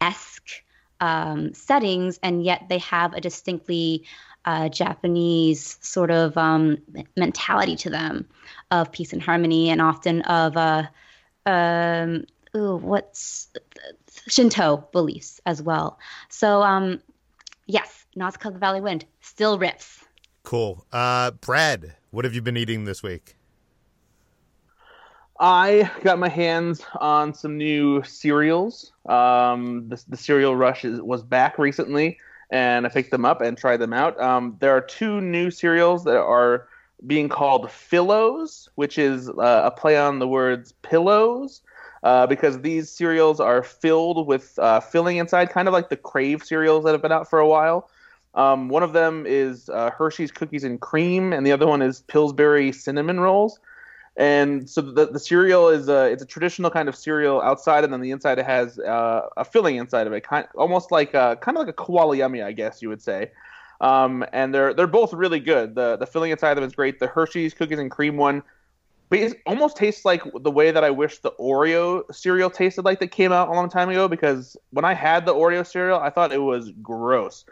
[0.00, 0.62] esque
[1.00, 4.04] um, settings, and yet they have a distinctly
[4.44, 6.78] uh, Japanese sort of um,
[7.16, 8.28] mentality to them
[8.70, 10.84] of peace and harmony, and often of uh,
[11.46, 12.24] um,
[12.56, 13.48] ooh, what's
[14.28, 15.98] Shinto beliefs as well.
[16.28, 17.00] So, um,
[17.72, 20.04] yes, Nausicaa of the Valley Wind still rips.
[20.42, 20.84] Cool.
[20.92, 23.36] Uh, Brad, what have you been eating this week?
[25.40, 28.92] I got my hands on some new cereals.
[29.06, 32.18] Um, the, the cereal rush is, was back recently,
[32.50, 34.20] and I picked them up and tried them out.
[34.20, 36.68] Um, there are two new cereals that are
[37.06, 41.62] being called Fillos, which is uh, a play on the words pillows,
[42.02, 46.42] uh, because these cereals are filled with uh, filling inside, kind of like the Crave
[46.42, 47.88] cereals that have been out for a while.
[48.34, 52.00] Um, one of them is uh, Hershey's Cookies and Cream, and the other one is
[52.02, 53.60] Pillsbury Cinnamon Rolls
[54.16, 57.92] and so the, the cereal is a it's a traditional kind of cereal outside, and
[57.92, 61.38] then the inside it has uh, a filling inside of it, kind almost like a,
[61.40, 63.30] kind of like a koala yummy, I guess you would say.
[63.80, 65.74] Um, and they're they're both really good.
[65.74, 67.00] The the filling inside of them is great.
[67.00, 68.42] The Hershey's cookies and cream one,
[69.20, 73.08] it almost tastes like the way that I wish the Oreo cereal tasted like that
[73.08, 74.08] came out a long time ago.
[74.08, 77.44] Because when I had the Oreo cereal, I thought it was gross.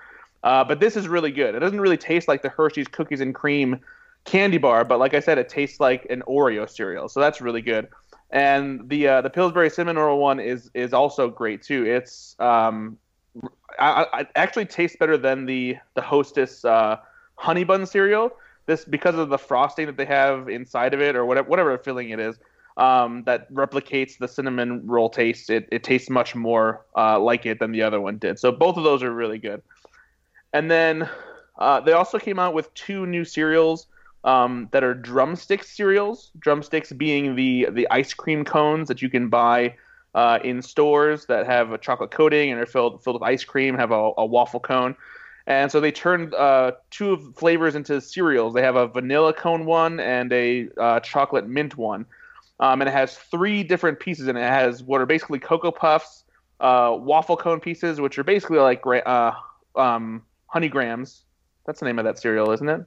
[0.43, 1.55] Uh, but this is really good.
[1.55, 3.81] It doesn't really taste like the Hershey's cookies and cream
[4.25, 7.63] candy bar, but like I said, it tastes like an Oreo cereal, so that's really
[7.63, 7.89] good.
[8.31, 11.85] And the uh, the Pillsbury cinnamon roll one is is also great too.
[11.85, 12.97] It's um,
[13.79, 16.99] I, I actually tastes better than the the Hostess uh,
[17.37, 18.31] honey bun cereal.
[18.71, 22.11] This because of the frosting that they have inside of it or whatever whatever filling
[22.11, 22.39] it is
[22.77, 25.51] um, that replicates the cinnamon roll taste.
[25.51, 28.39] It, it tastes much more uh, like it than the other one did.
[28.39, 29.61] So both of those are really good.
[30.53, 31.09] And then
[31.59, 33.87] uh, they also came out with two new cereals
[34.25, 36.31] um, that are drumstick cereals.
[36.39, 39.75] Drumsticks being the the ice cream cones that you can buy
[40.15, 43.77] uh, in stores that have a chocolate coating and are filled filled with ice cream,
[43.77, 44.95] have a, a waffle cone.
[45.51, 48.55] And so they turned uh, two flavors into cereals.
[48.55, 52.07] They have a vanilla cone one and a uh, chocolate mint one.
[52.61, 54.43] Um, and it has three different pieces in it.
[54.43, 56.23] It has what are basically Cocoa Puffs,
[56.61, 59.33] uh, waffle cone pieces, which are basically like uh,
[59.75, 61.25] um, honey grams.
[61.67, 62.85] That's the name of that cereal, isn't it?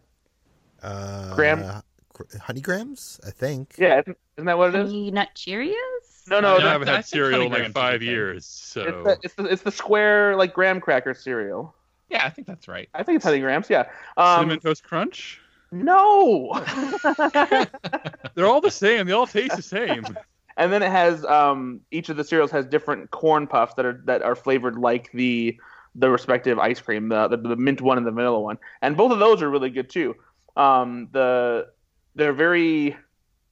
[0.81, 1.84] Uh, Graham?
[2.40, 3.76] Honey grams, I think.
[3.77, 4.90] Yeah, isn't, isn't that what it is?
[4.90, 6.30] Honey Nut Cheerios?
[6.30, 8.06] No, no, I haven't had cereal Honey in like five okay.
[8.06, 11.76] years, it's, so the, it's, the, it's the square like graham cracker cereal.
[12.14, 12.88] Yeah, I think that's right.
[12.94, 13.69] I think it's honey grams.
[13.69, 13.90] Yeah.
[14.18, 15.41] Um, cinnamon toast crunch.
[15.72, 16.53] no.
[18.35, 19.07] They're all the same.
[19.07, 20.06] They all taste the same.
[20.57, 23.99] and then it has um, each of the cereals has different corn puffs that are
[24.06, 25.57] that are flavored like the
[25.95, 29.11] the respective ice cream, the, the the mint one and the vanilla one, and both
[29.11, 30.15] of those are really good too.
[30.56, 31.69] Um, the
[32.14, 32.95] they're very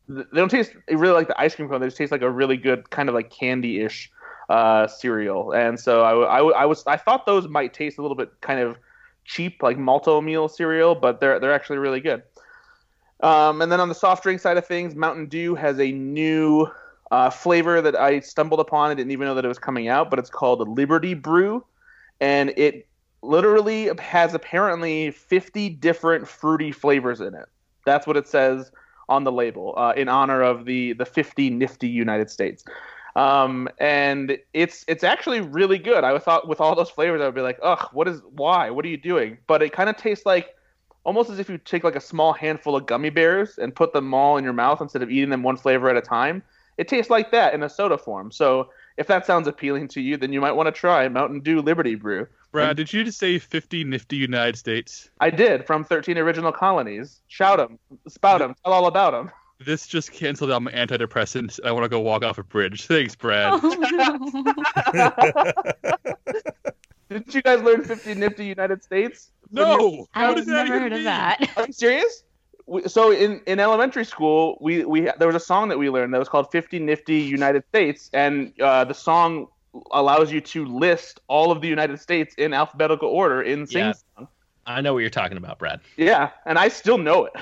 [0.07, 1.81] they don't taste really like the ice cream cone.
[1.81, 4.11] They just taste like a really good kind of like candy ish
[4.51, 8.17] uh, cereal, and so I, I, I was I thought those might taste a little
[8.17, 8.77] bit kind of
[9.25, 12.23] cheap like Malt-O-Meal cereal, but they're they're actually really good.
[13.21, 16.67] Um, and then on the soft drink side of things, Mountain Dew has a new
[17.11, 18.91] uh, flavor that I stumbled upon.
[18.91, 21.63] I didn't even know that it was coming out, but it's called Liberty Brew,
[22.19, 22.87] and it
[23.21, 27.45] literally has apparently 50 different fruity flavors in it.
[27.85, 28.71] That's what it says
[29.07, 32.63] on the label uh, in honor of the the 50 nifty United States.
[33.15, 36.03] Um, and it's it's actually really good.
[36.03, 38.69] I thought with all those flavors, I would be like, ugh, what is why?
[38.69, 39.37] What are you doing?
[39.47, 40.55] But it kind of tastes like
[41.03, 44.13] almost as if you take like a small handful of gummy bears and put them
[44.13, 46.43] all in your mouth instead of eating them one flavor at a time.
[46.77, 48.31] It tastes like that in a soda form.
[48.31, 51.61] So if that sounds appealing to you, then you might want to try Mountain Dew
[51.61, 52.27] Liberty Brew.
[52.51, 55.09] Brad, did you just say 50 nifty United States?
[55.19, 57.21] I did from 13 original colonies.
[57.27, 59.31] Shout them, spout them, tell all about them.
[59.65, 61.59] This just canceled out my antidepressants.
[61.63, 62.87] I want to go walk off a bridge.
[62.87, 63.59] Thanks, Brad.
[63.63, 64.53] Oh,
[64.93, 65.93] no.
[67.09, 69.31] Didn't you guys learn 50 nifty United States?
[69.51, 71.51] No, how I've never even heard of that.
[71.57, 72.23] Are you serious?
[72.87, 76.19] So in, in elementary school, we, we there was a song that we learned that
[76.19, 79.47] was called 50 Nifty United States, and uh, the song
[79.91, 83.93] allows you to list all of the United States in alphabetical order in sing Yeah.
[84.17, 84.27] song.
[84.71, 85.81] I know what you're talking about, Brad.
[85.97, 87.33] Yeah, and I still know it.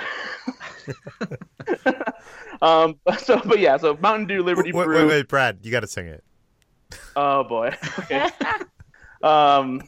[2.61, 4.97] um, so, but yeah, so Mountain Dew Liberty Wait, Brew.
[5.07, 6.23] wait, wait, Brad, you got to sing it.
[7.15, 7.76] Oh boy.
[7.99, 8.27] Okay.
[9.23, 9.81] um,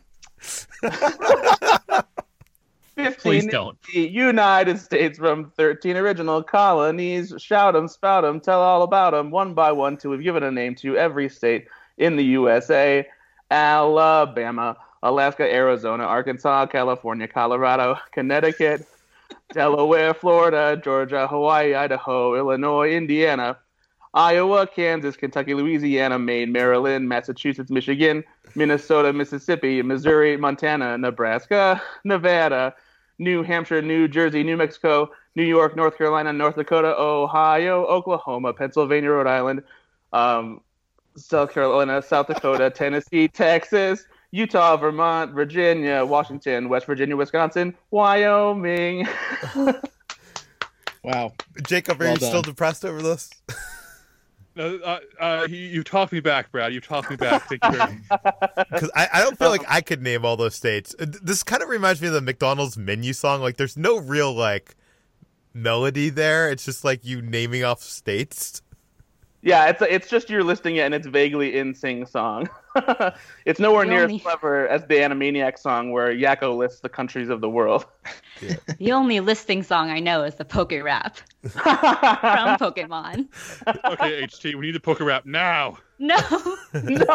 [2.96, 3.78] 15 Please don't.
[3.94, 7.34] the United States from 13 original colonies.
[7.40, 10.52] Shout 'em, spout 'em, tell all about 'em, one by one, till we've given a
[10.52, 13.08] name to every state in the USA
[13.50, 18.86] Alabama, Alaska, Arizona, Arkansas, California, Colorado, Connecticut,
[19.54, 23.58] Delaware, Florida, Georgia, Hawaii, Idaho, Illinois, Indiana,
[24.14, 28.24] Iowa, Kansas, Kentucky, Louisiana, Maine, Maryland, Massachusetts, Michigan,
[28.56, 32.76] Minnesota, Mississippi, Missouri, Montana, Nebraska, Nevada,
[33.20, 39.12] New Hampshire, New Jersey, New Mexico, New York, North Carolina, North Dakota, Ohio, Oklahoma, Pennsylvania,
[39.12, 39.64] Rhode Island,
[40.12, 40.62] um,
[41.16, 49.08] South Carolina, South Dakota, Tennessee, Texas, Utah, Vermont, Virginia, Washington, West Virginia, Wisconsin, Wyoming.
[51.04, 51.34] Wow.
[51.66, 53.30] Jacob, are Well you still depressed over this?
[54.54, 56.74] No, uh, uh, you, you talked me back, Brad.
[56.74, 57.48] You talked me back.
[57.48, 58.00] Thank you.
[58.58, 60.94] Because I, I don't feel like I could name all those states.
[61.00, 63.40] Uh, This kind of reminds me of the McDonald's menu song.
[63.40, 64.76] Like, there's no real like
[65.54, 66.50] melody there.
[66.50, 68.62] It's just like you naming off states.
[69.42, 72.50] Yeah, it's it's just you're listing it and it's vaguely in sing song.
[73.46, 76.90] it's nowhere The near only- as clever as the Animaniac song where Yakko lists the
[76.90, 77.86] countries of the world.
[78.80, 81.52] The only listing song I know is the Poke Rap from
[82.58, 83.28] Pokemon.
[83.86, 85.78] Okay, HT, we need to poker rap now.
[86.00, 86.18] No.
[86.74, 87.06] no.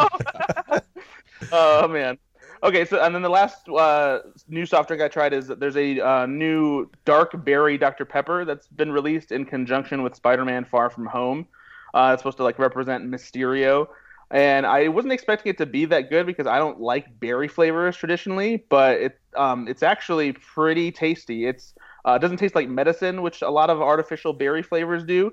[1.51, 2.17] oh man.
[2.63, 5.75] Okay, so and then the last uh, new soft drink I tried is that there's
[5.77, 10.89] a uh, new dark berry Dr Pepper that's been released in conjunction with Spider-Man: Far
[10.89, 11.45] From Home.
[11.93, 13.87] Uh, it's supposed to like represent Mysterio,
[14.31, 17.95] and I wasn't expecting it to be that good because I don't like berry flavors
[17.95, 21.45] traditionally, but it um, it's actually pretty tasty.
[21.45, 21.73] It's
[22.05, 25.31] uh, it doesn't taste like medicine, which a lot of artificial berry flavors do.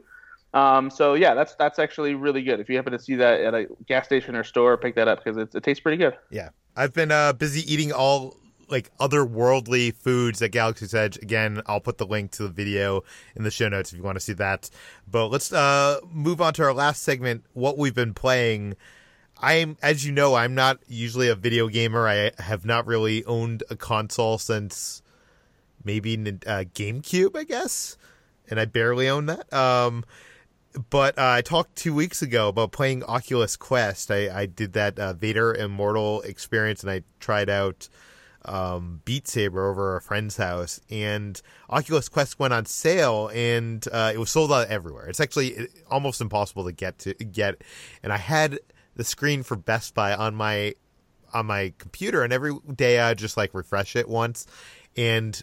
[0.53, 2.61] Um, so yeah, that's that's actually really good.
[2.61, 5.25] If you happen to see that at a gas station or store, pick that up
[5.25, 6.17] because it, it tastes pretty good.
[6.31, 8.37] Yeah, I've been uh, busy eating all
[8.69, 11.17] like otherworldly foods at Galaxy's Edge.
[11.19, 13.03] Again, I'll put the link to the video
[13.37, 14.71] in the show notes if you want to see that.
[15.11, 17.45] But let's uh, move on to our last segment.
[17.53, 18.77] What we've been playing.
[19.41, 22.09] I'm, as you know, I'm not usually a video gamer.
[22.09, 25.03] I have not really owned a console since
[25.85, 27.97] maybe uh, GameCube, I guess,
[28.49, 29.53] and I barely own that.
[29.53, 30.05] Um,
[30.91, 34.11] but uh, I talked two weeks ago about playing Oculus Quest.
[34.11, 37.89] I, I did that uh, Vader Immortal experience, and I tried out
[38.45, 40.81] um, Beat Saber over a friend's house.
[40.91, 41.41] And
[41.71, 45.07] Oculus Quest went on sale, and uh, it was sold out everywhere.
[45.07, 47.63] It's actually almost impossible to get to get.
[48.03, 48.59] And I had
[48.97, 50.75] the screen for Best Buy on my
[51.33, 54.47] on my computer, and every day I just like refresh it once,
[54.97, 55.43] and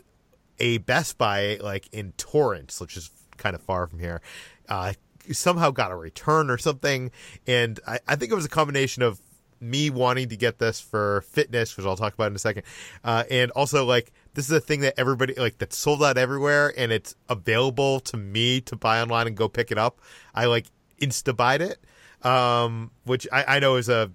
[0.60, 4.22] a Best Buy like in Torrance, which is kind of far from here,
[4.70, 4.94] uh,
[5.32, 7.12] somehow got a return or something.
[7.48, 9.22] And I, I think it was a combination of
[9.62, 12.64] me wanting to get this for fitness, which I'll talk about in a second,
[13.04, 16.74] uh, and also like this is a thing that everybody like that's sold out everywhere
[16.76, 20.00] and it's available to me to buy online and go pick it up.
[20.34, 20.66] I like
[21.00, 21.80] insta buy it,
[22.26, 24.12] um, which I, I know is a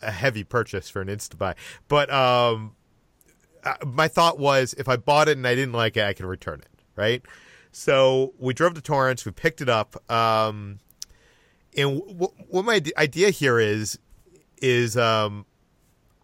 [0.00, 1.54] a heavy purchase for an insta buy,
[1.88, 2.74] but um,
[3.86, 6.60] my thought was if I bought it and I didn't like it, I could return
[6.60, 7.22] it, right?
[7.70, 10.80] So we drove to Torrance, we picked it up, um,
[11.76, 13.98] and what my idea here is
[14.62, 15.44] is um,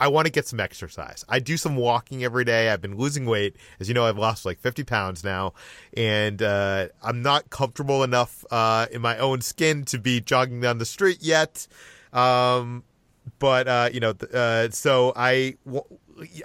[0.00, 1.24] I want to get some exercise.
[1.28, 2.70] I do some walking every day.
[2.70, 4.06] I've been losing weight, as you know.
[4.06, 5.54] I've lost like fifty pounds now,
[5.96, 10.78] and uh, I'm not comfortable enough uh, in my own skin to be jogging down
[10.78, 11.66] the street yet.
[12.12, 12.84] Um,
[13.38, 15.56] but uh, you know, uh, so I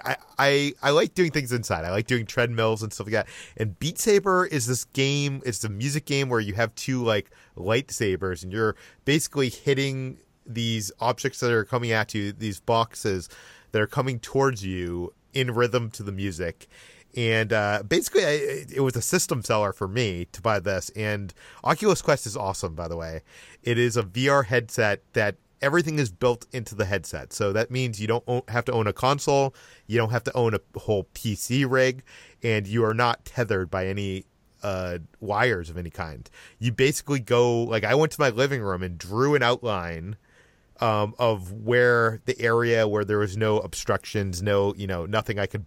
[0.04, 1.84] I, I I like doing things inside.
[1.84, 3.28] I like doing treadmills and stuff like that.
[3.56, 5.42] And Beat Saber is this game.
[5.46, 10.92] It's a music game where you have two like lightsabers, and you're basically hitting these
[11.00, 12.32] objects that are coming at you.
[12.32, 13.28] These boxes
[13.72, 16.68] that are coming towards you in rhythm to the music.
[17.16, 20.90] And uh, basically, I, it was a system seller for me to buy this.
[20.90, 23.22] And Oculus Quest is awesome, by the way.
[23.62, 27.32] It is a VR headset that everything is built into the headset.
[27.32, 29.54] So that means you don't have to own a console,
[29.86, 32.02] you don't have to own a whole PC rig,
[32.42, 34.26] and you are not tethered by any
[34.62, 36.28] uh, wires of any kind.
[36.58, 40.16] You basically go like I went to my living room and drew an outline
[40.80, 45.46] um, of where the area where there was no obstructions, no you know nothing I
[45.46, 45.66] could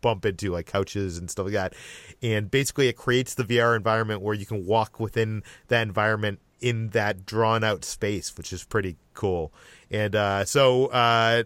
[0.00, 1.74] bump into like couches and stuff like that.
[2.22, 6.90] And basically, it creates the VR environment where you can walk within that environment in
[6.90, 9.52] that drawn out space, which is pretty cool.
[9.90, 11.44] And uh, so uh,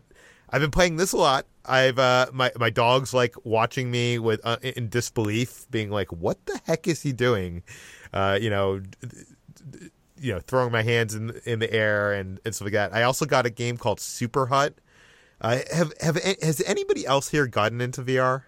[0.51, 1.47] I've been playing this a lot.
[1.65, 6.45] I've uh, my my dog's like watching me with uh, in disbelief, being like, "What
[6.47, 7.63] the heck is he doing?"
[8.13, 8.81] Uh, you know,
[10.21, 12.95] you know, throwing my hands in in the air and, and stuff like that.
[12.95, 14.75] I also got a game called Super Hot.
[15.41, 18.43] Uh, have have has anybody else here gotten into VR?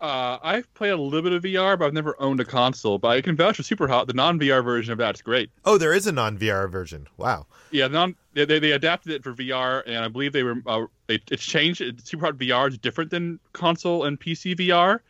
[0.00, 2.98] Uh, I've played a little bit of VR, but I've never owned a console.
[2.98, 4.06] But I can vouch for Super Hot.
[4.06, 5.50] The non VR version of that's great.
[5.64, 7.08] Oh, there is a non VR version.
[7.16, 7.46] Wow.
[7.72, 11.22] Yeah, non they, they adapted it for VR, and I believe they were uh, it,
[11.30, 11.82] it's changed.
[12.06, 15.00] Super Hot VR is different than console and PC VR.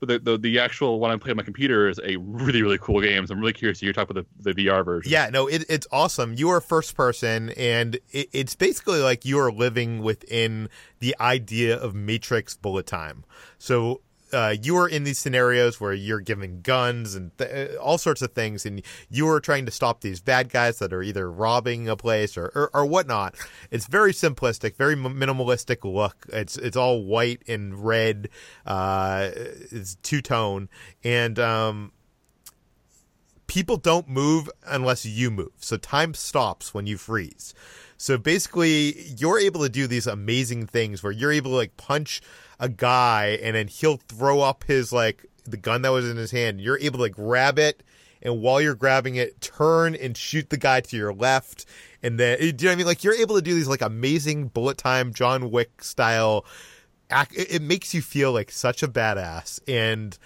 [0.00, 2.78] But the, the, the actual one I play on my computer is a really really
[2.78, 3.26] cool game.
[3.26, 5.10] So I'm really curious to hear talk about the, the VR version.
[5.10, 6.34] Yeah, no, it, it's awesome.
[6.34, 10.68] You are first person, and it, it's basically like you are living within
[11.00, 13.24] the idea of Matrix bullet time.
[13.58, 14.00] So
[14.32, 18.22] uh, you are in these scenarios where you're given guns and th- uh, all sorts
[18.22, 21.88] of things, and you are trying to stop these bad guys that are either robbing
[21.88, 23.34] a place or, or, or whatnot.
[23.70, 26.26] It's very simplistic, very minimalistic look.
[26.32, 28.28] It's it's all white and red.
[28.66, 30.68] Uh, it's two tone,
[31.02, 31.92] and um,
[33.46, 35.52] people don't move unless you move.
[35.56, 37.54] So time stops when you freeze.
[37.98, 42.22] So basically, you're able to do these amazing things where you're able to like punch
[42.58, 46.30] a guy and then he'll throw up his like the gun that was in his
[46.30, 46.60] hand.
[46.60, 47.82] You're able to like, grab it
[48.22, 51.66] and while you're grabbing it, turn and shoot the guy to your left.
[52.02, 52.86] And then, do you know what I mean?
[52.86, 56.44] Like you're able to do these like amazing bullet time John Wick style.
[57.10, 60.18] Act, it makes you feel like such a badass and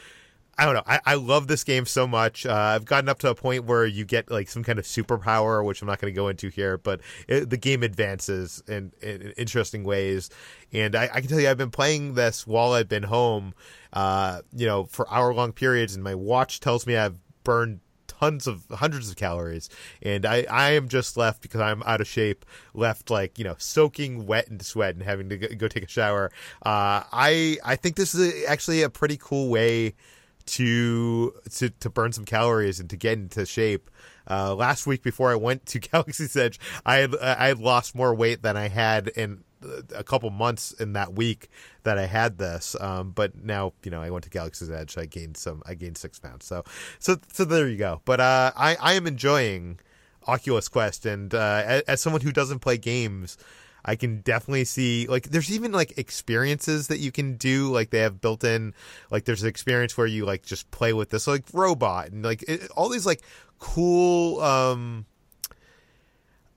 [0.62, 0.82] I don't know.
[0.86, 2.46] I, I love this game so much.
[2.46, 5.64] Uh, I've gotten up to a point where you get like some kind of superpower,
[5.64, 9.22] which I'm not going to go into here, but it, the game advances in, in,
[9.22, 10.30] in interesting ways.
[10.72, 13.54] And I, I, can tell you, I've been playing this while I've been home,
[13.92, 18.46] uh, you know, for hour long periods, and my watch tells me I've burned tons
[18.46, 19.68] of hundreds of calories
[20.00, 23.56] and I, I am just left because i'm out of shape left like you know
[23.58, 26.30] soaking wet and sweat and having to go, take a shower
[26.64, 29.94] uh, i i think this is actually a pretty cool way
[30.46, 33.90] to to to burn some calories and to get into shape.
[34.30, 38.14] Uh, last week before I went to Galaxy's Edge, I had I had lost more
[38.14, 39.44] weight than I had in
[39.94, 41.48] a couple months in that week
[41.84, 42.76] that I had this.
[42.80, 44.96] Um, but now, you know, I went to Galaxy's Edge.
[44.98, 45.62] I gained some.
[45.66, 46.46] I gained six pounds.
[46.46, 46.64] So,
[46.98, 48.00] so, so there you go.
[48.04, 49.80] But uh, I, I am enjoying
[50.26, 53.36] Oculus Quest, and uh, as, as someone who doesn't play games.
[53.84, 58.00] I can definitely see like there's even like experiences that you can do like they
[58.00, 58.74] have built in
[59.10, 62.42] like there's an experience where you like just play with this like robot and like
[62.48, 63.22] it, all these like
[63.58, 65.06] cool um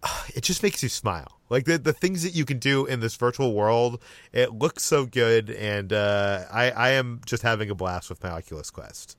[0.36, 1.40] it just makes you smile.
[1.50, 4.02] Like the the things that you can do in this virtual world,
[4.34, 8.32] it looks so good, and uh, I I am just having a blast with my
[8.32, 9.18] Oculus Quest.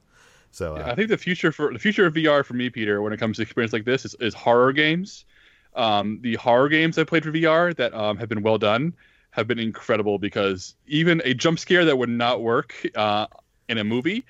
[0.50, 3.12] So uh, I think the future for the future of VR for me, Peter, when
[3.12, 5.24] it comes to experience like this, is, is horror games.
[5.76, 8.94] Um, the horror games I played for VR that um, have been well done
[9.30, 13.26] have been incredible because even a jump scare that would not work uh,
[13.68, 14.24] in a movie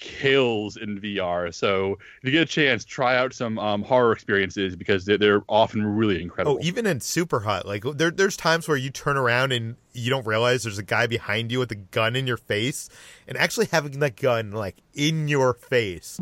[0.00, 1.54] kills in VR.
[1.54, 5.42] So if you get a chance, try out some um, horror experiences because they're, they're,
[5.48, 6.56] often really incredible.
[6.56, 10.10] Oh, even in Super Hot, like there, there's times where you turn around and you
[10.10, 12.88] don't realize there's a guy behind you with a gun in your face,
[13.28, 16.20] and actually having that gun like in your face,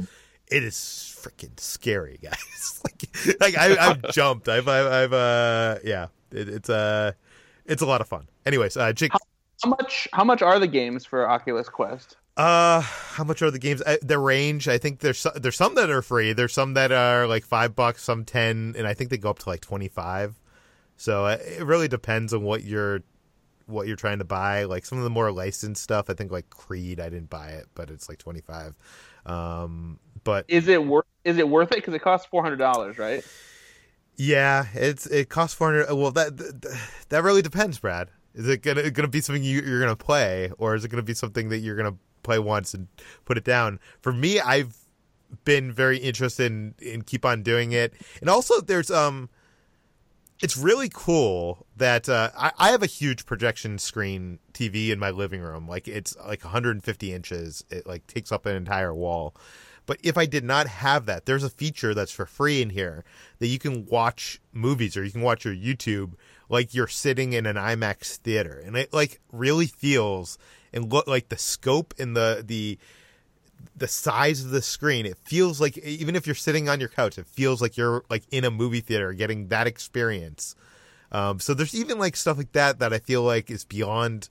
[0.49, 2.37] it is freaking scary, guys.
[3.27, 4.49] like, like I, have jumped.
[4.49, 7.13] I've, I've, I've, uh, yeah, it, it's uh,
[7.67, 8.29] it's a lot of fun.
[8.47, 9.13] Anyways, uh, Jake.
[9.13, 9.19] How,
[9.63, 10.09] how much?
[10.13, 12.17] How much are the games for Oculus Quest?
[12.39, 13.83] Uh, how much are the games?
[13.83, 16.33] Uh, the range, I think there's there's some that are free.
[16.33, 19.41] There's some that are like five bucks, some ten, and I think they go up
[19.41, 20.39] to like twenty five.
[20.97, 23.03] So uh, it really depends on what you're
[23.67, 24.65] what you're trying to buy.
[24.65, 27.67] Like some of the more licensed stuff, I think like Creed, I didn't buy it,
[27.75, 28.77] but it's like twenty five.
[29.27, 31.77] Um, but is it worth is it worth it?
[31.77, 33.25] Because it costs four hundred dollars, right?
[34.17, 35.93] Yeah, it's it costs four hundred.
[35.95, 36.37] Well, that,
[37.09, 38.09] that really depends, Brad.
[38.35, 41.15] Is it gonna gonna be something you, you're gonna play, or is it gonna be
[41.15, 42.89] something that you're gonna play once and
[43.25, 43.81] put it down.
[44.03, 44.77] For me, I've
[45.45, 47.95] been very interested in, in keep on doing it.
[48.21, 49.29] And also there's um
[50.41, 55.11] it's really cool that uh, I, I have a huge projection screen TV in my
[55.11, 55.67] living room.
[55.67, 57.65] Like it's like 150 inches.
[57.71, 59.35] It like takes up an entire wall.
[59.89, 63.05] But if I did not have that, there's a feature that's for free in here
[63.39, 66.13] that you can watch movies or you can watch your YouTube
[66.51, 70.37] like you're sitting in an IMAX theater, and it like really feels
[70.75, 72.79] and look like the scope and the the
[73.75, 77.19] the size of the screen it feels like even if you're sitting on your couch
[77.19, 80.55] it feels like you're like in a movie theater getting that experience.
[81.11, 84.29] Um, so there's even like stuff like that that i feel like is beyond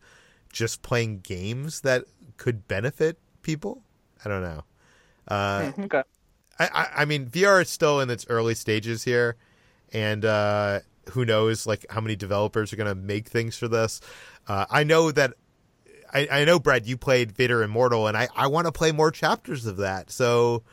[0.53, 2.03] just playing games that
[2.37, 3.81] could benefit people.
[4.23, 4.63] I don't know
[5.27, 6.03] uh, hmm, okay.
[6.59, 9.35] I, I, I mean vr is still in its early stages here
[9.93, 10.79] and uh,
[11.11, 14.01] who knows like how many developers are going to make things for this
[14.47, 15.33] uh, i know that
[16.13, 19.11] I, I know, Brad, you played Vader Immortal, and I, I want to play more
[19.11, 20.09] chapters of that.
[20.09, 20.63] So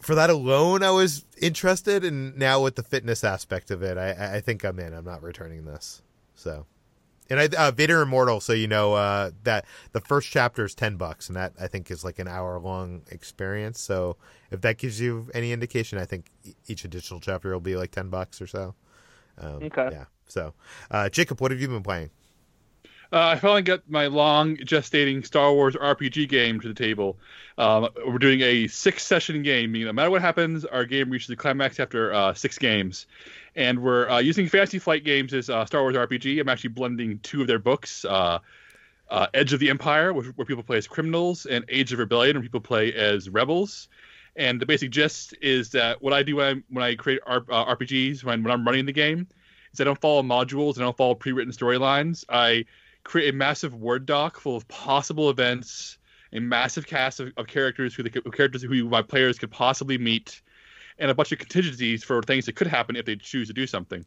[0.00, 4.36] for that alone, I was interested, and now with the fitness aspect of it, I,
[4.36, 4.92] I think I'm in.
[4.92, 6.02] I'm not returning this.
[6.34, 6.66] So,
[7.30, 10.96] and I uh, Vader Immortal, so you know uh, that the first chapter is ten
[10.96, 13.80] bucks, and that I think is like an hour long experience.
[13.80, 14.16] So
[14.50, 16.26] if that gives you any indication, I think
[16.66, 18.74] each additional chapter will be like ten bucks or so.
[19.38, 19.88] Um, okay.
[19.90, 20.04] Yeah.
[20.26, 20.54] So,
[20.90, 22.10] uh, Jacob, what have you been playing?
[23.12, 27.18] Uh, I finally got my long gestating Star Wars RPG game to the table.
[27.56, 31.28] Um, we're doing a six session game, meaning no matter what happens, our game reaches
[31.28, 33.06] the climax after uh, six games.
[33.54, 36.40] And we're uh, using Fantasy Flight Games as uh, Star Wars RPG.
[36.40, 38.40] I'm actually blending two of their books uh,
[39.10, 42.36] uh, Edge of the Empire, where, where, people play as criminals, and Age of Rebellion,
[42.36, 43.88] where people play as rebels.
[44.36, 48.24] And the basic gist is that what I do when I, when I create RPGs,
[48.24, 49.28] when, when I'm running the game,
[49.72, 52.24] is I don't follow modules, and I don't follow pre written storylines.
[52.28, 52.64] I
[53.04, 55.98] create a massive word doc full of possible events,
[56.32, 60.42] a massive cast of, of characters who the characters who my players could possibly meet,
[60.98, 63.66] and a bunch of contingencies for things that could happen if they choose to do
[63.66, 64.04] something.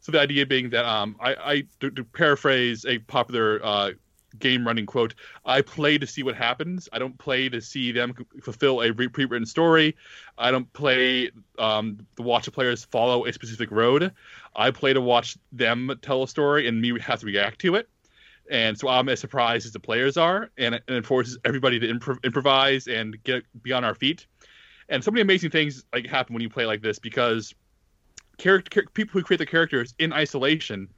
[0.00, 3.90] So the idea being that um, I, I to, to paraphrase a popular uh,
[4.38, 5.14] game running quote,
[5.46, 6.88] I play to see what happens.
[6.92, 9.96] I don't play to see them fulfill a pre-written story.
[10.36, 14.12] I don't play um, to watch the players follow a specific road.
[14.54, 17.88] I play to watch them tell a story and me have to react to it
[18.50, 21.88] and so I'm as surprised as the players are, and, and it forces everybody to
[21.88, 24.26] improv- improvise and get be on our feet.
[24.88, 27.54] And so many amazing things like happen when you play like this because
[28.36, 30.88] character people who create the characters in isolation,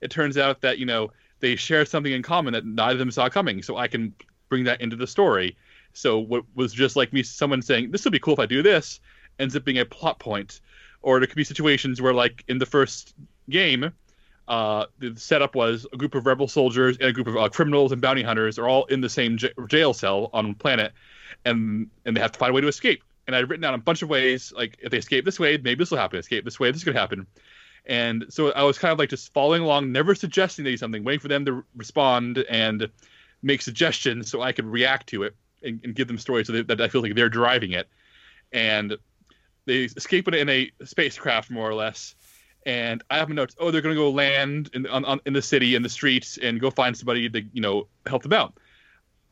[0.00, 1.10] it turns out that you know
[1.40, 3.62] they share something in common that neither of them saw coming.
[3.62, 4.14] So I can
[4.48, 5.56] bring that into the story.
[5.92, 8.62] So what was just like me, someone saying this would be cool if I do
[8.62, 9.00] this,
[9.38, 10.60] ends up being a plot point,
[11.02, 13.14] or there could be situations where like in the first
[13.50, 13.92] game
[14.48, 17.92] uh, the setup was a group of rebel soldiers and a group of uh, criminals
[17.92, 20.92] and bounty hunters are all in the same j- jail cell on planet,
[21.44, 23.02] and and they have to find a way to escape.
[23.26, 25.76] And I'd written down a bunch of ways, like if they escape this way, maybe
[25.76, 26.18] this will happen.
[26.18, 27.26] Escape this way, this could happen.
[27.84, 31.04] And so I was kind of like just following along, never suggesting they do something,
[31.04, 32.88] waiting for them to respond and
[33.42, 36.68] make suggestions so I could react to it and, and give them stories so that,
[36.68, 37.88] that I feel like they're driving it.
[38.52, 38.96] And
[39.66, 42.14] they escape in a spacecraft, more or less.
[42.66, 43.54] And I have my notes.
[43.60, 46.36] Oh, they're going to go land in on, on, in the city in the streets
[46.36, 48.58] and go find somebody to you know help them out.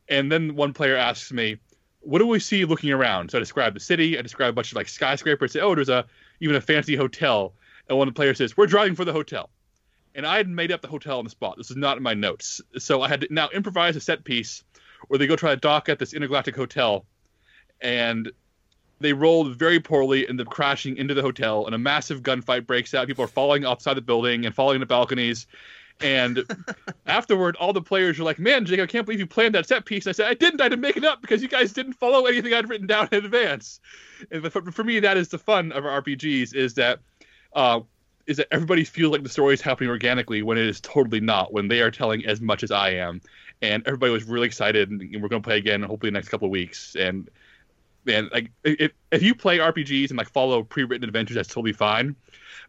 [0.07, 1.57] And then one player asks me,
[1.99, 4.17] "What do we see looking around?" So I describe the city.
[4.17, 5.51] I describe a bunch of like skyscrapers.
[5.51, 6.05] Say, "Oh, there's a
[6.39, 7.53] even a fancy hotel."
[7.89, 9.49] And one of the players says, "We're driving for the hotel."
[10.15, 11.57] And I had made up the hotel on the spot.
[11.57, 12.61] This is not in my notes.
[12.77, 14.63] So I had to now improvise a set piece
[15.09, 17.05] where they go try to dock at this intergalactic hotel,
[17.81, 18.31] and
[18.99, 22.93] they rolled very poorly, end up crashing into the hotel, and a massive gunfight breaks
[22.93, 23.07] out.
[23.07, 25.47] People are falling outside the building and falling into balconies.
[26.01, 26.43] And
[27.05, 29.85] afterward, all the players are like, "Man, Jake, I can't believe you planned that set
[29.85, 30.61] piece." And I said, "I didn't.
[30.61, 33.23] I didn't make it up because you guys didn't follow anything I'd written down in
[33.23, 33.79] advance."
[34.31, 36.99] And for, for me, that is the fun of our RPGs: is that
[37.53, 37.81] uh,
[38.27, 41.53] is that everybody feels like the story is happening organically when it is totally not.
[41.53, 43.21] When they are telling as much as I am,
[43.61, 46.47] and everybody was really excited, and we're going to play again, hopefully the next couple
[46.47, 46.95] of weeks.
[46.95, 47.29] And
[48.05, 52.15] man, like if if you play RPGs and like follow pre-written adventures, that's totally fine.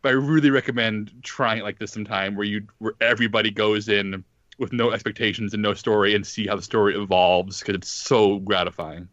[0.03, 4.25] But I really recommend trying it like this sometime, where you where everybody goes in
[4.59, 8.39] with no expectations and no story, and see how the story evolves because it's so
[8.39, 9.09] gratifying.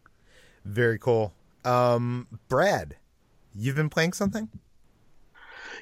[0.64, 1.32] Very cool.
[1.64, 2.96] Um, Brad,
[3.54, 4.48] you've been playing something?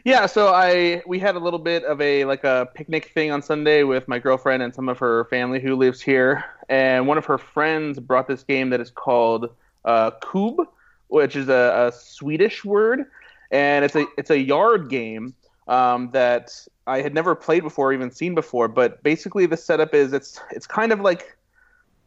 [0.04, 3.40] Yeah, so I we had a little bit of a like a picnic thing on
[3.40, 7.24] Sunday with my girlfriend and some of her family who lives here, and one of
[7.26, 9.50] her friends brought this game that is called
[9.84, 10.68] uh, Kubb,
[11.08, 13.04] which is a, a, Swedish word,
[13.50, 15.34] and it's a it's a yard game
[15.68, 16.52] um, that
[16.86, 18.68] I had never played before, or even seen before.
[18.68, 21.36] But basically, the setup is it's it's kind of like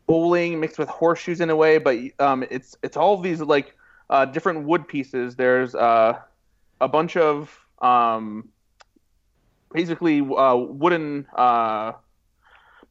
[0.08, 3.76] bowling mixed with horseshoes in a way, but um, it's it's all these like
[4.10, 5.36] uh, different wood pieces.
[5.36, 6.20] There's uh,
[6.82, 8.50] a bunch of um,
[9.74, 11.94] basically uh, wooden uh,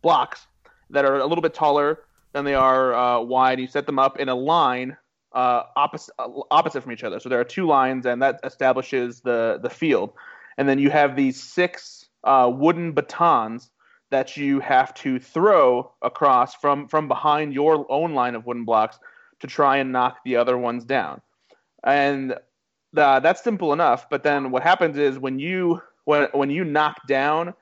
[0.02, 0.47] blocks
[0.90, 2.01] that are a little bit taller
[2.35, 3.59] than they are uh, wide.
[3.59, 4.97] You set them up in a line
[5.35, 6.15] uh, opposite
[6.51, 7.19] opposite from each other.
[7.19, 10.12] So there are two lines, and that establishes the the field.
[10.59, 13.70] And then you have these six uh, wooden batons
[14.11, 18.98] that you have to throw across from from behind your own line of wooden blocks
[19.40, 21.20] to try and knock the other ones down.
[21.82, 22.36] And
[22.97, 24.09] uh, that's simple enough.
[24.09, 27.55] But then what happens is when you when when you knock down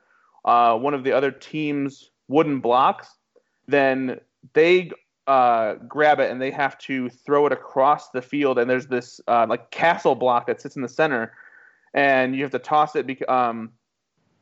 [0.45, 3.07] uh, one of the other team's wooden blocks,
[3.67, 4.19] then
[4.53, 4.91] they
[5.27, 8.59] uh, grab it and they have to throw it across the field.
[8.59, 11.33] And there's this uh, like castle block that sits in the center,
[11.93, 13.71] and you have to toss it be- um,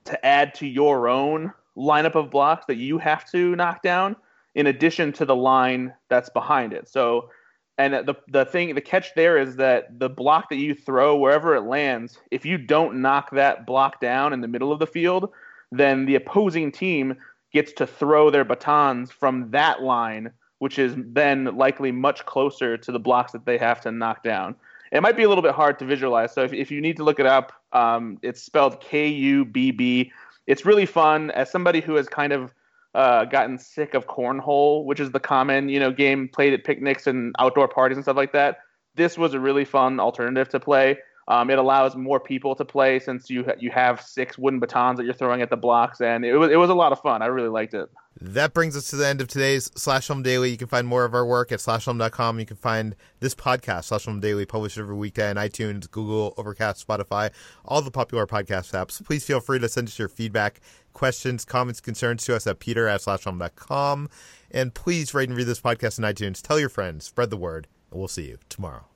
[0.06, 4.16] to add to your own lineup of blocks that you have to knock down,
[4.56, 6.88] in addition to the line that's behind it.
[6.90, 7.30] So
[7.78, 11.56] and the the thing, the catch there is that the block that you throw wherever
[11.56, 15.32] it lands, if you don't knock that block down in the middle of the field,
[15.72, 17.16] then the opposing team
[17.52, 22.92] gets to throw their batons from that line, which is then likely much closer to
[22.92, 24.56] the blocks that they have to knock down.
[24.92, 27.04] It might be a little bit hard to visualize, so if, if you need to
[27.04, 30.12] look it up, um, it's spelled K U B B.
[30.48, 31.32] It's really fun.
[31.32, 32.54] As somebody who has kind of
[32.94, 37.08] uh, gotten sick of cornhole, which is the common you know game played at picnics
[37.08, 38.58] and outdoor parties and stuff like that.
[38.96, 40.98] This was a really fun alternative to play.
[41.32, 44.98] Um, it allows more people to play since you ha- you have six wooden batons
[44.98, 47.22] that you're throwing at the blocks, and it was it was a lot of fun.
[47.22, 47.90] I really liked it.
[48.20, 50.52] That brings us to the end of today's Slash Film Daily.
[50.52, 52.38] You can find more of our work at slashfilm.com.
[52.42, 56.86] You can find this podcast, Slash Film Daily, published every weekday on iTunes, Google, Overcast,
[56.86, 57.32] Spotify,
[57.64, 59.02] all the popular podcast apps.
[59.02, 60.60] Please feel free to send us your feedback,
[60.92, 64.10] questions, comments, concerns to us at peter at slashfilm.com.
[64.52, 66.42] And please rate and read this podcast on iTunes.
[66.42, 68.91] Tell your friends, spread the word, and we'll see you tomorrow.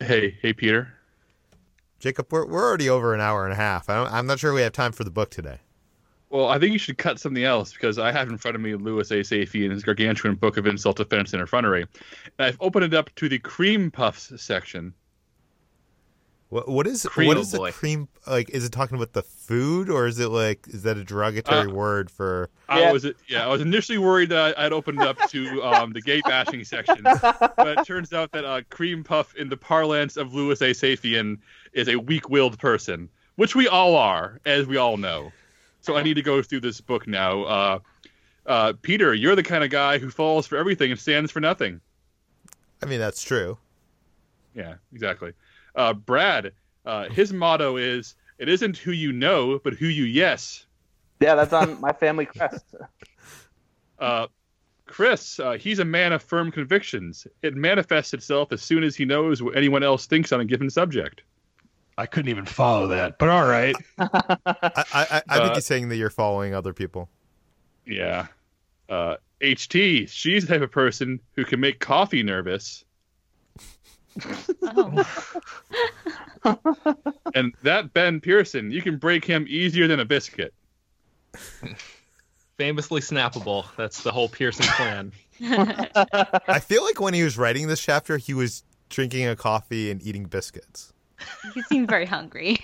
[0.00, 0.94] Hey, hey, Peter.
[1.98, 3.90] Jacob, we're, we're already over an hour and a half.
[3.90, 5.58] I am not sure we have time for the book today.
[6.30, 8.74] Well, I think you should cut something else because I have in front of me
[8.76, 9.16] Louis A.
[9.16, 11.82] Safian and his gargantuan book of insult, defense, and effrontery.
[11.82, 14.94] And I've opened it up to the cream puffs section.
[16.50, 18.50] What what is Cream, what is the cream like?
[18.50, 21.70] Is it talking about the food or is it like is that a derogatory Uh,
[21.70, 22.50] word for?
[22.68, 22.92] I Yeah.
[22.92, 26.20] was yeah, I was initially worried that I- I'd opened up to um, the gay
[26.22, 30.60] bashing section, but it turns out that uh, cream puff, in the parlance of Louis
[30.60, 30.70] A.
[30.70, 31.38] Safian,
[31.72, 35.30] is a weak-willed person, which we all are, as we all know.
[35.82, 37.42] So I need to go through this book now.
[37.44, 37.78] Uh,
[38.46, 41.80] uh, Peter, you're the kind of guy who falls for everything and stands for nothing.
[42.82, 43.56] I mean, that's true.
[44.52, 45.32] Yeah, exactly.
[45.74, 46.52] Uh, Brad,
[46.84, 50.66] uh, his motto is "It isn't who you know, but who you yes."
[51.20, 52.64] Yeah, that's on my family crest.
[53.98, 54.26] Uh,
[54.86, 57.26] Chris, uh, he's a man of firm convictions.
[57.42, 60.70] It manifests itself as soon as he knows what anyone else thinks on a given
[60.70, 61.22] subject.
[61.98, 63.76] I couldn't even follow that, but all right.
[63.98, 64.06] I,
[64.46, 67.10] I, I think Uh, he's saying that you're following other people.
[67.86, 68.28] Yeah.
[68.88, 72.84] Uh, HT, she's the type of person who can make coffee nervous.
[74.62, 76.56] Oh.
[77.34, 80.54] And that Ben Pearson, you can break him easier than a biscuit.
[82.56, 83.66] Famously snappable.
[83.76, 85.12] That's the whole Pearson plan.
[85.42, 90.02] I feel like when he was writing this chapter, he was drinking a coffee and
[90.02, 90.92] eating biscuits.
[91.54, 92.58] he seemed very hungry.